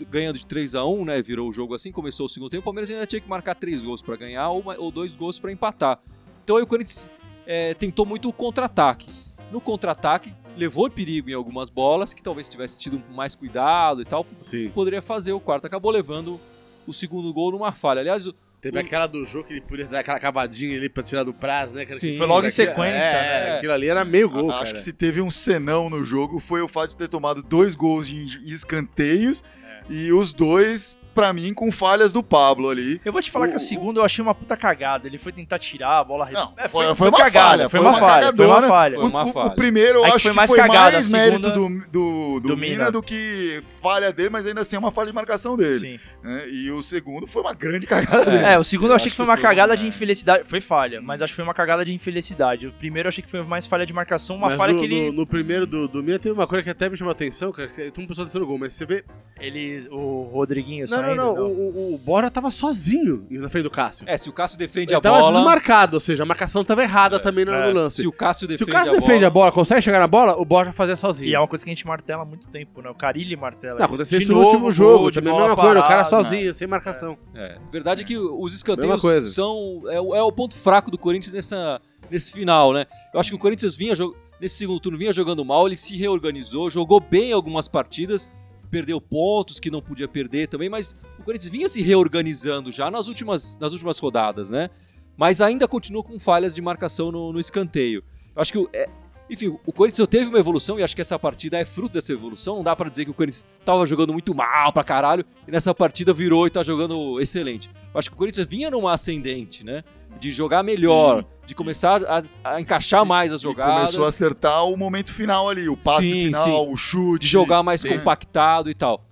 ganhando 0.10 0.40
de 0.40 0.48
3 0.48 0.74
a 0.74 0.84
1 0.84 1.06
né? 1.06 1.22
Virou 1.22 1.48
o 1.48 1.54
jogo 1.54 1.76
assim, 1.76 1.92
começou 1.92 2.26
o 2.26 2.30
segundo 2.30 2.50
tempo. 2.50 2.62
O 2.62 2.64
Palmeiras 2.64 2.90
ainda 2.90 3.06
tinha 3.06 3.22
que 3.22 3.30
marcar 3.30 3.54
três 3.54 3.84
gols 3.84 4.02
pra 4.02 4.16
ganhar 4.16 4.50
ou, 4.50 4.62
uma- 4.62 4.78
ou 4.80 4.92
dois 4.92 5.16
gols 5.16 5.38
pra 5.38 5.52
empatar. 5.52 6.00
Então 6.44 6.58
aí 6.58 6.64
o 6.64 6.68
Corinthians 6.68 7.08
é, 7.46 7.76
tentou 7.76 8.04
muito 8.04 8.28
o 8.30 8.34
contra-ataque. 8.34 9.08
No 9.52 9.62
contra-ataque, 9.62 10.34
levou 10.58 10.90
perigo 10.90 11.30
em 11.30 11.34
algumas 11.34 11.70
bolas, 11.70 12.14
que 12.14 12.22
talvez 12.24 12.48
tivesse 12.50 12.80
tido 12.80 13.02
mais 13.14 13.36
cuidado 13.36 14.02
e 14.02 14.06
tal, 14.06 14.26
Sim. 14.40 14.70
poderia 14.70 15.02
fazer 15.02 15.32
o 15.34 15.40
quarto. 15.40 15.66
Acabou 15.66 15.92
levando 15.92 16.40
o 16.88 16.94
segundo 16.94 17.32
gol 17.34 17.52
numa 17.52 17.72
falha. 17.72 18.00
Aliás, 18.00 18.28
o- 18.28 18.36
Teve 18.62 18.78
O- 18.78 18.82
aquela 18.82 19.08
do 19.08 19.26
jogo 19.26 19.46
que 19.48 19.54
ele 19.54 19.62
podia 19.62 19.86
dar 19.88 20.02
aquela 20.02 20.20
cavadinha 20.20 20.78
ali 20.78 20.88
pra 20.88 21.02
tirar 21.02 21.24
do 21.24 21.34
prazo, 21.34 21.74
né? 21.74 21.84
Sim. 21.88 21.98
Que- 22.12 22.18
Foi 22.20 22.28
logo 22.28 22.46
em 22.46 22.52
sequência, 22.52 23.08
é, 23.08 23.46
né? 23.50 23.56
Aquilo 23.58 23.74
ali 23.74 23.88
era 23.90 24.06
meio 24.06 24.30
gol, 24.30 24.52
Acho 24.52 24.60
cara. 24.66 24.74
que 24.76 24.82
se 24.84 24.94
teve 24.94 25.20
um 25.20 25.32
senão 25.32 25.90
no 25.90 26.04
jogo 26.04 26.40
foi 26.40 26.62
o 26.62 26.68
fato 26.68 26.92
de 26.92 26.98
ter 26.98 27.08
tomado 27.08 27.42
dois 27.42 27.74
gols 27.76 28.08
em 28.08 28.24
escanteios 28.46 29.44
e 29.90 30.12
os 30.14 30.32
dois, 30.32 30.96
pra 31.14 31.32
mim, 31.34 31.54
com 31.54 31.72
falhas 31.72 32.12
do 32.12 32.24
Pablo 32.24 32.70
ali. 32.70 33.00
Eu 33.06 33.12
vou 33.12 33.22
te 33.22 33.30
falar 33.32 33.48
que 33.48 33.54
a 33.54 33.58
O- 33.58 33.60
segunda 33.60 34.00
eu 34.00 34.04
achei 34.06 34.22
uma 34.24 34.34
puta 34.36 34.56
cagada. 34.58 35.08
Ele 35.08 35.18
foi 35.18 35.32
tentar 35.32 35.60
tirar 35.60 36.00
a 36.00 36.04
bola. 36.04 36.30
Não, 36.32 36.54
É, 36.58 36.68
foi, 36.68 36.94
foi 36.96 37.10
uma 37.10 37.18
cagada, 37.18 37.50
falha, 37.50 37.70
foi 37.70 37.80
uma 37.80 37.94
falha, 37.94 38.34
foi 38.36 38.46
uma 38.46 38.62
falha. 38.68 38.96
Foi 38.96 39.06
uma 39.06 39.24
o, 39.26 39.30
o- 39.30 39.34
falha. 39.34 39.48
o 39.48 39.56
primeiro 39.56 40.00
eu 40.00 40.04
Aí 40.06 40.10
que 40.12 40.16
acho 40.16 40.24
foi 40.24 40.32
que 40.32 40.36
mais 40.38 40.50
foi 40.50 40.60
cagada, 40.60 40.92
mais 40.94 41.10
mérito 41.12 41.52
do, 41.52 41.70
do, 41.70 41.70
do, 41.92 42.40
do 42.40 42.58
Mina 42.58 42.76
Mina. 42.78 42.92
do 42.92 43.02
que 43.04 43.62
falha 43.82 44.12
dele, 44.12 44.30
mas 44.30 44.46
ainda 44.48 44.62
assim 44.62 44.76
é 44.76 44.80
uma 44.80 44.92
falha 44.92 45.08
de 45.08 45.14
marcação 45.14 45.56
dele. 45.58 45.80
Sim. 45.80 46.00
né? 46.24 46.48
E 46.50 46.72
o 46.72 46.82
segundo 46.82 47.28
foi 47.28 47.42
uma 47.42 47.54
grande 47.54 47.86
cagada 47.88 48.26
dele. 48.26 48.44
É, 48.44 48.58
o 48.60 48.64
segundo 48.64 48.90
eu 48.90 48.96
achei 48.96 49.08
acho 49.08 49.12
que 49.12 49.18
foi 49.18 49.26
que 49.26 49.30
uma 49.32 49.36
foi 49.38 49.44
cagada 49.44 49.72
uma- 49.74 49.78
de 49.78 49.88
infelicidade. 49.88 50.48
Foi 50.48 50.62
falha, 50.62 51.02
mas 51.02 51.22
acho 51.22 51.32
que 51.34 51.36
foi 51.36 51.44
uma 51.44 51.54
cagada 51.54 51.84
de 51.86 51.94
infelicidade. 51.94 52.68
O 52.68 52.72
primeiro 52.74 53.08
eu 53.08 53.10
achei 53.10 53.24
que 53.24 53.30
foi 53.30 53.44
mais 53.44 53.66
falha 53.68 53.86
de 53.86 53.94
marcação, 53.94 54.36
uma 54.36 54.48
Mas 54.50 54.58
falha 54.58 54.74
no, 54.74 54.80
que 54.80 54.86
ele, 54.86 55.08
no, 55.08 55.14
no 55.18 55.28
primeiro 55.28 55.66
do, 55.66 55.88
do 55.88 56.02
Mina 56.04 56.20
teve 56.20 56.34
uma 56.34 56.48
coisa 56.48 56.64
que 56.64 56.70
até 56.70 56.90
me 56.90 56.96
chamou 56.98 57.10
a 57.10 57.14
atenção, 57.14 57.52
cara. 57.52 57.68
Que 57.68 57.74
você- 57.76 57.92
todo 57.92 58.02
mundo 58.02 58.16
pensou 58.16 58.42
no 58.42 58.48
gol, 58.48 58.58
mas 58.58 58.74
você 58.74 58.86
vê. 58.86 59.04
ele. 59.40 59.88
O 59.92 60.30
Rodriguinho 60.32 60.86
Não, 60.90 61.01
não, 61.02 61.08
saindo. 61.10 61.24
não. 61.24 61.34
O, 61.46 61.92
o, 61.92 61.96
o 61.96 61.98
Bora 61.98 62.30
tava 62.32 62.50
sozinho 62.52 63.26
na 63.30 63.50
frente 63.50 63.64
do 63.64 63.70
Cássio. 63.70 64.06
é, 64.08 64.18
se 64.18 64.30
o 64.30 64.34
Cássio 64.34 64.58
defende 64.58 64.92
Ele 64.94 64.98
a 64.98 65.02
tava 65.02 65.20
bola. 65.20 65.34
desmarcado, 65.34 65.96
ou 65.98 66.00
seja, 66.00 66.24
a 66.24 66.26
marcação 66.26 66.64
tava 66.64 66.84
errada 66.84 67.20
também 67.20 67.46
no, 67.46 67.54
é. 67.54 67.68
no 67.68 67.74
lance. 67.74 68.02
Se 68.02 68.08
o 68.08 68.12
Cássio 68.12 68.48
Se 68.48 68.54
defende, 68.54 68.70
o 68.70 68.74
Cássio 68.74 68.92
a 68.92 68.96
defende 68.96 69.14
bola, 69.20 69.28
a 69.28 69.30
bola, 69.32 69.52
consegue 69.52 69.82
chegar 69.82 70.00
na 70.00 70.08
bola, 70.08 70.36
o 70.40 70.46
Bora 70.46 70.72
fazia 70.72 70.96
sozinho. 70.96 71.30
E 71.30 71.36
é 71.36 71.40
uma 71.40 71.48
coisa 71.48 71.64
que 71.66 71.72
a 71.72 71.74
gente 71.74 71.86
martela 71.88 72.24
há 72.24 72.26
muito 72.26 72.48
tempo, 72.48 72.82
né? 72.82 72.90
O 72.90 72.96
Carilli 72.96 73.36
martela. 73.36 73.74
Não, 73.80 73.86
isso. 73.86 73.86
aconteceu 73.96 74.20
isso 74.20 74.32
no 74.32 74.36
novo, 74.38 74.48
último 74.50 74.72
jogo, 74.72 75.12
de 75.12 75.16
também 75.20 75.32
a 75.32 75.36
bola 75.36 75.48
mesma 75.50 75.64
coisa, 75.64 75.80
o 75.80 75.88
cara 75.88 76.06
sozinho, 76.06 76.54
sem 76.54 76.68
marcação. 76.68 77.18
É, 77.36 77.58
verdade 77.72 78.02
é 78.02 78.06
que 78.06 78.18
os 78.18 78.54
escanteios 78.54 79.02
coisa. 79.02 79.28
são 79.28 79.82
é, 79.90 80.00
o- 80.00 80.16
é 80.16 80.22
o 80.22 80.32
ponto 80.32 80.56
fraco 80.56 80.92
do 80.92 80.98
Corinthians 80.98 81.34
nessa, 81.34 81.80
nesse 82.10 82.32
final, 82.32 82.74
né? 82.74 82.86
Eu 83.14 83.20
acho 83.20 83.30
que 83.30 83.36
o 83.36 83.40
Corinthians 83.40 83.76
vinha 83.76 83.94
nesse 84.40 84.56
segundo 84.56 84.80
turno 84.80 84.98
vinha 84.98 85.14
jogando 85.14 85.46
mal, 85.46 85.68
ele 85.68 85.76
se 85.78 85.96
reorganizou, 85.96 86.70
jogou 86.70 87.00
bem 87.00 87.32
algumas 87.32 87.68
partidas, 87.68 88.32
perdeu 88.72 89.00
pontos 89.02 89.60
que 89.60 89.70
não 89.70 89.82
podia 89.82 90.08
perder 90.08 90.48
também, 90.48 90.70
mas 90.70 90.96
o 91.20 91.24
Corinthians 91.24 91.52
vinha 91.52 91.70
se 91.70 91.82
reorganizando 91.82 92.72
já 92.72 92.90
nas 92.90 93.08
últimas, 93.08 93.58
nas 93.60 93.74
últimas 93.74 94.00
rodadas, 94.00 94.50
né? 94.50 94.70
Mas 95.18 95.42
ainda 95.42 95.68
continua 95.68 96.02
com 96.02 96.18
falhas 96.18 96.56
de 96.56 96.62
marcação 96.62 97.12
no, 97.12 97.34
no 97.34 97.40
escanteio. 97.40 98.04
Eu 98.36 98.42
acho 98.42 98.52
que 98.52 98.58
o- 98.58 98.70
é, 98.74 98.90
enfim, 99.30 99.56
o 99.66 99.72
Corinthians 99.72 100.08
teve 100.08 100.26
uma 100.30 100.40
evolução 100.40 100.80
e 100.80 100.84
acho 100.84 100.96
que 100.96 101.02
essa 101.02 101.20
partida 101.20 101.58
é 101.60 101.66
fruto 101.66 101.94
dessa 101.94 102.12
evolução. 102.14 102.56
Não 102.58 102.64
dá 102.64 102.76
pra 102.76 102.90
dizer 102.90 103.06
que 103.06 103.12
o 103.12 103.14
Corinthians 103.14 103.46
tava 103.64 103.86
jogando 103.86 104.12
muito 104.14 104.34
mal 104.34 104.74
pra 104.74 104.84
caralho 104.84 105.24
e 105.48 105.52
nessa 105.52 105.74
partida 105.76 106.12
virou 106.14 106.48
e 106.48 106.50
tá 106.50 106.64
jogando 106.64 107.20
excelente. 107.20 107.70
Eu 107.94 108.00
acho 108.00 108.10
que 108.10 108.16
o 108.16 108.18
Corinthians 108.18 108.48
vinha 108.48 108.72
numa 108.72 108.94
ascendente, 108.94 109.64
né? 109.66 109.84
De 110.20 110.30
jogar 110.30 110.62
melhor, 110.62 111.26
de 111.46 111.56
começar 111.56 112.04
a, 112.04 112.24
a 112.44 112.62
encaixar 112.62 113.06
mais 113.06 113.34
as 113.34 113.42
E 113.42 113.44
jogadas, 113.44 113.76
começou 113.76 114.06
a 114.06 114.10
acertar 114.10 114.66
o 114.66 114.78
momento 114.78 115.14
final 115.14 115.50
ali, 115.50 115.68
o 115.68 115.76
passe 115.76 116.10
Sim, 116.10 116.26
final, 116.26 116.46
sim. 116.46 116.74
o 116.74 116.78
chute. 116.78 117.22
de 117.26 117.28
jogar 117.28 117.64
mais 117.64 117.82
Sim. 117.82 117.90
compactado 117.90 118.70
e 118.70 118.76
tal. 118.76 119.04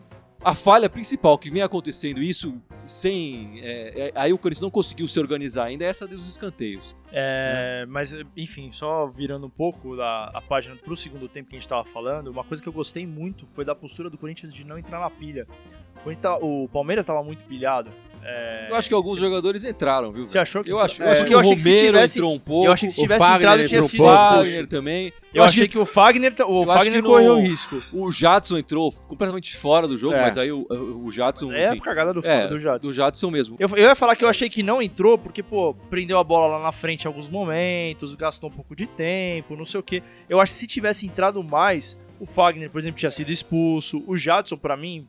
A 0.43 0.55
falha 0.55 0.89
principal 0.89 1.37
que 1.37 1.49
vem 1.49 1.61
acontecendo 1.61 2.21
isso 2.21 2.61
sem. 2.85 3.59
é, 3.61 4.07
é, 4.07 4.11
aí 4.15 4.33
o 4.33 4.37
Corinthians 4.37 4.61
não 4.61 4.71
conseguiu 4.71 5.07
se 5.07 5.19
organizar 5.19 5.65
ainda 5.65 5.83
é 5.83 5.87
essa 5.87 6.07
dos 6.07 6.27
escanteios. 6.27 6.95
É, 7.11 7.85
mas, 7.87 8.15
enfim, 8.35 8.71
só 8.71 9.07
virando 9.07 9.47
um 9.47 9.49
pouco 9.49 9.95
da, 9.95 10.25
a 10.33 10.41
página 10.41 10.75
pro 10.75 10.95
segundo 10.95 11.27
tempo 11.27 11.49
que 11.49 11.55
a 11.55 11.59
gente 11.59 11.67
tava 11.67 11.83
falando, 11.83 12.27
uma 12.27 12.43
coisa 12.43 12.61
que 12.61 12.69
eu 12.69 12.73
gostei 12.73 13.05
muito 13.05 13.45
foi 13.47 13.65
da 13.65 13.75
postura 13.75 14.09
do 14.09 14.17
Corinthians 14.17 14.53
de 14.53 14.63
não 14.63 14.77
entrar 14.77 14.99
na 14.99 15.09
pilha. 15.09 15.47
O, 16.05 16.63
o 16.63 16.69
Palmeiras 16.69 17.05
tava 17.05 17.23
muito 17.23 17.43
pilhado. 17.43 17.89
É, 18.21 18.67
Eu 18.69 18.75
acho 18.75 18.89
que 18.89 18.93
alguns 18.93 19.13
se- 19.15 19.21
jogadores 19.21 19.63
entraram, 19.63 20.11
viu? 20.11 20.25
Você 20.25 20.37
achou 20.37 20.61
que 20.61 20.69
Eu 20.69 20.77
acho, 20.77 21.01
eu 21.01 21.07
É, 21.07 21.11
acho 21.11 21.25
que 21.25 21.33
eu 21.33 21.37
o 21.37 21.39
achei 21.39 21.55
que 21.55 21.61
se 21.61 21.69
Romero 21.69 21.87
tivesse- 21.87 22.19
entrou 22.19 22.33
um 22.35 22.39
pouco. 22.39 22.65
Eu 22.67 22.73
achei 22.73 22.89
que 22.89 22.93
se 22.93 22.99
o 22.99 23.03
tivesse 23.03 23.19
Fagner 23.25 23.39
entrado 23.39 23.67
tinha 23.69 23.81
sido 23.81 23.91
expulso. 24.03 24.17
Fagner 24.17 24.67
também. 24.67 25.13
Eu 25.33 25.43
achei 25.43 25.67
que 25.69 25.77
o 25.77 25.85
Fagner, 25.85 26.33
o 26.39 26.41
eu 26.41 26.61
acho 26.63 26.73
Fagner 26.79 26.93
que 26.95 27.01
no- 27.01 27.07
correu 27.13 27.39
risco. 27.39 27.81
O 27.93 28.11
Jadson 28.11 28.57
entrou 28.57 28.91
completamente 29.07 29.55
fora 29.55 29.87
do 29.87 29.97
jogo, 29.97 30.15
É. 30.15 30.21
mas 30.21 30.37
aí 30.37 30.51
o, 30.51 30.67
o, 30.69 31.09
Jadson. 31.09 31.53
É 31.53 31.67
a 31.69 31.71
enfim, 31.71 31.79
cagada 31.81 32.13
do, 32.13 32.19
é, 32.27 32.47
do 32.47 32.59
Jadson. 32.59 32.87
do 32.87 32.93
Jadson 32.93 33.31
mesmo. 33.31 33.55
Eu, 33.57 33.69
eu 33.69 33.77
ia 33.87 33.95
falar 33.95 34.17
que 34.17 34.25
eu 34.25 34.27
achei 34.29 34.49
que 34.49 34.61
não 34.61 34.81
entrou 34.81 35.17
porque, 35.17 35.41
pô, 35.41 35.73
prendeu 35.89 36.19
a 36.19 36.23
bola 36.23 36.57
lá 36.57 36.61
na 36.63 36.73
frente 36.73 37.05
em 37.05 37.07
alguns 37.07 37.29
momentos, 37.29 38.13
gastou 38.15 38.49
um 38.49 38.53
pouco 38.53 38.75
de 38.75 38.85
tempo, 38.85 39.55
não 39.55 39.63
sei 39.65 39.79
o 39.79 39.83
quê. 39.83 40.03
Eu 40.27 40.41
acho 40.41 40.51
que 40.51 40.59
se 40.59 40.67
tivesse 40.67 41.05
entrado 41.07 41.41
mais, 41.41 41.97
o 42.19 42.25
Fagner, 42.25 42.69
por 42.69 42.79
exemplo, 42.79 42.99
tinha 42.99 43.11
sido 43.11 43.31
expulso. 43.31 44.03
O 44.05 44.17
Jadson, 44.17 44.57
pra 44.57 44.75
mim, 44.75 45.07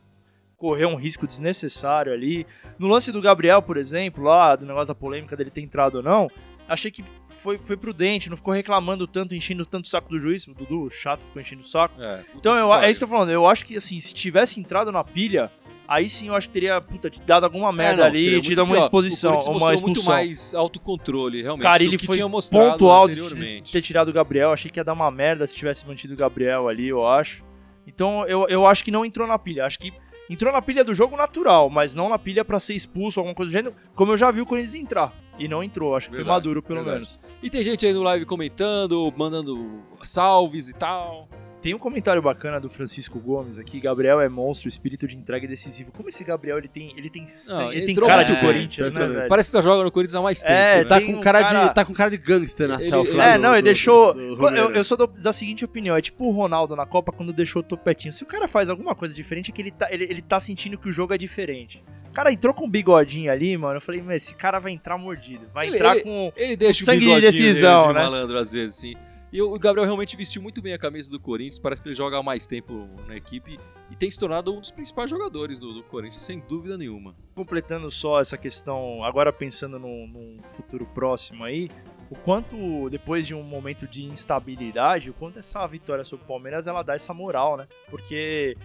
correu 0.61 0.89
um 0.89 0.95
risco 0.95 1.25
desnecessário 1.25 2.13
ali. 2.13 2.45
No 2.77 2.87
lance 2.87 3.11
do 3.11 3.19
Gabriel, 3.19 3.63
por 3.63 3.77
exemplo, 3.77 4.23
lá, 4.23 4.55
do 4.55 4.63
negócio 4.63 4.89
da 4.89 4.95
polêmica 4.95 5.35
dele 5.35 5.49
ter 5.49 5.61
entrado 5.61 5.95
ou 5.95 6.03
não, 6.03 6.29
achei 6.69 6.91
que 6.91 7.03
foi, 7.29 7.57
foi 7.57 7.75
prudente, 7.75 8.29
não 8.29 8.37
ficou 8.37 8.53
reclamando 8.53 9.07
tanto, 9.07 9.33
enchendo 9.33 9.65
tanto 9.65 9.85
o 9.85 9.87
saco 9.87 10.07
do 10.09 10.19
juiz. 10.19 10.47
O 10.47 10.53
Dudu, 10.53 10.83
o 10.83 10.89
chato, 10.91 11.23
ficou 11.23 11.41
enchendo 11.41 11.63
o 11.63 11.65
saco. 11.65 11.99
É, 11.99 12.21
Então, 12.35 12.55
eu, 12.55 12.71
é 12.75 12.91
isso 12.91 12.99
que 12.99 13.03
eu 13.05 13.07
tô 13.09 13.15
falando. 13.15 13.31
Eu 13.31 13.47
acho 13.47 13.65
que, 13.65 13.75
assim, 13.75 13.99
se 13.99 14.13
tivesse 14.13 14.59
entrado 14.59 14.91
na 14.91 15.03
pilha, 15.03 15.51
aí 15.87 16.07
sim 16.07 16.27
eu 16.27 16.35
acho 16.35 16.47
que 16.47 16.53
teria, 16.53 16.79
puta, 16.79 17.09
dado 17.25 17.45
alguma 17.45 17.71
merda 17.71 18.03
É, 18.03 18.05
não, 18.05 18.11
ali, 18.11 18.41
dado 18.55 18.63
uma 18.63 18.75
pior. 18.75 18.83
exposição, 18.83 19.31
O 19.31 19.41
uma 19.41 19.53
mostrou 19.53 19.67
muito 19.81 19.99
expulsão. 19.99 20.13
mais 20.13 20.53
autocontrole, 20.53 21.41
realmente. 21.41 21.63
Cara, 21.63 21.83
ele 21.83 21.97
foi 21.97 22.19
ponto 22.51 22.87
alto 22.87 23.15
de 23.35 23.63
ter 23.63 23.81
tirado 23.81 24.09
o 24.09 24.13
Gabriel. 24.13 24.51
Achei 24.51 24.69
que 24.69 24.79
ia 24.79 24.83
dar 24.83 24.93
uma 24.93 25.09
merda 25.09 25.47
se 25.47 25.55
tivesse 25.55 25.87
mantido 25.87 26.13
o 26.13 26.17
Gabriel 26.17 26.67
ali, 26.67 26.87
eu 26.87 27.03
acho. 27.07 27.43
Então, 27.87 28.27
eu, 28.27 28.47
eu 28.47 28.67
acho 28.67 28.83
que 28.83 28.91
não 28.91 29.03
entrou 29.03 29.27
na 29.27 29.39
pilha. 29.39 29.65
Acho 29.65 29.79
que 29.79 29.91
entrou 30.33 30.51
na 30.53 30.61
pilha 30.61 30.83
do 30.83 30.93
jogo 30.93 31.17
natural, 31.17 31.69
mas 31.69 31.93
não 31.95 32.09
na 32.09 32.17
pilha 32.17 32.43
pra 32.45 32.59
ser 32.59 32.73
expulso 32.75 33.19
ou 33.19 33.21
alguma 33.21 33.35
coisa 33.35 33.49
do 33.49 33.53
gênero, 33.53 33.75
como 33.95 34.11
eu 34.11 34.17
já 34.17 34.31
vi 34.31 34.41
o 34.41 34.45
Corinthians 34.45 34.75
entrar. 34.75 35.13
E 35.39 35.47
não 35.47 35.63
entrou, 35.63 35.95
acho 35.95 36.07
que 36.09 36.15
foi 36.15 36.23
Verdade, 36.23 36.37
maduro, 36.39 36.61
pelo 36.61 36.83
verdade. 36.83 36.97
menos. 36.99 37.19
E 37.41 37.49
tem 37.49 37.63
gente 37.63 37.85
aí 37.85 37.93
no 37.93 38.03
live 38.03 38.25
comentando, 38.25 39.11
mandando 39.17 39.81
salves 40.03 40.69
e 40.69 40.73
tal. 40.73 41.27
Tem 41.61 41.75
um 41.75 41.77
comentário 41.77 42.19
bacana 42.23 42.59
do 42.59 42.67
Francisco 42.67 43.19
Gomes 43.19 43.59
aqui. 43.59 43.79
Gabriel 43.79 44.19
é 44.19 44.27
monstro, 44.27 44.67
espírito 44.67 45.05
de 45.05 45.15
entrega 45.15 45.45
e 45.45 45.47
decisivo. 45.47 45.91
Como 45.91 46.09
esse 46.09 46.23
Gabriel, 46.23 46.57
ele 46.57 46.67
tem, 46.67 46.91
ele 46.97 47.07
tem, 47.07 47.27
sangue- 47.27 47.77
ele 47.77 47.85
tem 47.85 47.93
cara 47.95 48.23
de 48.23 48.33
bem, 48.33 48.41
Corinthians, 48.41 48.95
né, 48.95 49.05
velho? 49.05 49.29
Parece 49.29 49.51
que 49.51 49.57
tá 49.57 49.61
jogando 49.61 49.83
no 49.83 49.91
Corinthians 49.91 50.15
há 50.15 50.21
mais 50.23 50.39
tempo. 50.39 50.51
É, 50.51 50.77
né? 50.79 50.85
Tá 50.85 50.97
Tem 50.97 51.05
com, 51.13 51.19
um 51.19 51.21
cara 51.21 51.39
cara- 51.43 51.67
de, 51.67 51.75
tá 51.75 51.85
com 51.85 51.93
cara 51.93 52.09
de 52.09 52.17
gangster 52.17 52.67
na 52.67 52.75
Ele- 52.75 52.83
selfie. 52.89 53.11
ele- 53.11 53.17
lá 53.17 53.25
É, 53.27 53.35
do- 53.37 53.41
não, 53.43 53.53
ele 53.53 53.61
do- 53.61 53.65
deixou. 53.65 54.13
do- 54.13 54.35
do 54.37 54.47
eu, 54.49 54.71
eu 54.71 54.83
sou 54.83 54.97
do- 54.97 55.05
da 55.05 55.31
seguinte 55.31 55.63
opinião: 55.63 55.95
é 55.95 56.01
tipo 56.01 56.25
o 56.25 56.31
Ronaldo 56.31 56.75
na 56.75 56.85
Copa 56.87 57.11
quando 57.11 57.31
deixou 57.31 57.59
o 57.61 57.63
topetinho. 57.63 58.11
Se 58.11 58.23
o 58.23 58.25
cara 58.27 58.47
faz 58.47 58.67
alguma 58.67 58.95
coisa 58.95 59.13
diferente, 59.13 59.51
é 59.51 59.53
que 59.53 59.61
ele 59.61 59.69
tá, 59.71 59.87
ele, 59.91 60.05
ele 60.05 60.21
tá 60.23 60.39
sentindo 60.39 60.79
que 60.79 60.89
o 60.89 60.91
jogo 60.91 61.13
é 61.13 61.17
diferente. 61.17 61.83
O 62.09 62.11
cara 62.13 62.33
entrou 62.33 62.55
com 62.55 62.65
um 62.65 62.69
bigodinho 62.69 63.31
ali, 63.31 63.55
mano. 63.55 63.77
Eu 63.77 63.81
falei, 63.81 64.01
mas 64.01 64.23
esse 64.23 64.33
cara 64.35 64.57
vai 64.57 64.71
entrar 64.71 64.97
mordido. 64.97 65.45
Vai 65.53 65.67
Ele- 65.67 65.75
entrar 65.75 65.93
ele- 65.95 66.03
com. 66.03 66.33
Ele 66.35 66.57
deixa 66.57 66.81
o 66.81 66.85
sangue 66.85 67.01
de 67.01 67.05
bigodinho 67.05 67.31
decisão, 67.31 67.79
dele 67.81 67.87
de 67.93 67.99
né? 67.99 68.03
malandro 68.03 68.37
às 68.39 68.51
vezes, 68.51 68.75
sim. 68.75 68.95
E 69.31 69.41
o 69.41 69.53
Gabriel 69.53 69.85
realmente 69.85 70.17
vestiu 70.17 70.41
muito 70.41 70.61
bem 70.61 70.73
a 70.73 70.77
camisa 70.77 71.09
do 71.09 71.17
Corinthians. 71.17 71.57
Parece 71.57 71.81
que 71.81 71.87
ele 71.87 71.95
joga 71.95 72.17
há 72.17 72.23
mais 72.23 72.45
tempo 72.45 72.89
na 73.07 73.15
equipe 73.15 73.57
e 73.89 73.95
tem 73.95 74.11
se 74.11 74.19
tornado 74.19 74.53
um 74.53 74.59
dos 74.59 74.71
principais 74.71 75.09
jogadores 75.09 75.57
do, 75.57 75.73
do 75.73 75.83
Corinthians, 75.83 76.21
sem 76.21 76.39
dúvida 76.41 76.77
nenhuma. 76.77 77.15
Completando 77.33 77.89
só 77.89 78.19
essa 78.19 78.37
questão, 78.37 79.03
agora 79.05 79.31
pensando 79.31 79.79
num, 79.79 80.05
num 80.05 80.43
futuro 80.43 80.85
próximo 80.85 81.45
aí, 81.45 81.69
o 82.09 82.15
quanto, 82.15 82.89
depois 82.89 83.25
de 83.25 83.33
um 83.33 83.41
momento 83.41 83.87
de 83.87 84.03
instabilidade, 84.03 85.09
o 85.09 85.13
quanto 85.13 85.39
essa 85.39 85.65
vitória 85.65 86.03
sobre 86.03 86.25
o 86.25 86.27
Palmeiras 86.27 86.67
ela 86.67 86.83
dá 86.83 86.93
essa 86.93 87.13
moral, 87.13 87.55
né? 87.55 87.65
Porque 87.89 88.57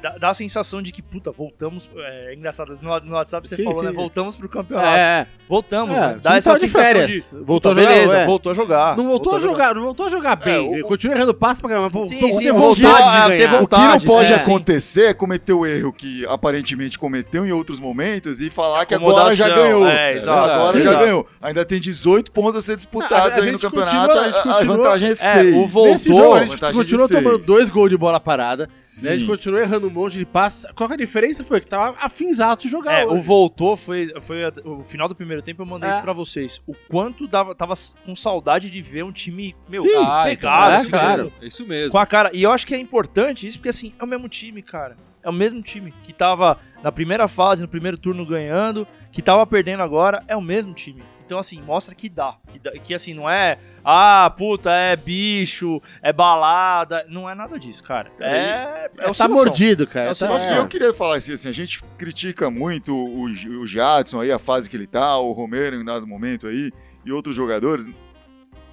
dá, 0.00 0.10
dá 0.18 0.28
a 0.30 0.34
sensação 0.34 0.80
de 0.80 0.92
que, 0.92 1.02
puta, 1.02 1.30
voltamos. 1.32 1.88
É, 1.96 2.34
engraçado, 2.34 2.78
no, 2.80 3.00
no 3.00 3.14
WhatsApp 3.14 3.48
você 3.48 3.56
Sim, 3.56 3.64
falou, 3.64 3.80
sim. 3.80 3.86
né? 3.86 3.92
Voltamos 3.92 4.36
pro 4.36 4.48
campeonato. 4.48 4.88
É, 4.96 5.26
Voltamos, 5.48 5.96
é, 5.96 6.00
né? 6.00 6.18
Dá 6.22 6.36
essa 6.36 6.50
tava 6.50 6.60
de 6.66 6.70
sensação 6.72 6.92
férias. 7.00 7.30
de. 7.30 7.44
Voltou 7.44 7.72
a 7.72 7.74
jogar, 7.74 7.88
beleza, 7.88 8.16
é. 8.18 8.26
voltou 8.26 8.52
a 8.52 8.54
jogar. 8.54 8.96
Não 8.96 9.06
voltou 9.06 9.36
a 9.36 9.38
jogar, 9.40 9.74
não 9.74 9.82
voltou 9.82 10.06
a 10.06 10.08
jogar 10.08 10.36
bem. 10.36 10.82
o- 10.82 10.86
Continua 10.86 11.16
errando 11.16 11.34
passe 11.34 11.60
pra 11.60 11.70
ganhar, 11.70 11.90
mas 11.92 12.08
Sim, 12.08 12.20
voltou 12.20 12.38
sim, 12.38 12.52
voltou 12.52 12.74
vontade 12.76 13.02
a 13.02 13.22
de 13.22 13.36
ter 13.36 13.38
ganhar. 13.48 13.62
O 13.62 13.68
que 13.68 13.76
não 13.76 13.88
vontade, 13.90 14.06
pode 14.06 14.32
acontecer 14.34 15.04
é 15.06 15.14
cometer 15.14 15.52
o 15.52 15.66
erro 15.66 15.92
que 15.92 16.24
aparentemente 16.26 16.98
cometeu 16.98 17.44
em 17.46 17.52
outros 17.52 17.80
momentos 17.80 18.40
e 18.40 18.50
falar 18.50 18.86
que 18.86 18.94
agora 18.94 19.34
já 19.34 19.48
ganhou. 19.48 19.86
é, 19.88 20.14
exato, 20.14 20.50
agora 20.50 20.72
sim. 20.72 20.80
já 20.80 20.90
exato. 20.90 21.04
ganhou. 21.04 21.26
Ainda 21.42 21.64
tem 21.64 21.80
18 21.80 22.30
pontos 22.32 22.56
a 22.56 22.62
ser 22.62 22.76
disputados 22.76 23.38
a 23.38 23.42
aí 23.44 23.50
no 23.52 23.58
campeonato. 23.58 24.12
a 24.48 24.64
vantagem 24.64 25.08
é 25.08 25.12
É, 25.12 25.14
6. 25.14 25.54
o 25.56 25.66
voltou, 25.66 26.34
a 26.34 26.44
gente 26.44 26.60
continuou 26.72 27.08
tomando 27.08 27.38
dois 27.38 27.70
gols 27.70 27.90
de 27.90 27.96
bola 27.96 28.20
parada. 28.20 28.68
Sim. 28.82 29.06
né? 29.06 29.12
A 29.12 29.16
gente 29.16 29.26
continuou 29.26 29.63
errando 29.64 29.88
um 29.88 29.90
monte 29.90 30.18
de 30.18 30.24
passes. 30.24 30.64
Qual 30.74 30.88
que 30.88 30.94
a 30.94 30.98
diferença 30.98 31.42
foi 31.44 31.60
que 31.60 31.66
tava 31.66 31.96
afinzato 32.00 32.62
de 32.64 32.68
jogar. 32.70 33.00
É, 33.00 33.04
o 33.04 33.12
hoje. 33.14 33.22
voltou 33.22 33.76
foi, 33.76 34.08
foi 34.20 34.38
o 34.64 34.82
final 34.82 35.08
do 35.08 35.14
primeiro 35.14 35.42
tempo. 35.42 35.62
Eu 35.62 35.66
mandei 35.66 35.88
É. 35.90 35.92
isso 35.92 36.02
pra 36.02 36.12
vocês. 36.12 36.62
O 36.66 36.74
quanto 36.88 37.26
dava, 37.26 37.54
tava 37.54 37.74
com 38.04 38.14
saudade 38.14 38.70
de 38.70 38.80
ver 38.82 39.04
um 39.04 39.12
time, 39.12 39.54
meu, 39.68 39.82
Sim. 39.82 39.96
Ah, 39.96 40.22
pegado, 40.24 40.72
é, 40.72 40.76
assim, 40.76 40.90
claro. 40.90 41.32
É 41.42 41.46
isso 41.46 41.66
mesmo. 41.66 41.90
com 41.92 41.98
a 41.98 42.06
cara. 42.06 42.30
E 42.32 42.42
eu 42.42 42.52
acho 42.52 42.66
que 42.66 42.74
é 42.74 42.78
importante 42.78 43.46
isso, 43.46 43.58
porque 43.58 43.68
assim, 43.70 43.92
é 43.98 44.04
o 44.04 44.06
mesmo 44.06 44.28
time, 44.28 44.62
cara. 44.62 44.96
É 45.22 45.28
o 45.28 45.32
mesmo 45.32 45.62
time 45.62 45.92
que 46.02 46.12
tava 46.12 46.58
na 46.82 46.92
primeira 46.92 47.26
fase, 47.26 47.62
no 47.62 47.68
primeiro 47.68 47.96
turno 47.96 48.26
ganhando, 48.26 48.86
que 49.10 49.22
tava 49.22 49.46
perdendo 49.46 49.82
agora, 49.82 50.22
é 50.28 50.36
o 50.36 50.42
mesmo 50.42 50.74
time. 50.74 51.02
Então, 51.24 51.38
assim, 51.38 51.60
mostra 51.62 51.94
que 51.94 52.08
dá. 52.08 52.36
Que, 52.52 52.58
dá- 52.58 52.70
que, 52.72 52.92
assim, 52.94 53.14
não 53.14 53.28
é, 53.28 53.58
ah, 53.84 54.32
puta, 54.36 54.70
é 54.70 54.94
bicho, 54.94 55.80
é 56.02 56.12
balada. 56.12 57.04
Não 57.08 57.28
é 57.28 57.34
nada 57.34 57.58
disso, 57.58 57.82
cara. 57.82 58.10
É, 58.20 58.26
é, 58.26 58.88
tá 58.88 59.10
oscilação. 59.10 59.28
mordido, 59.36 59.86
cara. 59.86 60.10
É 60.10 60.14
tá-. 60.14 60.34
Assim, 60.34 60.54
eu 60.54 60.68
queria 60.68 60.92
falar 60.92 61.16
assim, 61.16 61.32
assim, 61.32 61.48
a 61.48 61.52
gente 61.52 61.82
critica 61.96 62.50
muito 62.50 62.94
o, 62.94 63.22
o 63.24 63.66
Jadson 63.66 64.20
aí, 64.20 64.30
a 64.30 64.38
fase 64.38 64.68
que 64.68 64.76
ele 64.76 64.86
tá, 64.86 65.18
o 65.18 65.32
Romero 65.32 65.76
em 65.76 65.84
dado 65.84 66.06
momento 66.06 66.46
aí, 66.46 66.70
e 67.04 67.12
outros 67.12 67.34
jogadores. 67.34 67.88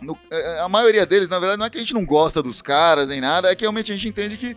No- 0.01 0.17
é, 0.31 0.59
a 0.59 0.67
maioria 0.67 1.05
deles, 1.05 1.29
na 1.29 1.37
verdade, 1.39 1.59
não 1.59 1.65
é 1.65 1.69
que 1.69 1.77
a 1.77 1.81
gente 1.81 1.93
não 1.93 2.03
gosta 2.05 2.41
dos 2.41 2.61
caras 2.61 3.07
nem 3.07 3.21
nada, 3.21 3.49
é 3.51 3.55
que 3.55 3.63
realmente 3.63 3.91
a 3.91 3.95
gente 3.95 4.07
entende 4.09 4.35
que 4.35 4.55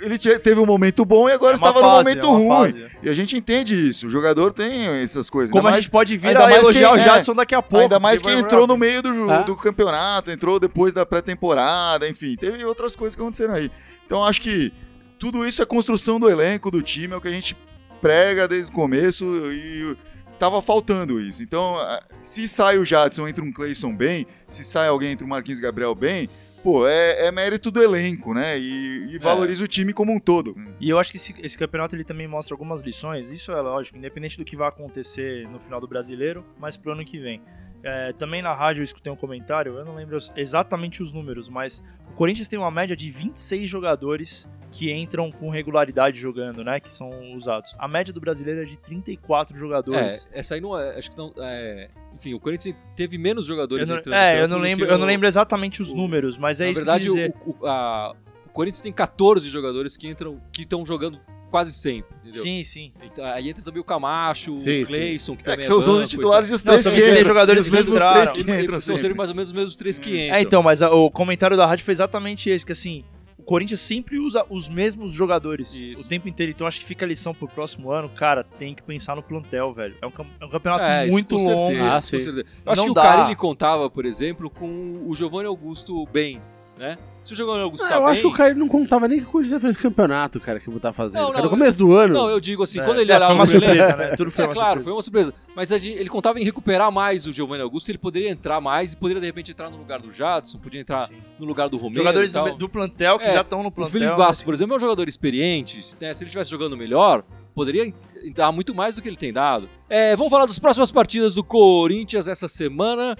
ele 0.00 0.18
te- 0.18 0.38
teve 0.38 0.60
um 0.60 0.66
momento 0.66 1.04
bom 1.04 1.28
e 1.28 1.32
agora 1.32 1.52
É 1.52 1.54
estava 1.54 1.80
fase, 1.80 1.84
num 1.84 1.96
momento 1.98 2.26
é 2.26 2.30
ruim. 2.30 2.72
fase. 2.72 2.86
E 3.02 3.08
a 3.08 3.12
gente 3.14 3.36
entende 3.36 3.74
isso. 3.74 4.06
O 4.06 4.10
jogador 4.10 4.52
tem 4.52 4.86
essas 5.02 5.28
coisas. 5.30 5.50
Como 5.50 5.60
ainda 5.60 5.68
a 5.68 5.72
mais, 5.72 5.84
gente 5.84 5.90
pode 5.90 6.16
vir 6.16 6.28
ainda 6.28 6.40
a 6.44 6.48
mais 6.48 6.62
elogiar 6.62 6.88
quem- 6.90 6.98
o 6.98 7.00
é, 7.00 7.04
Jadson 7.04 7.34
daqui 7.34 7.54
a 7.54 7.62
pouco. 7.62 7.82
ainda 7.82 8.00
mais 8.00 8.20
vai- 8.22 8.34
entrou 8.38 8.66
no 8.66 8.76
meio 8.76 9.02
do, 9.02 9.30
Ah. 9.30 9.42
do 9.42 9.56
campeonato, 9.56 10.30
entrou 10.30 10.58
depois 10.60 10.92
da 10.94 11.04
pré-temporada, 11.04 12.08
enfim, 12.08 12.36
teve 12.36 12.64
outras 12.64 12.94
coisas 12.96 13.14
que 13.14 13.20
aconteceram 13.22 13.54
aí. 13.54 13.70
Então 14.06 14.24
acho 14.24 14.40
que 14.40 14.72
tudo 15.18 15.46
isso 15.46 15.62
é 15.62 15.64
construção 15.66 16.18
do 16.20 16.28
elenco, 16.28 16.70
do 16.70 16.82
time, 16.82 17.14
é 17.14 17.16
o 17.16 17.20
que 17.20 17.28
a 17.28 17.32
gente 17.32 17.56
prega 18.00 18.46
desde 18.46 18.70
o 18.70 18.74
começo 18.74 19.24
e 19.50 19.96
tava 20.38 20.60
faltando 20.60 21.20
isso. 21.20 21.42
Então, 21.42 21.76
se 22.22 22.46
sai 22.48 22.76
o 22.78 22.84
Jadson, 22.84 23.26
entra 23.26 23.42
um 23.42 23.52
Clayson 23.52 23.94
bem, 23.94 24.26
se 24.46 24.64
sai 24.64 24.88
alguém 24.88 25.12
entre 25.12 25.24
o 25.24 25.28
Marquinhos 25.28 25.60
Gabriel 25.60 25.94
bem, 25.94 26.28
pô, 26.64 26.88
é, 26.88 27.26
é 27.26 27.30
mérito 27.30 27.70
do 27.70 27.82
elenco, 27.82 28.32
né? 28.32 28.58
E, 28.58 29.14
e 29.14 29.18
valoriza 29.18 29.62
o 29.62 29.68
time 29.68 29.92
como 29.92 30.10
um 30.10 30.18
todo. 30.18 30.56
E 30.80 30.88
eu 30.88 30.98
acho 30.98 31.10
que 31.10 31.18
esse, 31.18 31.34
esse 31.42 31.58
campeonato 31.58 31.94
ele 31.94 32.04
também 32.04 32.26
mostra 32.26 32.54
algumas 32.54 32.80
lições. 32.80 33.30
Isso 33.30 33.52
é 33.52 33.60
lógico, 33.60 33.98
independente 33.98 34.38
do 34.38 34.44
que 34.46 34.56
vai 34.56 34.66
acontecer 34.66 35.46
no 35.46 35.60
final 35.60 35.78
do 35.78 35.86
brasileiro, 35.86 36.42
mas 36.58 36.78
pro 36.78 36.92
ano 36.92 37.04
que 37.04 37.18
vem. 37.18 37.42
É, 37.84 38.12
também 38.14 38.40
na 38.42 38.54
rádio 38.54 38.80
eu 38.80 38.84
escutei 38.84 39.12
um 39.12 39.16
comentário, 39.16 39.76
eu 39.76 39.84
não 39.84 39.94
lembro 39.94 40.16
exatamente 40.36 41.02
os 41.02 41.12
números, 41.12 41.48
mas 41.48 41.84
o 42.10 42.14
Corinthians 42.14 42.48
tem 42.48 42.58
uma 42.58 42.70
média 42.70 42.96
de 42.96 43.10
26 43.10 43.68
jogadores 43.68 44.48
que 44.72 44.90
entram 44.92 45.30
com 45.30 45.50
regularidade 45.50 46.18
jogando, 46.18 46.64
né? 46.64 46.80
Que 46.80 46.90
são 46.92 47.10
usados. 47.34 47.76
A 47.78 47.86
média 47.86 48.12
do 48.12 48.20
brasileiro 48.20 48.62
é 48.62 48.64
de 48.64 48.76
34 48.78 49.54
É, 49.56 49.58
jogadores. 49.60 50.28
essa 50.32 50.54
aí 50.56 50.60
não 50.60 50.76
é. 50.78 50.98
Acho 50.98 51.10
que 51.10 51.16
não. 51.18 51.32
é, 51.38 51.90
enfim, 52.14 52.34
o 52.34 52.40
Corinthians 52.40 52.74
teve 52.96 53.16
menos 53.18 53.46
jogadores 53.46 53.88
Eu 53.88 53.94
não, 53.94 54.00
entrando. 54.00 54.14
é, 54.16 54.42
eu 54.42 54.48
não 54.48 54.58
lembro, 54.58 54.86
eu 54.86 54.98
não 54.98 55.06
lembro 55.06 55.28
exatamente 55.28 55.80
os 55.82 55.90
o- 55.90 55.96
números, 55.96 56.36
mas 56.38 56.60
é 56.60 56.64
Na 56.64 56.70
isso 56.70 56.80
verdade, 56.80 57.04
que 57.04 57.10
eu 57.10 57.14
dizer. 57.14 57.34
o, 57.46 57.56
o- 57.62 57.66
a- 57.68 58.16
o 58.46 58.50
Corinthians 58.50 58.80
tem 58.82 58.92
14 58.92 59.48
jogadores 59.48 59.96
que 59.96 60.08
entram, 60.08 60.40
que 60.52 60.62
estão 60.62 60.84
jogando 60.84 61.20
quase 61.54 61.72
sempre, 61.72 62.16
entendeu? 62.20 62.42
Sim, 62.42 62.64
sim. 62.64 62.92
Então, 63.00 63.24
aí 63.26 63.48
entra 63.48 63.62
também 63.62 63.80
o 63.80 63.84
Cristo, 63.84 64.56
Sim, 64.56 64.82
o 64.82 64.86
Cleison, 64.88 65.36
que 65.36 65.42
É 65.42 65.44
também 65.44 65.60
que 65.60 65.66
são 65.66 65.78
os 65.78 65.86
banco 65.86 65.98
11 65.98 66.04
e 66.04 66.08
titulares 66.08 66.50
e 66.50 66.54
os 66.54 66.64
Não, 66.64 66.70
três 66.72 66.82
são 66.82 66.92
que 66.92 66.96
26 66.96 67.14
entram. 67.20 67.28
jogadores 67.28 67.60
os 67.62 67.68
que 67.70 67.76
mesmos 67.76 67.94
entraram. 67.96 68.12
três 68.14 68.24
tal. 68.32 68.34
que 68.34 68.40
E- 68.50 68.62
entram 68.64 68.80
São 68.80 68.96
sempre. 68.98 69.14
mais 69.14 69.30
ou 69.30 69.36
menos 69.36 69.50
os 69.50 69.54
mesmos 69.54 69.76
três 69.76 69.98
que 70.00 70.10
entram. 70.24 70.36
É, 70.36 70.42
então, 70.42 70.62
mas 70.64 70.82
a- 70.82 70.90
o 70.90 71.08
comentário 71.12 71.56
da 71.56 71.64
rádio 71.64 71.84
foi 71.84 71.92
exatamente 71.92 72.50
esse, 72.50 72.66
que 72.66 72.72
assim, 72.72 73.04
o 73.38 73.42
Corinthians 73.44 73.80
sempre 73.82 74.18
usa 74.18 74.44
os 74.50 74.68
mesmos 74.68 75.12
jogadores 75.12 75.72
Isso. 75.78 76.02
o 76.02 76.04
tempo 76.08 76.28
inteiro. 76.28 76.50
Então 76.50 76.66
acho 76.66 76.80
que 76.80 76.86
fica 76.86 77.04
a 77.04 77.08
lição 77.08 77.32
pro 77.32 77.46
próximo 77.46 77.92
ano, 77.92 78.08
cara, 78.08 78.42
tem 78.42 78.74
que 78.74 78.82
pensar 78.82 79.14
no 79.14 79.22
plantel, 79.22 79.72
velho. 79.72 79.94
É 80.02 80.06
um, 80.06 80.10
cam- 80.10 80.26
é 80.40 80.44
um 80.44 80.48
campeonato 80.48 80.82
É, 80.82 81.06
muito 81.06 81.36
com 81.36 81.42
longo. 81.44 81.70
certeza, 81.72 81.94
Ah, 81.94 82.00
sim. 82.00 82.20
certeza. 82.20 82.46
Eu 82.66 82.72
acho 82.72 82.80
Não 82.80 82.86
que 82.86 82.90
o 82.90 82.94
dá. 82.94 83.02
Carilli 83.02 83.36
contava, 83.36 83.88
por 83.88 84.04
exemplo, 84.04 84.50
com 84.50 85.04
o 85.06 85.14
Giovanni 85.14 85.46
Augusto 85.46 86.04
bem, 86.12 86.42
né? 86.76 86.98
Se 87.24 87.32
o 87.32 87.36
Giovanni 87.36 87.62
Augusto 87.62 87.84
Ah, 87.84 87.88
tá 87.88 87.94
eu 87.96 88.00
bem... 88.02 88.10
acho 88.10 88.20
que 88.20 88.26
o 88.26 88.32
cara 88.32 88.54
não 88.54 88.68
contava 88.68 89.08
nem 89.08 89.18
que 89.18 89.24
o 89.24 89.28
Corinthians 89.28 89.54
ia 89.54 89.60
fazer 89.60 89.70
esse 89.72 89.82
campeonato, 89.82 90.38
cara, 90.38 90.60
que 90.60 90.68
eu 90.68 90.78
tava 90.78 90.92
fazendo. 90.92 91.22
Não, 91.22 91.28
Cara, 91.28 91.38
não, 91.38 91.44
no 91.44 91.50
começo 91.50 91.78
do 91.78 91.92
ano. 91.96 92.12
Não, 92.14 92.28
eu 92.28 92.38
digo 92.38 92.62
assim, 92.62 92.78
É, 92.80 92.84
quando 92.84 93.00
ele 93.00 93.10
é, 93.10 93.16
olhava 93.16 93.34
foi 93.34 93.34
uma 93.34 93.44
elenco- 93.64 93.64
surpresa, 93.84 93.96
né? 93.96 94.16
Tudo 94.16 94.30
foi 94.30 94.44
É 94.44 94.46
uma 94.48 94.52
claro, 94.54 94.68
surpresa. 94.68 94.84
foi 94.84 94.92
uma 94.92 95.02
surpresa. 95.02 95.34
Mas 95.56 95.72
a 95.72 95.78
gente- 95.78 95.98
ele 95.98 96.08
contava 96.10 96.38
em 96.38 96.44
recuperar 96.44 96.92
mais 96.92 97.26
o 97.26 97.32
Giovanni 97.32 97.62
Augusto, 97.62 97.88
ele 97.90 97.96
poderia 97.98 98.28
entrar 98.30 98.60
mais 98.60 98.92
e 98.92 98.96
poderia 98.96 99.20
de 99.20 99.26
repente 99.26 99.50
entrar 99.52 99.70
no 99.70 99.78
lugar 99.78 100.00
do 100.00 100.12
Jadson, 100.12 100.58
podia 100.58 100.80
entrar 100.82 101.00
Sim. 101.08 101.14
no 101.38 101.46
lugar 101.46 101.68
do 101.70 101.78
Romero 101.78 101.96
Jogadores 102.02 102.30
e 102.30 102.34
tal. 102.34 102.54
do, 102.54 102.68
plantel 102.68 103.18
que 103.18 103.24
É, 103.24 103.32
já 103.32 103.40
estão 103.40 103.62
no 103.62 103.68
O 103.68 103.72
plantel. 103.72 103.92
Felipe 103.92 104.10
né? 104.10 104.16
Bastos, 104.18 104.44
por 104.44 104.52
exemplo, 104.52 104.74
é 104.74 104.76
um 104.76 104.80
jogador 104.80 105.08
experiente. 105.08 105.76
né? 106.00 106.12
Se 106.12 106.22
ele 106.22 106.28
estivesse 106.28 106.50
jogando 106.50 106.76
melhor, 106.76 107.24
poderia 107.54 107.90
dar 108.34 108.52
muito 108.52 108.74
mais 108.74 108.94
do 108.96 109.00
que 109.02 109.08
ele 109.08 109.16
tem 109.16 109.32
dado. 109.32 109.66
É, 109.88 110.14
vamos 110.14 110.30
falar 110.30 110.44
das 110.44 110.58
próximas 110.58 110.92
partidas 110.92 111.34
do 111.34 111.42
Corinthians 111.42 112.28
essa 112.28 112.48
semana. 112.48 113.16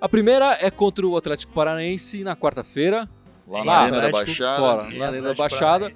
A 0.00 0.08
primeira 0.08 0.56
é 0.60 0.70
contra 0.70 1.04
o 1.04 1.16
Atlético 1.16 1.52
Paranaense 1.52 2.22
na 2.22 2.36
quarta-feira. 2.36 3.08
Lá 3.48 3.58
Lá, 3.60 3.64
na 3.64 3.72
Arena 3.80 4.00
da 4.02 4.10
Baixada. 4.10 4.58
fora. 4.58 4.82
Lá 4.98 5.10
dentro 5.10 5.28
da 5.28 5.34
Baixada. 5.34 5.90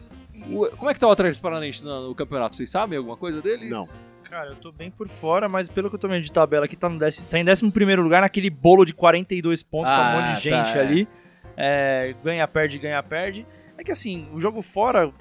O- 0.51 0.77
como 0.77 0.91
é 0.91 0.95
que 0.95 1.01
tá 1.01 1.07
o 1.07 1.11
Atlético 1.11 1.43
Paranaense 1.43 1.85
no, 1.85 2.09
no 2.09 2.15
campeonato? 2.15 2.55
Vocês 2.57 2.71
sabem 2.71 2.97
alguma 2.99 3.17
coisa 3.17 3.41
deles? 3.43 3.71
Não. 3.71 3.87
Cara, 4.25 4.49
eu 4.51 4.57
tô 4.57 4.73
bem 4.73 4.91
por 4.91 5.09
fora, 5.09 5.47
mas 5.49 5.69
pelo 5.69 5.91
que 5.91 5.95
eu 5.95 5.99
tô 6.01 6.09
vendo 6.09 6.23
de 6.23 6.33
tabela 6.33 6.65
aqui, 6.65 6.75
tá, 6.75 6.89
no 6.89 6.99
décimo, 6.99 7.29
tá 7.29 7.39
em 7.39 7.45
11 7.49 7.97
lugar 7.97 8.23
naquele 8.23 8.49
bolo 8.49 8.85
de 8.87 8.95
42 8.95 9.63
pontos, 9.63 9.91
tá 9.91 9.99
um 9.99 10.01
Ah, 10.01 10.13
monte 10.33 10.43
de 10.43 10.49
tá, 10.51 10.65
gente 10.65 10.79
é. 10.79 10.81
ali. 10.81 11.09
É, 11.55 12.15
ganha, 12.25 12.49
perde, 12.49 12.79
ganha, 12.79 13.03
perde. 13.03 13.47
É 13.77 13.85
que 13.85 13.93
assim, 13.93 14.27
o 14.33 14.41
jogo 14.41 14.63
fora, 14.63 15.13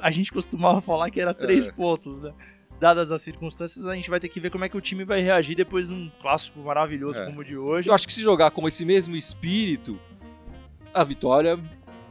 a 0.00 0.10
gente 0.10 0.32
costumava 0.32 0.80
falar 0.80 1.10
que 1.10 1.20
era 1.20 1.34
3 1.34 1.66
É. 1.68 1.72
pontos, 1.72 2.18
né? 2.18 2.32
Dadas 2.80 3.10
as 3.10 3.20
circunstâncias, 3.22 3.86
a 3.86 3.94
gente 3.94 4.08
vai 4.08 4.18
ter 4.20 4.28
que 4.28 4.40
ver 4.40 4.50
como 4.50 4.64
é 4.64 4.68
que 4.70 4.76
o 4.76 4.80
time 4.80 5.04
vai 5.04 5.20
reagir 5.20 5.54
depois 5.56 5.88
de 5.88 5.94
um 5.94 6.10
clássico 6.22 6.58
maravilhoso 6.60 7.20
É. 7.20 7.26
como 7.26 7.40
o 7.40 7.44
de 7.44 7.56
hoje. 7.58 7.88
Eu 7.90 7.94
acho 7.94 8.06
que 8.06 8.12
se 8.12 8.22
jogar 8.22 8.50
com 8.50 8.66
esse 8.66 8.84
mesmo 8.84 9.14
espírito, 9.16 9.98
a 11.00 11.04
vitória 11.04 11.58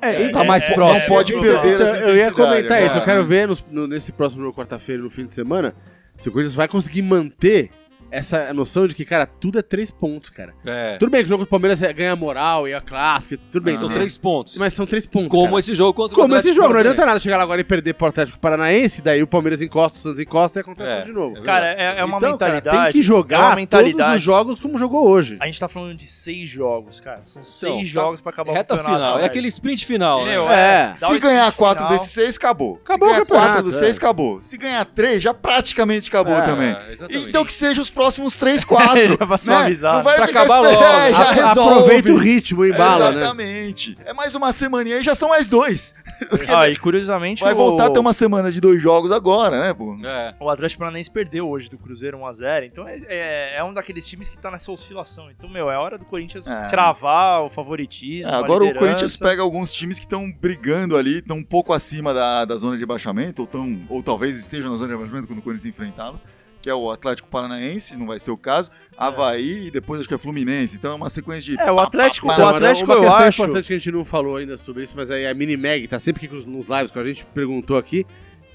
É, 0.01 0.29
tá 0.29 0.43
mais 0.43 0.63
é, 0.69 0.73
próximo. 0.73 1.07
Não 1.09 1.15
pode 1.15 1.33
é, 1.33 1.39
perder 1.39 1.81
essa 1.81 1.97
eu 1.97 2.15
ia 2.15 2.31
comentar 2.31 2.79
isso. 2.79 2.89
cara. 2.89 2.99
Eu 3.01 3.05
quero 3.05 3.25
ver 3.25 3.47
nos- 3.47 3.65
no- 3.71 3.87
nesse 3.87 4.11
próximo 4.11 4.53
quarta-feira, 4.53 5.01
no 5.01 5.09
fim 5.09 5.25
de 5.25 5.33
semana, 5.33 5.73
se 6.17 6.29
o 6.29 6.31
Corinthians 6.31 6.55
vai 6.55 6.67
conseguir 6.67 7.01
manter 7.01 7.71
essa 8.17 8.53
noção 8.53 8.87
de 8.87 8.95
que, 8.95 9.05
cara, 9.05 9.25
tudo 9.25 9.59
é 9.59 9.61
três 9.61 9.91
pontos, 9.91 10.29
cara. 10.29 10.53
é, 10.65 10.97
Tudo 10.97 11.09
bem 11.11 11.21
que 11.21 11.25
o 11.25 11.29
jogo 11.29 11.43
do 11.43 11.47
Palmeiras 11.49 11.81
é- 11.81 11.91
ganha 11.93 12.15
moral 12.15 12.67
e 12.67 12.73
a 12.73 12.81
clássica, 12.81 13.37
tudo 13.51 13.63
bem. 13.63 13.75
são 13.75 13.87
né? 13.87 13.93
três 13.93 14.17
pontos. 14.17 14.55
Mas 14.57 14.73
são 14.73 14.85
três 14.85 15.05
pontos. 15.05 15.29
Como 15.29 15.45
cara. 15.47 15.59
esse 15.59 15.75
jogo 15.75 15.93
contra 15.93 16.17
o 16.17 16.21
Como 16.21 16.35
esse 16.35 16.53
jogo, 16.53 16.73
não 16.73 16.79
adianta 16.79 17.05
nada 17.05 17.19
chegar 17.19 17.37
lá 17.37 17.43
agora 17.43 17.61
e 17.61 17.63
perder 17.63 17.93
pro 17.93 18.07
Atlético 18.07 18.39
Paranaense, 18.39 19.01
daí 19.01 19.21
o 19.23 19.27
Palmeiras 19.27 19.61
encosta, 19.61 19.97
o 19.97 20.01
Santos 20.01 20.19
encosta 20.19 20.59
e 20.59 20.61
acontece 20.61 20.89
É, 20.89 20.95
tudo 21.01 21.05
de 21.07 21.13
novo. 21.13 21.37
é 21.37 21.41
Cara, 21.41 21.65
é, 21.73 21.99
é 21.99 22.05
uma 22.05 22.17
Então, 22.17 22.37
cara, 22.37 22.53
mentalidade. 22.53 22.83
tem 22.83 22.91
que 22.93 22.99
é 22.99 23.03
jogar 23.03 23.57
uma 23.57 23.67
todos 23.67 24.15
os 24.15 24.21
jogos 24.21 24.59
como 24.59 24.77
jogou 24.77 25.07
hoje. 25.09 25.37
A 25.39 25.45
gente 25.45 25.59
tá 25.59 25.67
falando 25.67 25.95
de 25.95 26.07
seis 26.07 26.47
jogos, 26.49 26.99
cara. 26.99 27.19
São 27.23 27.43
seis 27.43 27.71
Então, 27.73 27.77
tá- 27.79 27.83
jogos 27.85 28.21
pra 28.21 28.31
acabar 28.31 28.53
Reta 28.53 28.73
o 28.73 28.77
campeonato. 28.77 29.03
final, 29.05 29.19
é 29.19 29.25
aquele 29.25 29.47
sprint 29.49 29.85
final, 29.85 30.25
né? 30.25 30.35
É. 30.35 30.93
Se 30.95 31.19
ganhar 31.19 31.51
quatro 31.53 31.83
final. 31.83 31.91
desses 31.97 32.11
seis, 32.13 32.37
acabou. 32.37 32.79
Acabou 32.83 33.09
Se 33.09 33.13
ganhar 33.13 33.25
quatro 33.25 33.63
dos 33.63 33.75
é. 33.75 33.79
seis, 33.79 33.97
acabou. 33.97 34.41
Se 34.41 34.57
ganhar 34.57 34.85
três, 34.85 35.21
já 35.21 35.33
praticamente 35.33 36.09
acabou 36.09 36.33
É, 36.35 36.41
também. 36.41 36.69
É, 36.69 36.91
exatamente. 36.91 37.29
Então 37.29 37.43
que 37.45 37.53
seja 37.53 37.81
os 37.81 37.89
próximos 37.89 38.04
três, 38.39 38.63
quatro. 38.65 39.03
Já 39.17 39.17
pra 39.17 39.37
suavizar. 39.37 39.95
Não 39.95 40.03
vai 40.03 40.15
Pra 40.17 40.27
ficar 40.27 40.41
acabar 40.43 40.59
logo. 40.61 40.83
é, 40.83 41.13
já 41.13 41.23
A- 41.23 41.31
resolve. 41.31 41.73
Aproveita 41.75 42.11
o 42.11 42.17
ritmo, 42.17 42.61
o 42.61 42.65
embala, 42.65 43.11
né? 43.11 43.17
Exatamente. 43.21 43.97
É 44.05 44.13
mais 44.13 44.35
uma 44.35 44.51
semaninha 44.53 44.97
e 44.97 45.03
já 45.03 45.15
são 45.15 45.29
mais 45.29 45.47
dois. 45.47 45.95
Ah, 46.47 46.69
e 46.69 46.77
curiosamente 46.77 47.43
Vai 47.43 47.51
o... 47.51 47.55
voltar 47.57 47.87
a 47.87 47.89
ter 47.89 47.99
uma 47.99 48.13
semana 48.13 48.49
de 48.49 48.61
dois 48.61 48.81
jogos 48.81 49.11
agora, 49.11 49.59
né, 49.59 49.73
pô? 49.73 49.97
É. 50.01 50.33
o 50.39 50.49
Atlético 50.49 50.79
Paranaense 50.79 51.11
perdeu 51.11 51.49
hoje 51.49 51.69
do 51.69 51.77
Cruzeiro 51.77 52.17
1x0. 52.19 52.65
Então 52.67 52.87
é, 52.87 52.97
é, 53.09 53.55
é 53.57 53.63
um 53.65 53.73
daqueles 53.73 54.07
times 54.07 54.29
que 54.29 54.37
tá 54.37 54.49
nessa 54.49 54.71
oscilação. 54.71 55.29
Então, 55.29 55.49
meu, 55.49 55.69
é 55.69 55.77
hora 55.77 55.97
do 55.97 56.05
Corinthians 56.05 56.47
É. 56.47 56.69
cravar 56.69 57.41
o 57.43 57.49
favoritismo. 57.49 58.31
É, 58.31 58.33
a 58.33 58.37
agora 58.37 58.63
o. 58.63 58.73
Corinthians 58.73 59.17
pega 59.17 59.41
alguns 59.41 59.73
times 59.73 59.99
que 59.99 60.05
estão 60.05 60.31
brigando 60.31 60.95
ali, 60.95 61.17
estão 61.17 61.35
um 61.37 61.43
pouco 61.43 61.73
acima 61.73 62.13
da, 62.13 62.45
da 62.45 62.55
zona 62.55 62.77
de 62.77 62.85
baixamento, 62.85 63.41
ou, 63.41 63.47
tão, 63.47 63.81
ou 63.89 64.01
talvez 64.01 64.37
estejam 64.37 64.71
na 64.71 64.77
zona 64.77 64.93
de 64.93 64.97
baixamento 64.97 65.27
quando 65.27 65.39
o 65.39 65.41
Corinthians 65.41 65.65
enfrentá-los, 65.65 66.21
que 66.65 66.69
é 66.71 66.73
o 66.73 66.89
Atlético 66.89 67.29
Paranaense, 67.29 67.95
não 67.95 68.07
vai 68.07 68.17
ser 68.17 68.31
o 68.31 68.37
caso, 68.37 68.71
Havaí 68.97 69.67
e 69.67 69.69
depois 69.69 69.99
acho 69.99 70.09
que 70.09 70.15
é 70.15 70.17
Fluminense. 70.17 70.75
Então 70.75 70.93
é 70.93 70.95
uma 70.95 71.11
sequência 71.11 71.53
de. 71.53 71.61
É, 71.61 71.71
o 71.71 71.77
Atlético, 71.79 72.25
pá, 72.25 72.33
o 72.33 72.37
pá, 72.37 72.41
Não, 72.41 72.55
Atlético 72.55 72.85
uma 72.91 72.95
eu 72.95 73.01
questão 73.01 73.17
acho. 73.19 73.43
importante 73.43 73.67
que 73.67 73.73
a 73.73 73.77
gente 73.77 73.91
não 73.91 74.03
falou 74.03 74.37
ainda 74.37 74.57
sobre 74.57 74.81
isso, 74.81 74.95
mas 74.95 75.11
aí 75.11 75.27
a 75.27 75.33
Mini 75.35 75.55
Mag 75.55 75.87
tá 75.87 75.99
sempre 75.99 76.25
aqui 76.25 76.33
nos 76.33 76.67
lives 76.67 76.89
com 76.89 76.97
a 76.97 77.03
gente, 77.03 77.23
perguntou 77.35 77.77
aqui. 77.77 78.03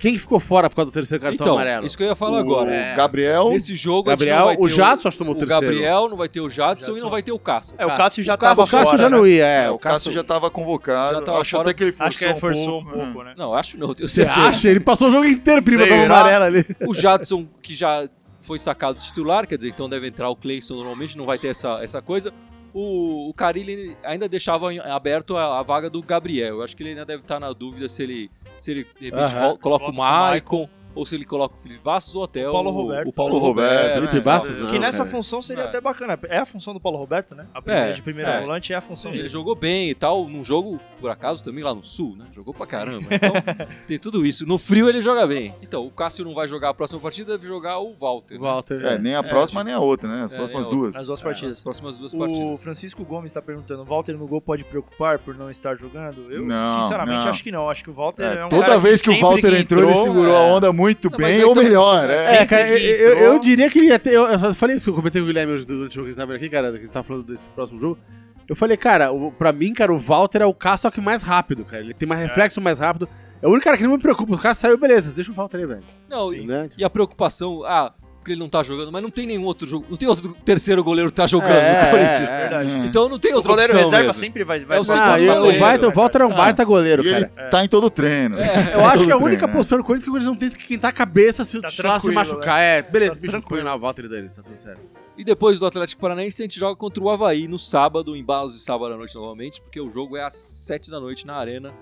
Quem 0.01 0.15
que 0.15 0.19
ficou 0.19 0.41
fora 0.41 0.69
por 0.71 0.77
causa 0.77 0.91
do 0.91 0.95
terceiro 0.95 1.23
cartão 1.23 1.45
Então, 1.47 1.55
amarelo? 1.55 1.85
isso 1.87 1.97
que 1.97 2.03
eu 2.03 2.09
ia 2.09 2.17
falar 2.17 2.39
o 2.39 2.41
agora. 2.41 2.75
É. 2.75 2.95
Gabriel. 2.97 3.51
Nesse 3.51 3.77
jogo, 3.77 4.09
a 4.09 4.13
gente 4.15 4.21
Gabriel, 4.21 4.39
não 4.39 4.47
vai 4.47 4.57
o 4.59 4.69
Jadson 4.69 5.09
acho 5.09 5.15
que 5.15 5.19
tomou 5.19 5.35
o 5.35 5.37
o 5.37 5.39
terceiro. 5.39 5.67
Gabriel, 5.67 6.09
não 6.09 6.17
vai 6.17 6.29
ter 6.29 6.41
o 6.41 6.49
Jadson, 6.49 6.87
e 6.87 6.95
Jadson. 6.95 7.05
não 7.05 7.11
vai 7.11 7.23
ter 7.23 7.33
o 7.33 7.39
Cássio. 7.39 7.75
É, 7.79 7.85
o 7.85 7.95
Cássio 7.95 8.23
já 8.25 8.35
O 8.35 8.39
Cássio- 8.39 8.57
tava 8.57 8.67
O 8.67 8.71
Cássio 8.71 8.87
fora, 8.87 8.99
já 8.99 9.11
né? 9.11 9.17
não 9.17 9.27
ia, 9.27 9.45
é. 9.47 9.65
É, 9.67 9.71
o 9.71 9.79
Cássio 9.79 10.11
já 10.11 10.23
estava 10.23 10.51
convocado. 10.51 11.15
Já 11.19 11.23
tava 11.23 11.41
acho 11.43 11.51
fora. 11.51 11.63
até 11.65 11.75
que 11.75 11.85
ele 11.85 11.93
forçou, 11.93 12.07
Acho 12.09 12.19
que 12.19 12.25
ele 12.25 12.35
forçou 12.35 12.81
um 12.81 12.85
pouco. 12.85 12.99
pouco, 12.99 13.23
né? 13.25 13.35
Não, 13.37 13.55
acho 13.55 13.79
não, 13.79 13.95
tenho 13.95 14.09
Você 14.09 14.25
certeza. 14.25 14.41
acha? 14.49 14.69
Ele 14.71 14.81
passou 14.81 15.09
o 15.09 15.11
jogo 15.11 15.27
inteiro, 15.27 15.63
prima, 15.63 15.85
Será? 15.85 15.95
tomou 15.97 16.17
amarelo 16.17 16.45
ali. 16.45 16.67
O 16.89 16.95
Jadson, 16.95 17.47
que 17.63 17.75
já 17.75 18.09
foi 18.41 18.59
sacado 18.59 18.99
titular, 18.99 19.47
quer 19.47 19.57
dizer, 19.57 19.69
então 19.69 19.87
deve 19.87 20.09
entrar 20.09 20.31
o 20.31 20.35
Cleison 20.35 20.77
normalmente, 20.77 21.17
não 21.19 21.27
vai 21.27 21.39
ter 21.39 21.49
essa, 21.49 21.79
essa 21.83 22.01
coisa. 22.01 22.33
O, 22.73 23.29
o 23.29 23.35
Carilli 23.35 23.97
ainda 24.05 24.29
deixava 24.29 24.73
aberto 24.93 25.37
a, 25.37 25.59
a 25.59 25.63
vaga 25.63 25.91
do 25.91 26.01
Gabriel. 26.03 26.57
Eu 26.57 26.63
acho 26.63 26.77
que 26.77 26.83
ele 26.83 26.91
ainda 26.91 27.05
deve 27.05 27.23
estar 27.23 27.41
na 27.41 27.53
dúvida 27.53 27.89
se 27.89 28.03
ele, 28.03 28.31
se 28.59 28.71
ele 28.71 28.87
de 28.99 29.07
repente, 29.07 29.23
Aham. 29.35 29.41
vol- 29.49 29.59
coloca 29.59 29.85
o 29.85 29.87
Coloca 29.87 29.91
o 29.93 29.95
Maicon. 29.97 30.69
Ou 30.95 31.07
se 31.07 31.15
ele 31.15 31.25
coloca 31.25 31.55
o 31.55 31.59
Felipe 31.59 31.83
Bastos 31.85 32.15
ou 32.17 32.25
até 32.25 32.49
O 32.49 32.53
Paulo 32.53 32.71
Roberto. 32.71 33.09
O 33.09 33.13
Paulo 33.13 33.39
Roberto, 33.39 33.71
Roberto. 33.73 33.95
Felipe 33.95 34.15
né? 34.17 34.21
Bastos, 34.21 34.59
Não, 34.61 34.71
Que 34.71 34.79
nessa 34.79 34.99
cara. 34.99 35.11
função 35.11 35.41
seria 35.41 35.63
É. 35.65 35.67
até 35.69 35.81
bacana. 35.81 36.19
É 36.29 36.39
a 36.39 36.45
função 36.47 36.75
do 36.75 36.81
Paulo 36.81 36.99
Roberto, 36.99 37.35
né? 37.35 37.47
A 37.55 37.63
primeira 37.63 37.91
É, 37.91 37.93
de 37.93 38.03
primeira 38.03 38.31
é. 38.33 38.41
volante 38.41 38.73
é 38.73 38.77
a 38.77 38.81
função 38.81 39.11
Ele 39.11 39.19
dele. 39.19 39.29
jogou 39.29 39.55
bem 39.55 39.89
e 39.91 39.95
tal, 39.95 40.29
num 40.29 40.43
jogo, 40.43 40.81
por 41.01 41.11
acaso, 41.11 41.45
também 41.45 41.63
lá 41.63 41.73
no 41.75 41.85
Sul, 41.85 42.17
né? 42.17 42.27
Jogou 42.33 42.53
pra 42.53 42.67
caramba. 42.67 43.07
Então, 43.11 43.33
tem 43.87 43.99
tudo 43.99 44.27
isso. 44.27 44.45
No 44.47 44.59
frio 44.59 44.89
ele 44.89 45.01
joga 45.01 45.27
bem. 45.27 45.55
Então, 45.63 45.87
o 45.87 45.91
Cássio 45.91 46.25
não 46.25 46.35
vai 46.35 46.49
jogar 46.49 46.71
a 46.71 46.75
próxima 46.75 47.01
partida, 47.01 47.33
deve 47.39 47.47
jogar 47.47 47.79
o 47.79 47.95
Walter. 47.95 48.35
né? 48.35 48.41
Walter. 48.41 48.85
É, 48.85 48.99
nem 48.99 49.15
a 49.15 49.23
próxima 49.23 49.63
nem 49.63 49.73
a 49.75 49.79
outra, 49.81 50.09
né? 50.09 50.25
As 50.25 50.33
É, 50.33 50.37
próximas 50.37 50.69
duas. 50.69 50.97
As 50.97 51.07
duas 51.07 51.21
partidas. 51.23 51.57
As 51.59 51.63
próximas 51.63 51.99
duas 51.99 52.13
O 52.15 52.19
partidas. 52.19 52.63
Francisco 52.63 53.05
Gomes 53.05 53.31
está 53.31 53.41
perguntando: 53.41 53.85
Walter 53.85 54.15
no 54.17 54.27
gol 54.27 54.41
pode 54.41 54.65
preocupar 54.65 55.19
por 55.21 55.37
não 55.37 55.49
estar 55.51 55.77
jogando? 55.77 56.31
Eu, 56.33 56.45
Não, 56.45 56.83
sinceramente, 56.83 57.23
não. 57.25 57.31
acho 57.31 57.43
que 57.45 57.53
não. 57.53 57.71
Acho 57.71 57.85
que 57.85 57.91
o 57.91 57.93
Walter 57.93 58.23
é, 58.25 58.39
É, 58.41 58.45
um 58.45 58.49
toda 58.49 58.63
cara 58.67 58.79
vez 58.79 59.01
que, 59.03 59.11
o 59.11 59.13
sempre 59.13 59.27
Walter 59.29 59.55
entrou, 59.61 59.85
ele 59.85 59.95
segurou 59.95 60.37
a 60.37 60.41
é. 60.41 60.51
onda 60.53 60.73
muito 60.73 60.80
Não, 61.11 61.19
mas 61.19 61.33
bem, 61.37 61.45
ou 61.45 61.55
tá- 61.55 61.63
melhor. 61.63 62.05
É, 62.11 62.37
É. 62.37 62.47
cara, 62.47 62.69
eu, 62.79 63.15
eu- 63.19 63.39
diria 63.41 63.69
que 63.71 63.79
ele 63.79 63.89
ia 63.89 63.99
ter. 63.99 64.13
Eu, 64.15 64.27
eu 64.27 64.55
falei 64.55 64.77
isso 64.77 64.85
que 64.85 64.91
eu 64.91 64.95
comentei 64.95 65.21
com 65.21 65.25
o 65.25 65.27
Guilherme 65.27 65.53
hoje 65.53 65.67
durante 65.67 65.93
o 65.93 65.95
jogo 65.95 66.07
que 66.07 66.11
estava 66.11 66.35
aqui, 66.35 66.49
cara, 66.49 66.71
que 66.73 66.79
ele 66.79 66.89
tava 66.89 67.05
falando 67.07 67.25
desse 67.25 67.49
próximo 67.51 67.79
jogo. 67.81 67.99
Eu 68.49 68.57
falei, 68.57 68.77
cara, 68.77 69.13
o, 69.13 69.31
pra 69.31 69.53
mim, 69.53 69.73
cara, 69.73 69.93
o 69.93 69.99
Walter 69.99 70.43
é 70.43 70.47
o 70.47 70.53
Cássio, 70.55 70.83
só 70.83 70.91
que 70.91 71.01
mais 71.01 71.23
rápido, 71.23 71.65
cara. 71.65 71.83
Ele 71.83 71.95
tem 71.95 72.09
mais 72.09 72.21
reflexo 72.21 72.61
mais 72.61 72.79
rápido. 72.81 73.09
É 73.41 73.47
o 73.47 73.51
único 73.51 73.65
cara 73.65 73.77
que 73.77 73.85
não 73.85 73.93
me 73.93 73.99
preocupa. 73.99 74.35
O 74.35 74.39
Cássio 74.39 74.63
saiu, 74.63 74.77
beleza, 74.79 75.13
deixa 75.13 75.31
o 75.31 75.35
Walter 75.35 75.59
aí, 75.59 75.67
velho. 75.67 75.83
Não, 76.09 76.25
Sim. 76.27 76.43
e, 76.43 76.47
Né? 76.47 76.69
e 76.77 76.85
a 76.85 76.91
preocupação, 76.91 77.63
ah, 77.65 77.93
porque 78.21 78.33
ele 78.33 78.39
não 78.41 78.49
tá 78.49 78.63
jogando, 78.63 78.93
mas 78.93 79.03
não 79.03 79.11
tem 79.11 79.27
nenhum 79.27 79.45
outro 79.45 79.67
jogo, 79.67 79.87
não 79.91 79.97
tem 79.97 80.09
outro 80.09 80.35
terceiro 80.45 80.85
goleiro 80.85 81.11
que 81.11 81.17
tá 81.17 81.27
jogando 81.27 81.51
É, 81.51 81.85
no 81.85 81.91
Corinthians. 81.91 82.31
é, 82.31 82.35
é. 82.35 82.39
verdade. 82.49 82.87
Então 82.87 83.09
não 83.09 83.19
tem 83.19 83.33
O 83.33 83.37
outra 83.37 83.51
goleiro 83.53 83.73
opção 83.73 83.85
reserva 83.85 84.07
mesmo. 84.09 84.21
sempre 84.21 84.45
vai, 84.45 84.65
vai 84.65 84.77
É 84.79 84.81
o 84.81 84.85
vai 84.85 84.99
Ah, 84.99 85.19
e 85.19 85.21
Gonçalo 85.27 85.39
o, 85.39 85.43
goleiro, 85.45 85.65
Walter, 85.65 85.87
o 85.87 85.89
né, 85.89 85.95
Walter 85.95 86.21
é 86.21 86.25
um 86.25 86.29
cara? 86.29 86.43
baita 86.43 86.65
goleiro, 86.65 87.03
E 87.05 87.09
ele 87.09 87.27
cara. 87.27 87.49
tá 87.51 87.65
em 87.65 87.69
todo 87.69 87.91
treino. 87.91 88.39
É, 88.39 88.75
eu 88.75 88.85
acho 88.87 89.05
que 89.05 89.11
a 89.11 89.17
única 89.17 89.39
treino, 89.39 89.53
posição 89.57 89.79
do 89.79 89.85
Corinthians 89.85 90.03
é 90.03 90.05
que 90.05 90.11
o 90.11 90.13
Corinthians 90.13 90.29
não 90.33 90.37
tem 90.37 90.49
que 90.51 90.57
esquentar 90.63 90.91
a 90.91 90.93
cabeça 90.93 91.45
se 91.45 91.57
o 91.59 91.63
Tá 91.63 91.69
titular 91.69 91.99
se 92.01 92.07
tranquilo, 92.07 92.15
machucar. 92.35 92.61
É, 92.61 92.83
beleza, 92.83 93.15
Tá 93.15 93.21
bicho, 93.21 93.31
tranquilo. 93.33 93.63
põe 93.63 93.65
lá 93.71 93.75
o 93.75 93.81
Walter 93.81 94.05
e 94.05 94.09
Dani, 94.09 94.29
tá 94.29 94.43
tudo 94.43 94.57
certo. 94.57 94.81
E 95.17 95.25
depois 95.25 95.59
do 95.59 95.67
Atlético 95.67 96.01
Paranaense, 96.01 96.43
a 96.43 96.45
gente 96.45 96.59
joga 96.59 96.77
contra 96.77 97.03
o 97.03 97.11
Havaí 97.11 97.47
no 97.49 97.59
sábado, 97.59 98.17
em 98.17 98.25
Balos 98.25 98.55
de 98.55 98.61
sábado 98.61 98.95
à 98.95 98.97
noite 98.97 99.15
novamente, 99.15 99.61
porque 99.61 99.81
o 99.81 99.91
jogo 99.91 100.17
é 100.17 100.25
às 100.25 100.35
7 100.35 100.91
da 100.91 101.01
noite 101.01 101.27
na 101.27 101.37
Arena. 101.37 101.73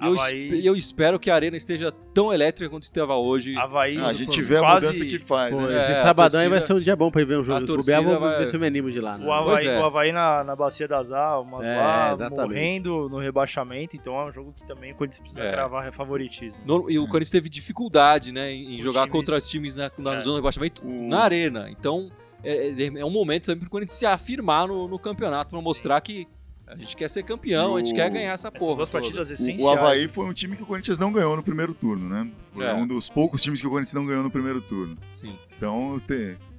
E 0.00 0.06
eu, 0.06 0.12
Havaí- 0.14 0.42
espe- 0.44 0.66
eu 0.66 0.76
espero 0.76 1.18
que 1.20 1.30
a 1.30 1.34
Arena 1.34 1.56
esteja 1.56 1.92
tão 2.14 2.32
elétrica 2.32 2.70
quanto 2.70 2.84
estava 2.84 3.14
hoje. 3.16 3.54
Havaí. 3.56 3.98
Ah, 3.98 4.06
a 4.06 4.12
gente 4.12 4.26
quase- 4.26 4.42
vê 4.44 4.56
a 4.56 4.62
mudança 4.74 5.04
que 5.04 5.18
faz, 5.18 5.54
Pô, 5.54 5.60
né? 5.60 5.76
É, 5.76 5.80
esse 5.82 5.92
a 5.92 6.02
sabadão 6.02 6.40
aí 6.40 6.48
vai 6.48 6.58
torcida- 6.58 6.74
ser 6.74 6.80
um 6.80 6.82
dia 6.84 6.96
bom 6.96 7.10
pra 7.10 7.20
ir 7.20 7.24
ver 7.26 7.38
um 7.38 7.44
jogo. 7.44 7.62
a 7.62 7.66
torcida 7.66 8.00
vou 8.00 8.18
vai- 8.18 8.38
ver 8.38 8.46
se 8.48 8.56
eu 8.56 8.60
me 8.60 8.66
animo 8.66 8.90
de 8.90 9.00
lá. 9.00 9.18
Né? 9.18 9.26
O 9.26 9.32
Havaí, 9.32 9.66
é. 9.66 9.78
o 9.78 9.84
Havaí 9.84 10.12
na, 10.12 10.42
na 10.42 10.56
Bacia 10.56 10.88
das 10.88 11.12
Almas, 11.12 11.66
É, 11.66 11.76
lá, 11.76 12.12
exatamente. 12.12 12.40
morrendo 12.48 13.08
no 13.10 13.18
rebaixamento, 13.18 13.96
então 13.96 14.18
é 14.18 14.24
um 14.26 14.32
jogo 14.32 14.52
que 14.52 14.66
também 14.66 14.92
o 14.92 14.94
Corinthians 14.94 15.20
precisa 15.20 15.42
É. 15.42 15.52
cravar 15.52 15.92
favoritismo. 15.92 16.60
No- 16.64 16.90
e 16.90 16.98
o 16.98 17.06
Corinthians 17.06 17.30
teve 17.30 17.48
dificuldade 17.48 18.32
né, 18.32 18.52
em, 18.52 18.76
Com 18.76 18.82
jogar 18.82 19.00
times- 19.02 19.12
contra 19.12 19.40
times 19.40 19.76
na, 19.76 19.90
na 19.98 20.14
É. 20.16 20.20
zona 20.20 20.36
de 20.36 20.40
rebaixamento 20.40 20.82
O- 20.86 21.08
na 21.08 21.20
Arena. 21.20 21.68
Então 21.70 22.10
é, 22.42 22.68
é- 22.70 23.00
é 23.00 23.04
um 23.04 23.10
momento 23.10 23.44
também 23.46 23.60
para 23.60 23.66
o 23.66 23.70
Corinthians 23.70 23.98
se 23.98 24.06
afirmar 24.06 24.66
no, 24.66 24.88
no 24.88 24.98
campeonato, 24.98 25.50
para 25.50 25.60
mostrar 25.60 26.00
que 26.00 26.26
a 26.72 26.76
gente 26.76 26.96
quer 26.96 27.10
ser 27.10 27.22
campeão, 27.24 27.76
a 27.76 27.78
gente 27.80 27.92
O- 27.92 27.94
quer 27.94 28.10
ganhar 28.10 28.32
essa 28.32 28.48
Essas 28.48 28.58
porra. 28.62 28.76
duas 28.76 28.90
toda. 28.90 29.02
partidas 29.02 29.28
O- 29.28 29.32
essenciais. 29.32 29.62
O 29.62 29.68
Havaí 29.70 30.06
foi 30.08 30.24
um 30.24 30.32
time 30.32 30.56
que 30.56 30.62
o 30.62 30.66
Corinthians 30.66 30.98
não 30.98 31.12
ganhou 31.12 31.34
no 31.36 31.42
primeiro 31.42 31.74
turno, 31.74 32.08
né? 32.08 32.28
Foi 32.54 32.64
É. 32.64 32.72
um 32.74 32.86
dos 32.86 33.08
poucos 33.08 33.42
times 33.42 33.60
que 33.60 33.66
o 33.66 33.70
Corinthians 33.70 33.94
não 33.94 34.06
ganhou 34.06 34.22
no 34.22 34.30
primeiro 34.30 34.60
turno. 34.60 34.96
Sim. 35.12 35.36
Então 35.56 35.96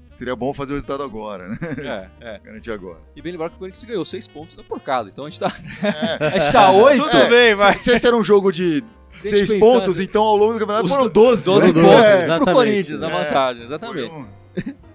seria 0.07 0.35
bom 0.35 0.53
fazer 0.53 0.73
o 0.73 0.75
resultado 0.75 1.01
agora, 1.03 1.47
né? 1.49 1.57
É, 1.79 2.07
é. 2.35 2.39
Garantir 2.43 2.71
agora. 2.71 2.99
E 3.15 3.21
bem 3.21 3.31
lembrar 3.31 3.49
que 3.49 3.55
o 3.55 3.59
Corinthians 3.59 3.83
ganhou 3.83 4.03
seis 4.05 4.27
pontos 4.27 4.55
da 4.55 4.63
porcada. 4.63 5.09
Então 5.09 5.25
a 5.25 5.29
gente 5.29 5.39
tá, 5.39 5.47
É. 6.19 6.25
a 6.25 6.39
gente 6.39 6.51
tá 6.51 6.71
oito. 6.71 7.03
Tudo 7.09 7.29
bem, 7.29 7.53
vai. 7.55 7.77
Se, 7.77 7.85
se 7.85 7.91
esse 7.91 8.05
era 8.07 8.15
um 8.15 8.23
jogo 8.23 8.51
de 8.51 8.83
seis 9.15 9.49
pensando- 9.49 9.59
pontos, 9.59 9.99
então 9.99 10.23
ao 10.23 10.35
longo 10.37 10.53
do 10.53 10.59
campeonato 10.59 10.87
foram 10.87 11.03
do- 11.03 11.09
12. 11.09 11.45
12 11.45 11.67
né? 11.73 11.81
pontos 11.81 12.05
É, 12.05 12.37
pro. 12.39 12.53
Corinthians, 12.53 13.01
a 13.03 13.09
É. 13.09 13.23
vantagem, 13.23 13.63
exatamente. 13.63 14.11
um- 14.11 14.25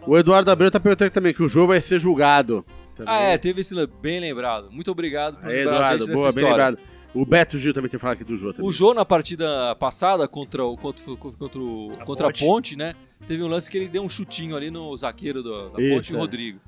O 0.06 0.16
Eduardo 0.16 0.50
Abreu 0.52 0.70
tá 0.70 0.78
perguntando 0.78 1.10
também 1.10 1.34
que 1.34 1.42
o 1.42 1.48
jogo 1.48 1.68
vai 1.68 1.80
ser 1.80 1.98
julgado. 1.98 2.64
Também. 2.96 3.14
Ah, 3.14 3.20
é, 3.20 3.38
teve 3.38 3.60
esse 3.60 3.74
bem 4.00 4.18
lembrado. 4.20 4.70
Muito 4.70 4.90
obrigado 4.90 5.36
por 5.38 5.48
Aí, 5.50 5.60
Eduardo, 5.60 6.04
gente 6.06 6.14
boa, 6.14 6.22
bem 6.24 6.28
história. 6.44 6.48
lembrado. 6.48 6.78
O 7.14 7.24
Beto 7.24 7.56
Gil 7.58 7.72
também 7.72 7.88
tem 7.90 7.98
falado 8.00 8.16
aqui 8.16 8.24
do 8.24 8.36
Jô 8.36 8.52
também. 8.52 8.68
O 8.68 8.72
Jô, 8.72 8.92
na 8.92 9.04
partida 9.04 9.74
passada 9.76 10.26
contra, 10.28 10.64
o, 10.64 10.76
contra, 10.76 11.02
contra, 11.16 11.58
o- 11.60 11.92
A 11.98 12.04
contra 12.04 12.26
Ponte. 12.26 12.44
a 12.44 12.46
Ponte, 12.46 12.76
né? 12.76 12.94
Teve 13.26 13.42
um 13.42 13.48
lance 13.48 13.70
que 13.70 13.78
ele 13.78 13.88
deu 13.88 14.02
um 14.02 14.08
chutinho 14.08 14.54
ali 14.56 14.70
no 14.70 14.94
zagueiro 14.96 15.42
do- 15.42 15.70
da 15.70 15.80
Isso, 15.80 15.94
Ponte, 15.96 16.12
o 16.12 16.16
é. 16.16 16.18
Rodrigo. 16.20 16.60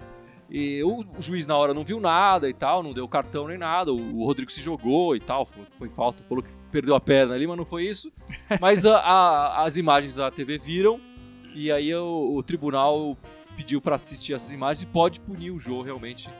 E 0.50 0.82
o, 0.82 1.04
o 1.18 1.20
juiz 1.20 1.46
na 1.46 1.54
hora 1.54 1.74
não 1.74 1.84
viu 1.84 2.00
nada 2.00 2.48
e 2.48 2.54
tal, 2.54 2.82
não 2.82 2.94
deu 2.94 3.06
cartão 3.06 3.46
nem 3.48 3.58
nada. 3.58 3.92
O, 3.92 4.20
o 4.20 4.24
Rodrigo 4.24 4.50
se 4.50 4.62
jogou 4.62 5.14
e 5.14 5.20
tal, 5.20 5.44
falou 5.44 5.66
que 5.70 5.76
foi 5.76 5.90
falta, 5.90 6.22
falou 6.26 6.42
que 6.42 6.50
perdeu 6.72 6.94
a 6.94 7.00
perna 7.00 7.34
ali, 7.34 7.46
mas 7.46 7.56
não 7.58 7.66
foi 7.66 7.84
isso. 7.86 8.10
Mas 8.58 8.86
a- 8.86 8.98
a- 9.00 9.64
as 9.64 9.76
imagens 9.76 10.14
da 10.16 10.30
TV 10.30 10.56
viram 10.56 10.98
e 11.54 11.70
aí 11.70 11.94
o, 11.94 12.34
o 12.36 12.42
tribunal 12.42 13.14
pediu 13.58 13.80
pra 13.80 13.96
assistir 13.96 14.34
essas 14.34 14.52
imagens 14.52 14.84
e 14.84 14.86
pode 14.86 15.18
punir 15.18 15.50
o 15.50 15.58
Jô 15.58 15.82
realmente 15.82 16.30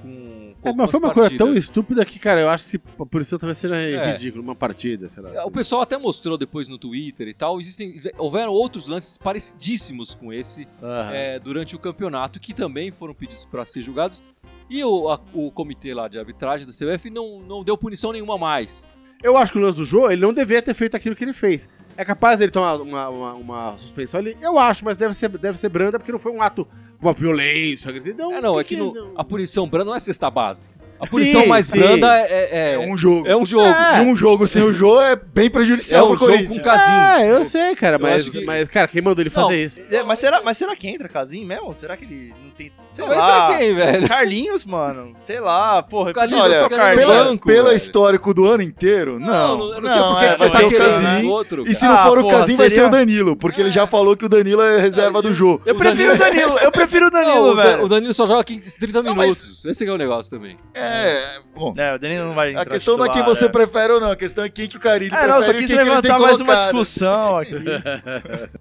com. 0.00 0.54
com 0.62 0.68
É, 0.68 0.72
mas 0.72 0.90
foi 0.90 1.00
uma 1.00 1.08
algumas 1.08 1.14
coisa 1.14 1.28
tão 1.30 1.48
partidas. 1.48 1.64
estúpida 1.64 2.04
que, 2.04 2.18
cara, 2.20 2.40
eu 2.42 2.48
acho 2.48 2.70
que 2.78 2.80
a 3.02 3.06
punição 3.06 3.38
talvez 3.40 3.58
seja 3.58 3.74
É. 3.76 4.12
ridículo, 4.12 4.42
uma 4.42 4.54
partida, 4.54 5.08
sei 5.08 5.22
lá. 5.22 5.44
O 5.44 5.50
pessoal 5.50 5.82
até 5.82 5.98
mostrou 5.98 6.38
depois 6.38 6.68
no 6.68 6.78
Twitter 6.78 7.26
e 7.26 7.34
tal. 7.34 7.60
Existem, 7.60 8.00
houveram 8.16 8.52
outros 8.52 8.86
lances 8.86 9.18
parecidíssimos 9.18 10.14
com 10.14 10.32
esse 10.32 10.66
Aham. 10.82 11.12
é, 11.12 11.38
durante 11.40 11.74
o 11.74 11.78
campeonato 11.78 12.38
que 12.38 12.54
também 12.54 12.92
foram 12.92 13.12
pedidos 13.14 13.44
para 13.44 13.64
ser 13.64 13.80
julgados. 13.80 14.22
E 14.70 14.84
o, 14.84 15.10
a- 15.10 15.18
o 15.34 15.50
comitê 15.50 15.92
lá 15.92 16.06
de 16.06 16.18
arbitragem 16.18 16.64
da 16.66 16.72
CBF 16.72 17.10
não, 17.10 17.40
não 17.40 17.64
deu 17.64 17.76
punição 17.76 18.12
nenhuma 18.12 18.38
mais. 18.38 18.86
Eu 19.22 19.36
acho 19.36 19.52
que 19.52 19.58
o 19.58 19.60
lance 19.60 19.76
do 19.76 19.84
Jô, 19.84 20.08
ele 20.10 20.22
não 20.22 20.32
deveria 20.32 20.62
ter 20.62 20.72
feito 20.72 20.96
aquilo 20.96 21.14
que 21.16 21.24
ele 21.24 21.32
fez. 21.34 21.68
É 22.00 22.04
capaz 22.04 22.38
dele 22.38 22.50
tomar 22.50 22.76
uma, 22.80 23.08
uma, 23.10 23.34
uma 23.34 23.76
suspensão 23.78 24.18
ali? 24.20 24.34
Eu 24.40 24.58
acho, 24.58 24.82
mas 24.86 24.96
deve 24.96 25.12
ser, 25.12 25.28
deve 25.28 25.58
ser 25.58 25.68
branda 25.68 25.98
porque 25.98 26.10
não 26.10 26.18
foi 26.18 26.32
um 26.32 26.40
ato, 26.40 26.66
uma 26.98 27.12
violência. 27.12 27.90
Então, 27.90 28.32
É, 28.32 28.40
não, 28.40 28.58
é 28.58 28.64
que 28.64 28.74
que- 28.74 28.80
no- 28.80 29.12
a 29.14 29.22
punição 29.22 29.68
branda 29.68 29.90
não 29.90 29.94
é 29.94 30.00
cesta 30.00 30.30
básica. 30.30 30.74
A 31.00 31.06
punição 31.06 31.42
Sim, 31.42 31.48
mais 31.48 31.66
sim. 31.66 31.78
branda 31.78 32.14
é, 32.18 32.48
é, 32.52 32.72
É 32.74 32.78
um 32.78 32.96
jogo. 32.96 33.26
é 33.26 33.34
um 33.36 33.46
jogo. 33.46 33.66
É. 33.66 34.02
E 34.02 34.06
um 34.06 34.14
jogo 34.14 34.46
sem 34.46 34.62
o 34.62 34.72
jogo 34.72 35.00
é 35.00 35.16
bem 35.16 35.46
É 35.46 35.50
prejudicial 35.50 36.04
um 36.12 36.16
pro 36.16 36.26
jogo 36.26 36.48
com 36.54 36.60
casinho. 36.60 36.96
É, 37.18 37.30
eu 37.32 37.44
sei, 37.44 37.74
cara, 37.74 37.96
Eu 37.96 38.00
mas, 38.00 38.28
que- 38.28 38.44
mas, 38.44 38.68
cara, 38.68 38.86
quem 38.86 39.00
mandou 39.00 39.22
ele 39.22 39.32
Não, 39.34 39.42
fazer 39.42 39.64
isso? 39.64 39.80
É, 39.90 40.02
mas, 40.02 40.18
será, 40.18 40.42
mas 40.42 40.56
será 40.58 40.76
que 40.76 40.88
entra 40.88 41.08
Casim 41.08 41.44
mesmo? 41.46 41.72
Será 41.72 41.96
que 41.96 42.04
ele 42.04 42.34
não 42.44 42.50
tem. 42.50 42.70
Sei 42.92 43.06
Vai 43.06 43.16
lá. 43.16 43.44
entrar 43.44 43.58
quem, 43.58 43.74
velho? 43.74 44.08
Carlinhos, 44.08 44.64
mano. 44.64 45.14
Sei 45.18 45.40
lá, 45.40 45.82
porra. 45.82 46.12
Carlinhos 46.12 46.42
Olha, 46.42 46.68
pela, 46.68 47.38
pela 47.38 47.64
velho. 47.64 47.76
histórico 47.76 48.34
do 48.34 48.46
ano 48.46 48.62
inteiro, 48.62 49.18
não. 49.18 49.56
não, 49.58 49.74
eu 49.74 49.80
não 49.80 49.88
sei 49.90 50.02
por 50.02 50.18
que 50.18 50.24
é, 50.24 50.32
que 50.32 50.38
vai 50.38 50.48
você 50.50 50.56
ser 50.56 50.62
tá 50.62 50.66
o 50.66 50.70
querendo 50.70 51.02
Casim. 51.02 51.26
um 51.26 51.30
outro. 51.30 51.68
E 51.68 51.74
se 51.74 51.84
não 51.86 51.96
for 51.98 52.18
Ah, 52.18 52.20
o 52.20 52.24
porra, 52.24 52.36
Casim, 52.40 52.56
vai 52.56 52.68
ser 52.68 52.84
o 52.84 52.88
Danilo, 52.90 53.36
porque 53.36 53.60
ele 53.60 53.70
já 53.70 53.86
falou 53.86 54.16
que 54.16 54.24
o 54.24 54.28
Danilo 54.28 54.60
é 54.62 54.78
reserva 54.80 55.22
do 55.22 55.32
jogo. 55.32 55.62
Eu 55.64 55.74
prefiro 55.76 56.14
o 56.14 56.18
Danilo, 56.18 56.58
eu 56.58 56.72
prefiro 56.72 57.06
o 57.06 57.10
Danilo, 57.12 57.34
Não, 57.46 57.52
o, 57.52 57.54
Dan- 57.56 57.62
velho. 57.62 57.84
o 57.84 57.88
Danilo 57.88 58.12
só 58.14 58.26
joga 58.26 58.42
15, 58.44 58.76
30 58.78 59.02
Não, 59.02 59.14
minutos. 59.14 59.64
Esse 59.64 59.84
que 59.84 59.90
é 59.90 59.94
o 59.94 59.96
negócio 59.96 60.28
também. 60.30 60.56
É, 60.74 60.89
bom. 61.54 61.74
É, 61.76 61.94
o 61.94 61.98
Danilo 61.98 62.26
não 62.26 62.34
vai 62.34 62.54
A 62.54 62.64
questão 62.64 62.96
não 62.96 63.04
é 63.04 63.08
quem 63.08 63.18
titular, 63.18 63.36
você 63.36 63.44
é. 63.46 63.48
prefere 63.48 63.92
ou 63.92 64.00
não, 64.00 64.10
a 64.10 64.16
questão 64.16 64.44
é 64.44 64.48
quem 64.48 64.66
que 64.68 64.76
o 64.76 64.80
Carilli 64.80 65.14
É, 65.14 65.18
prefere 65.18 65.32
não, 65.32 65.42
só 65.42 65.52
quis 65.54 65.70
levantar 65.70 66.18
mais 66.18 66.40
uma 66.40 66.54
discussão 66.56 67.38
aqui. 67.38 67.54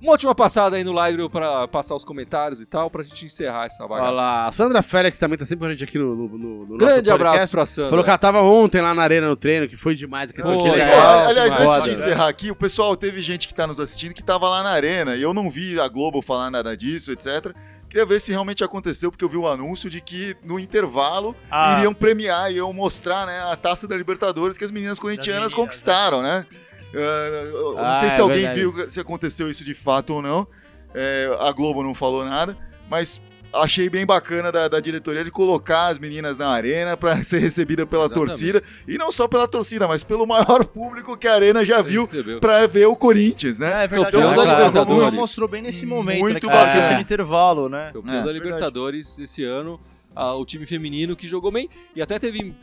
Uma 0.01 0.11
última 0.11 0.33
passada 0.35 0.75
aí 0.75 0.83
no 0.83 0.91
live 0.93 1.29
pra 1.29 1.67
passar 1.67 1.95
os 1.95 2.03
comentários 2.03 2.61
e 2.61 2.65
tal, 2.65 2.89
pra 2.89 3.03
gente 3.03 3.25
encerrar 3.25 3.65
essa 3.65 3.87
bagaça. 3.87 4.07
Olha 4.07 4.15
lá, 4.15 4.47
a 4.47 4.51
Sandra 4.51 4.81
Félix 4.81 5.17
também 5.17 5.37
tá 5.37 5.45
sempre 5.45 5.59
com 5.59 5.65
a 5.65 5.71
gente 5.71 5.83
aqui 5.83 5.97
no, 5.97 6.15
no, 6.15 6.27
no, 6.37 6.65
no 6.65 6.77
Grande 6.77 7.09
nosso 7.09 7.21
abraço 7.21 7.51
pra 7.51 7.65
Sandra. 7.65 7.89
Falou 7.89 8.03
que 8.03 8.09
ela 8.09 8.17
tava 8.19 8.41
ontem 8.41 8.81
lá 8.81 8.93
na 8.93 9.01
arena 9.03 9.27
no 9.27 9.35
treino, 9.35 9.67
que 9.67 9.75
foi 9.77 9.95
demais. 9.95 10.31
Que 10.31 10.41
legal. 10.41 10.57
é- 10.77 10.95
Olha, 10.99 11.27
Aliás, 11.29 11.55
Foda. 11.55 11.67
antes 11.69 11.83
de 11.83 11.91
encerrar 11.91 12.27
aqui, 12.27 12.51
o 12.51 12.55
pessoal 12.55 12.95
teve 12.95 13.21
gente 13.21 13.47
que 13.47 13.53
tá 13.53 13.65
nos 13.67 13.79
assistindo 13.79 14.13
que 14.13 14.23
tava 14.23 14.49
lá 14.49 14.63
na 14.63 14.69
arena 14.71 15.15
e 15.15 15.21
eu 15.21 15.33
não 15.33 15.49
vi 15.49 15.79
a 15.79 15.87
Globo 15.87 16.21
falar 16.21 16.49
nada 16.51 16.75
disso, 16.75 17.11
etc. 17.11 17.53
Queria 17.89 18.05
ver 18.05 18.19
se 18.21 18.31
realmente 18.31 18.63
aconteceu, 18.63 19.09
porque 19.11 19.25
eu 19.25 19.29
vi 19.29 19.37
o 19.37 19.47
anúncio 19.47 19.89
de 19.89 19.99
que 19.99 20.37
no 20.43 20.59
intervalo 20.59 21.35
Ah. 21.49 21.77
iriam 21.77 21.93
premiar, 21.93 22.51
iam 22.53 22.71
mostrar 22.71 23.25
né, 23.25 23.39
a 23.51 23.55
taça 23.55 23.87
da 23.87 23.97
Libertadores 23.97 24.57
que 24.57 24.63
as 24.63 24.69
meninas 24.71 24.99
corintianas 24.99 25.29
meninas, 25.33 25.53
conquistaram, 25.55 26.21
né? 26.21 26.45
Uh, 26.93 26.97
eu 26.97 27.73
não 27.75 27.85
Ah, 27.85 27.95
sei 27.97 28.09
se 28.11 28.19
é 28.19 28.21
alguém 28.21 28.41
verdade. 28.45 28.59
viu 28.59 28.89
se 28.89 28.99
aconteceu 28.99 29.49
isso 29.49 29.63
de 29.63 29.73
fato 29.73 30.13
ou 30.13 30.21
não. 30.21 30.47
É, 30.93 31.35
a 31.39 31.51
Globo 31.51 31.83
não 31.83 31.93
falou 31.93 32.23
nada, 32.25 32.57
mas 32.89 33.21
achei 33.53 33.89
bem 33.89 34.05
bacana 34.05 34.51
da, 34.51 34.67
da 34.67 34.79
diretoria 34.79 35.23
de 35.23 35.31
colocar 35.31 35.87
as 35.87 35.99
meninas 35.99 36.37
na 36.37 36.47
arena 36.49 36.95
para 36.95 37.21
ser 37.23 37.39
recebida 37.39 37.85
pela 37.85 38.05
Exatamente. 38.05 38.29
torcida. 38.29 38.63
E 38.87 38.97
não 38.97 39.11
só 39.11 39.27
pela 39.27 39.47
torcida, 39.47 39.87
mas 39.87 40.03
pelo 40.03 40.25
maior 40.25 40.63
público 40.69 41.17
que 41.17 41.27
a 41.27 41.33
arena 41.33 41.63
já 41.65 41.81
viu 41.81 42.05
para 42.39 42.65
ver 42.67 42.85
o 42.87 42.95
Corinthians, 42.95 43.59
né? 43.59 43.81
É, 43.81 43.83
é 43.83 43.87
verdade. 43.87 44.17
A 44.17 44.33
da 44.33 44.43
Libertadores. 44.43 45.19
mostrou 45.19 45.47
bem 45.47 45.61
nesse 45.61 45.85
momento, 45.85 46.19
Muito 46.21 46.47
né? 46.47 46.53
Bacana. 46.53 46.79
esse 46.79 46.93
intervalo, 46.93 47.69
né? 47.69 47.91
Campeão 47.93 48.13
É, 48.13 48.17
da 48.17 48.23
verdade. 48.23 48.39
Libertadores 48.39 49.19
esse 49.19 49.43
ano, 49.43 49.79
ah, 50.15 50.33
o 50.35 50.45
time 50.45 50.65
feminino 50.65 51.15
que 51.15 51.27
jogou 51.27 51.51
bem 51.51 51.69
e 51.95 52.01
até 52.01 52.17
teve 52.19 52.53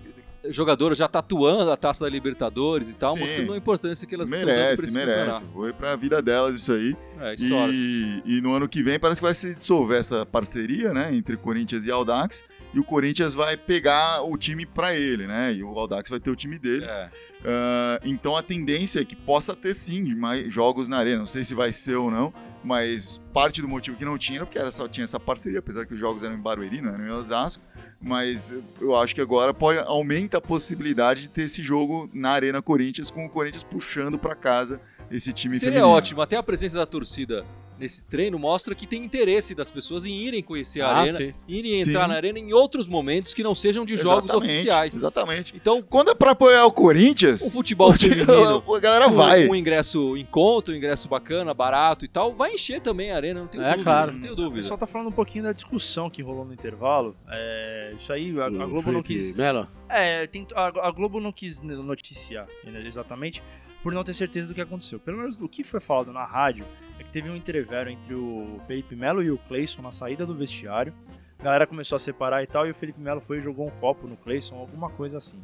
jogadoras 0.51 0.99
já 0.99 1.09
tatuando 1.09 1.71
a 1.71 1.77
taça 1.77 2.05
da 2.05 2.11
Libertadores 2.11 2.89
e 2.89 2.95
tal, 2.95 3.15
Sim. 3.15 3.21
mostrando 3.21 3.53
a 3.53 3.57
importância 3.57 4.07
que 4.07 4.15
elas 4.15 4.29
Merece, 4.29 4.91
merece. 4.93 5.43
Foi 5.53 5.73
pra 5.73 5.97
vida 5.97 6.21
delas 6.21 6.57
isso 6.57 6.73
aí. 6.73 6.97
É, 7.21 7.35
história. 7.35 7.73
E, 7.73 8.23
e 8.25 8.41
no 8.41 8.53
ano 8.53 8.69
que 8.69 8.83
vem 8.83 8.99
parece 8.99 9.21
que 9.21 9.25
vai 9.25 9.35
se 9.35 9.55
dissolver 9.55 9.99
essa 9.99 10.25
parceria, 10.27 10.93
né, 10.93 11.15
entre 11.15 11.37
Corinthians 11.37 11.87
e 11.87 11.91
Audax. 11.91 12.45
E 12.75 12.79
o 12.79 12.85
Corinthians 12.85 13.33
vai 13.33 13.57
pegar 13.57 14.23
o 14.23 14.37
time 14.37 14.67
pra 14.67 14.95
ele, 14.95 15.27
né? 15.27 15.55
E 15.55 15.63
o 15.63 15.69
Audax 15.79 16.11
vai 16.11 16.21
ter 16.21 16.31
o 16.31 16.37
time 16.37 16.59
dele. 16.59 16.85
É. 16.85 17.09
Ah, 17.47 18.01
então 18.05 18.37
a 18.37 18.43
tendência 18.43 19.01
é 19.01 19.05
que 19.05 19.15
possa 19.15 19.55
ter 19.55 19.73
sim 19.73 20.15
mais 20.15 20.53
jogos 20.53 20.89
na 20.89 20.99
arena. 20.99 21.21
Não 21.21 21.27
sei 21.27 21.45
se 21.45 21.55
vai 21.55 21.73
ser 21.73 21.95
ou 21.95 22.11
não, 22.11 22.35
mas 22.63 23.21
parte 23.33 23.63
do 23.63 23.69
motivo 23.69 23.97
que 23.97 24.05
não 24.05 24.19
tinha 24.19 24.39
era 24.39 24.47
porque 24.47 24.59
era 24.59 24.71
só 24.71 24.89
tinha 24.89 25.05
essa 25.05 25.21
parceria, 25.21 25.61
apesar 25.61 25.87
que 25.87 25.95
os 25.95 26.01
jogos 26.01 26.23
eram 26.23 26.35
em 26.35 26.41
Barueri, 26.41 26.83
não 26.83 26.93
eram 26.93 27.07
em 27.07 27.11
Osasco. 27.11 27.63
Mas 28.07 28.55
eu 28.81 28.95
acho 28.95 29.13
que 29.13 29.21
agora 29.21 29.53
pode, 29.53 29.81
aumenta 29.81 30.39
a 30.39 30.41
possibilidade 30.41 31.23
de 31.23 31.29
ter 31.29 31.43
esse 31.43 31.61
jogo 31.61 32.09
na 32.15 32.31
Arena 32.31 32.63
Corinthians, 32.63 33.11
com 33.11 33.27
o 33.27 33.29
Corinthians 33.29 33.65
puxando 33.65 34.17
pra 34.17 34.37
casa 34.37 34.81
esse 35.11 35.33
time 35.33 35.57
Seria 35.57 35.81
feminino. 35.81 35.97
ótimo, 35.97 36.23
até 36.23 36.37
a 36.37 36.43
presença 36.43 36.77
da 36.77 36.87
torcida 36.87 37.45
nesse 37.79 38.05
treino 38.05 38.39
mostra 38.39 38.75
que 38.75 38.87
tem 38.87 39.05
interesse 39.05 39.55
das 39.55 39.71
pessoas 39.71 40.05
em 40.07 40.13
irem 40.13 40.43
conhecer 40.43 40.81
a 40.81 40.89
Ah, 40.89 40.97
arena, 41.01 41.19
sim. 41.19 41.35
irem 41.47 41.85
Sim. 41.85 41.91
entrar 41.91 42.09
na 42.09 42.15
arena 42.15 42.39
em 42.39 42.53
outros 42.53 42.89
momentos 42.89 43.35
que 43.35 43.43
não 43.43 43.55
sejam 43.55 43.85
de 43.85 43.97
jogos 43.97 44.31
Exatamente, 44.31 44.53
oficiais. 44.53 44.95
Exatamente. 44.95 45.55
Então, 45.57 45.83
Quando 45.83 46.11
é 46.11 46.15
pra 46.15 46.31
apoiar 46.33 46.65
o 46.67 46.73
Corinthians, 46.73 47.43
o 47.43 47.51
futebol 47.51 47.93
feminino 47.97 48.63
a 48.75 48.81
galera 48.81 49.09
um, 49.09 49.13
vai. 49.13 49.47
um 49.49 49.55
ingresso 49.55 50.17
em 50.17 50.25
conta, 50.25 50.73
um 50.73 50.75
ingresso 50.75 51.09
bacana, 51.09 51.53
barato 51.53 52.05
e 52.05 52.09
tal, 52.09 52.33
vai 52.35 52.55
encher 52.55 52.81
também 52.81 53.11
a 53.13 53.17
arena, 53.17 53.41
não 53.41 53.47
tenho 53.49 53.63
É, 53.65 53.71
dúvida. 53.73 53.85
claro. 53.85 54.13
Não 54.13 54.21
tenho 54.21 54.33
O 54.33 54.37
dúvida. 54.37 54.57
pessoal 54.63 54.79
tá 54.79 54.87
falando 54.87 55.09
um 55.09 55.13
pouquinho 55.13 55.45
da 55.45 55.53
discussão 55.53 56.09
que 56.09 56.23
rolou 56.23 56.45
no 56.45 56.53
intervalo. 56.55 57.15
É, 57.29 57.95
isso 57.99 58.13
aí, 58.13 58.39
a, 58.41 58.47
a 58.47 58.49
Globo 58.51 58.75
não 58.75 58.83
Felipe 59.03 59.15
quis. 59.15 59.33
Melo. 59.33 59.67
É, 59.89 60.27
tem- 60.27 60.47
a, 60.55 60.89
a 60.89 60.91
Globo 60.91 61.21
não 61.21 61.31
quis 61.33 61.63
noticiar 61.63 62.47
né, 62.65 62.83
exatamente 62.87 63.43
por 63.87 63.93
não 63.93 64.03
ter 64.03 64.15
certeza 64.15 64.49
do 64.49 64.55
que 64.55 64.61
aconteceu. 64.61 64.99
Pelo 64.99 65.19
menos 65.19 65.41
o 65.41 65.49
que 65.49 65.63
foi 65.63 65.79
falado 65.79 66.13
na 66.13 66.25
rádio 66.25 66.65
é 66.99 67.05
que 67.05 67.11
teve 67.13 67.31
um 67.31 67.37
entrevero 67.37 67.89
entre 67.89 68.15
o 68.17 68.59
Felipe 68.67 68.97
Melo 68.97 69.23
e 69.23 69.31
o 69.31 69.39
Cleison 69.39 69.81
na 69.81 69.93
saída 69.93 70.27
do 70.27 70.35
vestiário. 70.35 70.93
A 71.39 71.45
galera 71.45 71.69
começou 71.69 71.95
a 71.95 71.99
separar 72.01 72.43
e 72.43 72.49
tal, 72.49 72.67
e 72.67 72.73
o 72.73 72.75
Felipe 72.75 72.99
Melo 73.01 73.21
foi 73.21 73.39
e 73.39 73.41
jogou 73.41 73.65
um 73.65 73.71
copo 73.71 74.09
no 74.09 74.17
Cleison, 74.17 74.57
alguma 74.57 74.91
coisa 74.91 75.19
assim. 75.19 75.39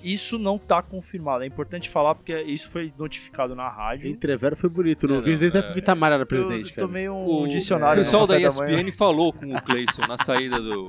Isso 0.00 0.38
não 0.38 0.58
tá 0.58 0.80
confirmado. 0.80 1.42
É 1.42 1.46
importante 1.48 1.88
falar 1.90 2.14
porque 2.14 2.40
isso 2.42 2.70
foi 2.70 2.92
notificado 2.96 3.56
na 3.56 3.68
rádio. 3.68 4.08
Entrevero 4.08 4.54
foi 4.56 4.70
bonito. 4.70 5.08
Não 5.08 5.16
É, 5.16 5.20
vi 5.22 5.32
não, 5.32 5.38
desde 5.40 5.58
é. 5.58 5.62
que 5.62 5.74
o 5.74 5.78
Itamar 5.78 6.12
era 6.12 6.22
Eu 6.22 6.26
presidente, 6.26 6.72
cara. 6.72 6.86
tomei 6.86 7.08
um 7.08 7.24
O, 7.26 7.48
dicionário. 7.48 8.00
o 8.00 8.04
pessoal 8.04 8.28
da. 8.28 8.38
ESPN 8.38 8.92
falou 8.96 9.32
com 9.32 9.52
o 9.52 9.60
Cleison 9.60 10.02
na 10.06 10.16
saída 10.18 10.60
do. 10.60 10.86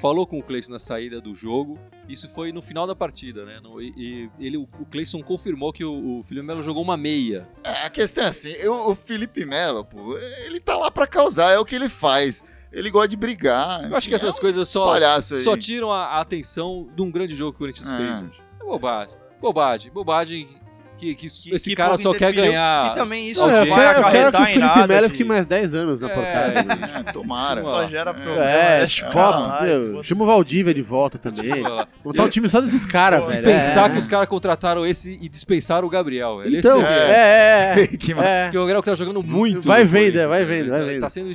Falou 0.00 0.26
com 0.26 0.38
o 0.38 0.42
Cleison 0.42 0.72
na 0.72 0.78
saída 0.78 1.20
do 1.20 1.34
jogo. 1.34 1.78
Isso 2.08 2.28
foi 2.28 2.52
no 2.52 2.60
final 2.62 2.86
da 2.86 2.94
partida, 2.94 3.44
né? 3.44 3.60
No- 3.62 3.80
e, 3.80 3.92
e 3.96 4.30
ele, 4.46 4.56
o 4.56 4.66
Cleison 4.90 5.22
confirmou 5.22 5.72
que 5.72 5.84
o, 5.84 6.18
o 6.18 6.22
Felipe 6.22 6.46
Melo 6.46 6.62
jogou 6.62 6.82
uma 6.82 6.96
meia. 6.96 7.48
É, 7.62 7.84
a 7.86 7.90
questão 7.90 8.24
é 8.24 8.28
assim, 8.28 8.50
eu- 8.52 8.88
o 8.88 8.94
Felipe 8.94 9.44
Melo, 9.44 9.84
pô, 9.84 10.16
ele 10.44 10.60
tá 10.60 10.76
lá 10.76 10.90
pra 10.90 11.06
causar, 11.06 11.52
é 11.52 11.58
o 11.58 11.64
que 11.64 11.74
ele 11.74 11.88
faz. 11.88 12.42
Ele 12.72 12.90
gosta 12.90 13.08
de 13.08 13.16
brigar. 13.16 13.88
Eu 13.88 13.96
acho 13.96 14.08
que 14.08 14.14
enfim, 14.14 14.26
essas 14.26 14.34
é 14.34 14.38
um 14.38 14.40
coisas 14.40 14.68
só, 14.68 14.96
só 15.42 15.56
tiram 15.56 15.92
a, 15.92 16.06
a 16.06 16.20
atenção 16.20 16.88
de 16.94 17.02
um 17.02 17.10
grande 17.10 17.32
jogo 17.34 17.52
que 17.52 17.56
o 17.56 17.60
Corinthians 17.60 17.88
É. 17.88 17.96
fez. 17.96 18.42
É 18.60 18.64
bobagem. 18.64 19.16
Bobagem. 19.40 19.92
Bobagem 19.92 20.48
que, 20.98 21.14
que 21.14 21.28
Que- 21.28 21.54
esse 21.54 21.70
que 21.70 21.76
cara 21.76 21.96
só 21.96 22.14
quer 22.14 22.32
ganhar. 22.32 22.92
E 22.92 22.94
também 22.94 23.28
isso 23.30 23.40
audiência. 23.42 23.66
vai 23.74 23.78
quero, 23.78 23.90
eu 23.90 23.94
quero 23.94 24.00
que 24.00 24.00
o 24.00 24.06
acarretar 24.08 24.42
em 24.42 24.54
Felipe. 24.54 24.88
Melo 24.88 25.06
de- 25.06 25.12
fique 25.12 25.24
mais 25.24 25.46
10 25.46 25.74
anos 25.74 26.00
na 26.00 26.08
É, 26.08 26.14
porcaria. 26.14 26.62
né? 26.62 27.04
É, 27.06 27.12
tomara. 27.12 27.60
Só 27.60 27.86
gera 27.86 28.10
É. 28.10 28.14
problema. 28.14 28.44
É, 28.44 28.80
né? 28.80 28.86
tipo, 28.86 29.18
Ah, 29.18 29.60
chama 30.02 30.22
o 30.22 30.26
Valdívia 30.26 30.72
de 30.74 30.82
volta 30.82 31.18
também. 31.18 31.62
Montar 32.04 32.24
um 32.24 32.28
time 32.28 32.48
só 32.48 32.60
desses 32.60 32.86
caras, 32.86 33.26
velho. 33.26 33.44
Pensar 33.44 33.88
é, 33.88 33.92
que 33.92 33.98
os 33.98 34.06
caras 34.06 34.28
contrataram 34.28 34.86
esse 34.86 35.18
e 35.20 35.28
dispensaram 35.28 35.86
o 35.86 35.90
Gabriel. 35.90 36.38
velho. 36.38 36.58
Então, 36.58 36.80
esse 36.80 36.88
é, 36.90 37.10
é, 37.10 37.80
é, 37.80 37.82
é. 37.82 37.86
Que 37.96 38.12
é. 38.12 38.42
Porque 38.44 38.58
o 38.58 38.60
Gabriel 38.62 38.82
que 38.82 38.90
tá 38.90 38.94
jogando 38.94 39.22
muito. 39.22 39.66
Vai 39.66 39.84
vendo, 39.84 40.12
Corinthians, 40.14 40.28
vai 40.28 40.40
né? 40.40 40.44
vendo, 40.46 40.70
vai 40.70 40.80
Tá- 40.80 40.86
vendo. 40.86 41.00
Tá 41.00 41.08
sendo, 41.10 41.32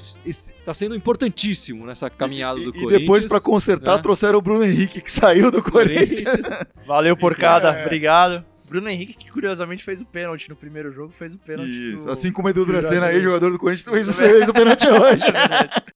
tá 0.66 0.74
sendo 0.74 0.96
importantíssimo 0.96 1.86
nessa 1.86 2.10
caminhada 2.10 2.60
E- 2.60 2.64
do 2.64 2.70
e, 2.70 2.74
Corinthians. 2.74 3.00
depois, 3.02 3.26
pra 3.26 3.40
consertar, 3.42 3.98
né? 3.98 4.02
trouxeram 4.02 4.40
o 4.40 4.42
Bruno 4.42 4.64
Henrique, 4.64 5.02
que 5.02 5.12
saiu 5.12 5.52
do 5.52 5.62
Corinthians. 5.64 6.38
Valeu, 6.86 7.16
porcada. 7.18 7.70
É. 7.72 7.86
Obrigado. 7.86 8.44
Bruno 8.70 8.88
Henrique, 8.88 9.16
que 9.16 9.32
curiosamente 9.32 9.84
fez 9.84 10.00
o 10.00 10.06
pênalti 10.06 10.48
no 10.48 10.56
primeiro 10.56 10.92
jogo, 10.92 11.12
fez 11.12 11.34
o 11.34 11.40
pênalti. 11.40 11.96
Isso. 11.96 12.10
Assim 12.10 12.32
como 12.32 12.48
o 12.48 12.52
Edu 12.52 12.66
Dracena 12.66 13.08
aí, 13.08 13.22
jogador 13.22 13.52
do 13.52 13.58
Corinthians, 13.58 13.90
fez 13.90 14.08
o, 14.08 14.14
fez 14.14 14.48
o 14.48 14.54
pênalti 14.54 14.88
hoje. 14.88 15.24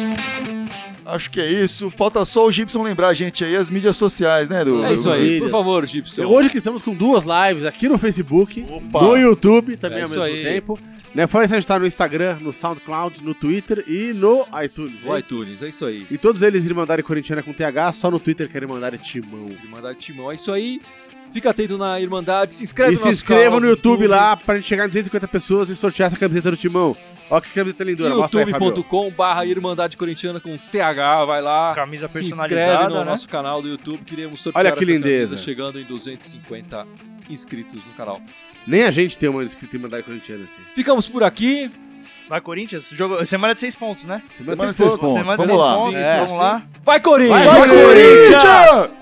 Acho 1.12 1.30
que 1.30 1.40
é 1.40 1.50
isso. 1.50 1.90
Falta 1.90 2.24
só 2.24 2.46
o 2.46 2.52
Gibson 2.52 2.82
lembrar 2.82 3.08
a 3.08 3.14
gente 3.14 3.44
aí, 3.44 3.56
as 3.56 3.68
mídias 3.70 3.96
sociais, 3.96 4.48
né, 4.48 4.64
do 4.64 4.84
É 4.84 4.92
isso 4.94 5.10
aí. 5.10 5.40
Por 5.40 5.50
favor, 5.50 5.86
Gibson. 5.86 6.24
Hoje 6.24 6.48
que 6.48 6.58
estamos 6.58 6.82
com 6.82 6.94
duas 6.94 7.24
lives 7.24 7.64
aqui 7.64 7.88
no 7.88 7.98
Facebook, 7.98 8.64
Opa. 8.68 9.02
no 9.02 9.16
YouTube 9.16 9.76
também 9.76 9.98
É 9.98 10.02
ao 10.02 10.08
mesmo 10.08 10.22
aí. 10.22 10.42
tempo. 10.42 10.78
Né? 11.14 11.26
Fora 11.26 11.44
isso, 11.44 11.54
a 11.54 11.58
gente 11.58 11.66
tá 11.66 11.76
no 11.78 11.86
Instagram, 11.86 12.38
no 12.40 12.52
SoundCloud, 12.52 13.24
no 13.24 13.34
Twitter 13.34 13.84
e 13.88 14.12
no 14.12 14.46
iTunes. 14.62 15.04
O 15.04 15.14
é 15.14 15.18
isso? 15.18 15.34
iTunes, 15.34 15.62
é 15.62 15.68
isso 15.68 15.84
aí. 15.84 16.06
E 16.08 16.16
todos 16.16 16.40
eles 16.42 16.64
Irmandade 16.64 17.02
Corintiana 17.02 17.42
com 17.42 17.52
TH, 17.52 17.92
só 17.92 18.10
no 18.10 18.20
Twitter 18.20 18.48
querem 18.48 18.68
mandar 18.68 18.96
Timão. 18.96 19.50
Irmandade 19.50 19.98
Timão, 19.98 20.30
é 20.30 20.36
isso 20.36 20.52
aí. 20.52 20.80
Fica 21.32 21.50
atento 21.50 21.78
na 21.78 22.00
Irmandade, 22.00 22.54
se 22.54 22.62
inscreve 22.64 22.90
E 22.90 22.94
no 22.94 22.98
se 22.98 23.04
nosso 23.06 23.16
inscreva 23.16 23.60
no 23.60 23.66
YouTube 23.66 24.06
lá 24.06 24.36
pra 24.36 24.56
gente 24.56 24.66
chegar 24.66 24.84
em 24.84 24.88
250 24.88 25.28
pessoas 25.28 25.68
e 25.70 25.76
sortear 25.76 26.08
essa 26.08 26.16
camiseta 26.16 26.50
do 26.50 26.56
Timão. 26.56 26.96
Ó 27.30 27.40
que 27.40 27.48
camiseta 27.50 27.84
lindura, 27.84 28.14
mostra 28.14 28.40
aí, 28.40 28.50
Fabio. 28.50 28.66
youtube.com 28.66 29.10
barra 29.12 29.46
Irmandade 29.46 29.96
Corintiana 29.96 30.40
com 30.40 30.58
TH, 30.58 31.24
vai 31.24 31.40
lá. 31.40 31.72
Camisa 31.74 32.08
Se 32.08 32.18
inscreve 32.18 32.48
personalizada, 32.48 32.88
no 32.94 33.04
né? 33.04 33.10
nosso 33.10 33.28
canal 33.28 33.62
do 33.62 33.68
YouTube, 33.68 34.02
queremos 34.04 34.40
sortear 34.40 34.64
Olha 34.64 34.72
que 34.76 34.82
essa 34.82 34.92
lindeza. 34.92 35.28
camisa, 35.36 35.44
chegando 35.44 35.78
em 35.80 35.84
250 35.84 36.86
inscritos 37.30 37.76
no 37.86 37.92
canal. 37.92 38.20
Nem 38.66 38.82
a 38.82 38.90
gente 38.90 39.16
tem 39.16 39.28
uma 39.28 39.44
inscrita 39.44 39.76
Irmandade 39.76 40.02
Corintiana 40.02 40.44
assim. 40.44 40.60
Ficamos 40.74 41.06
por 41.06 41.22
aqui. 41.22 41.70
Vai, 42.28 42.40
Corinthians. 42.40 42.90
Jogo... 42.90 43.24
Semana 43.24 43.54
de 43.54 43.60
seis 43.60 43.74
pontos, 43.74 44.04
né? 44.04 44.22
Semana 44.30 44.72
de 44.72 44.76
seis 44.78 44.94
pontos. 44.94 45.24
Semana 45.26 45.42
de 45.42 45.46
Vamos 45.46 45.46
seis 45.46 45.60
lá. 45.60 45.74
pontos. 45.74 45.96
É. 45.98 46.20
Vamos 46.20 46.38
lá. 46.38 46.62
Vai, 46.84 47.00
Corinthians! 47.00 47.44
Vai, 47.44 47.68
Corinthians! 47.68 48.99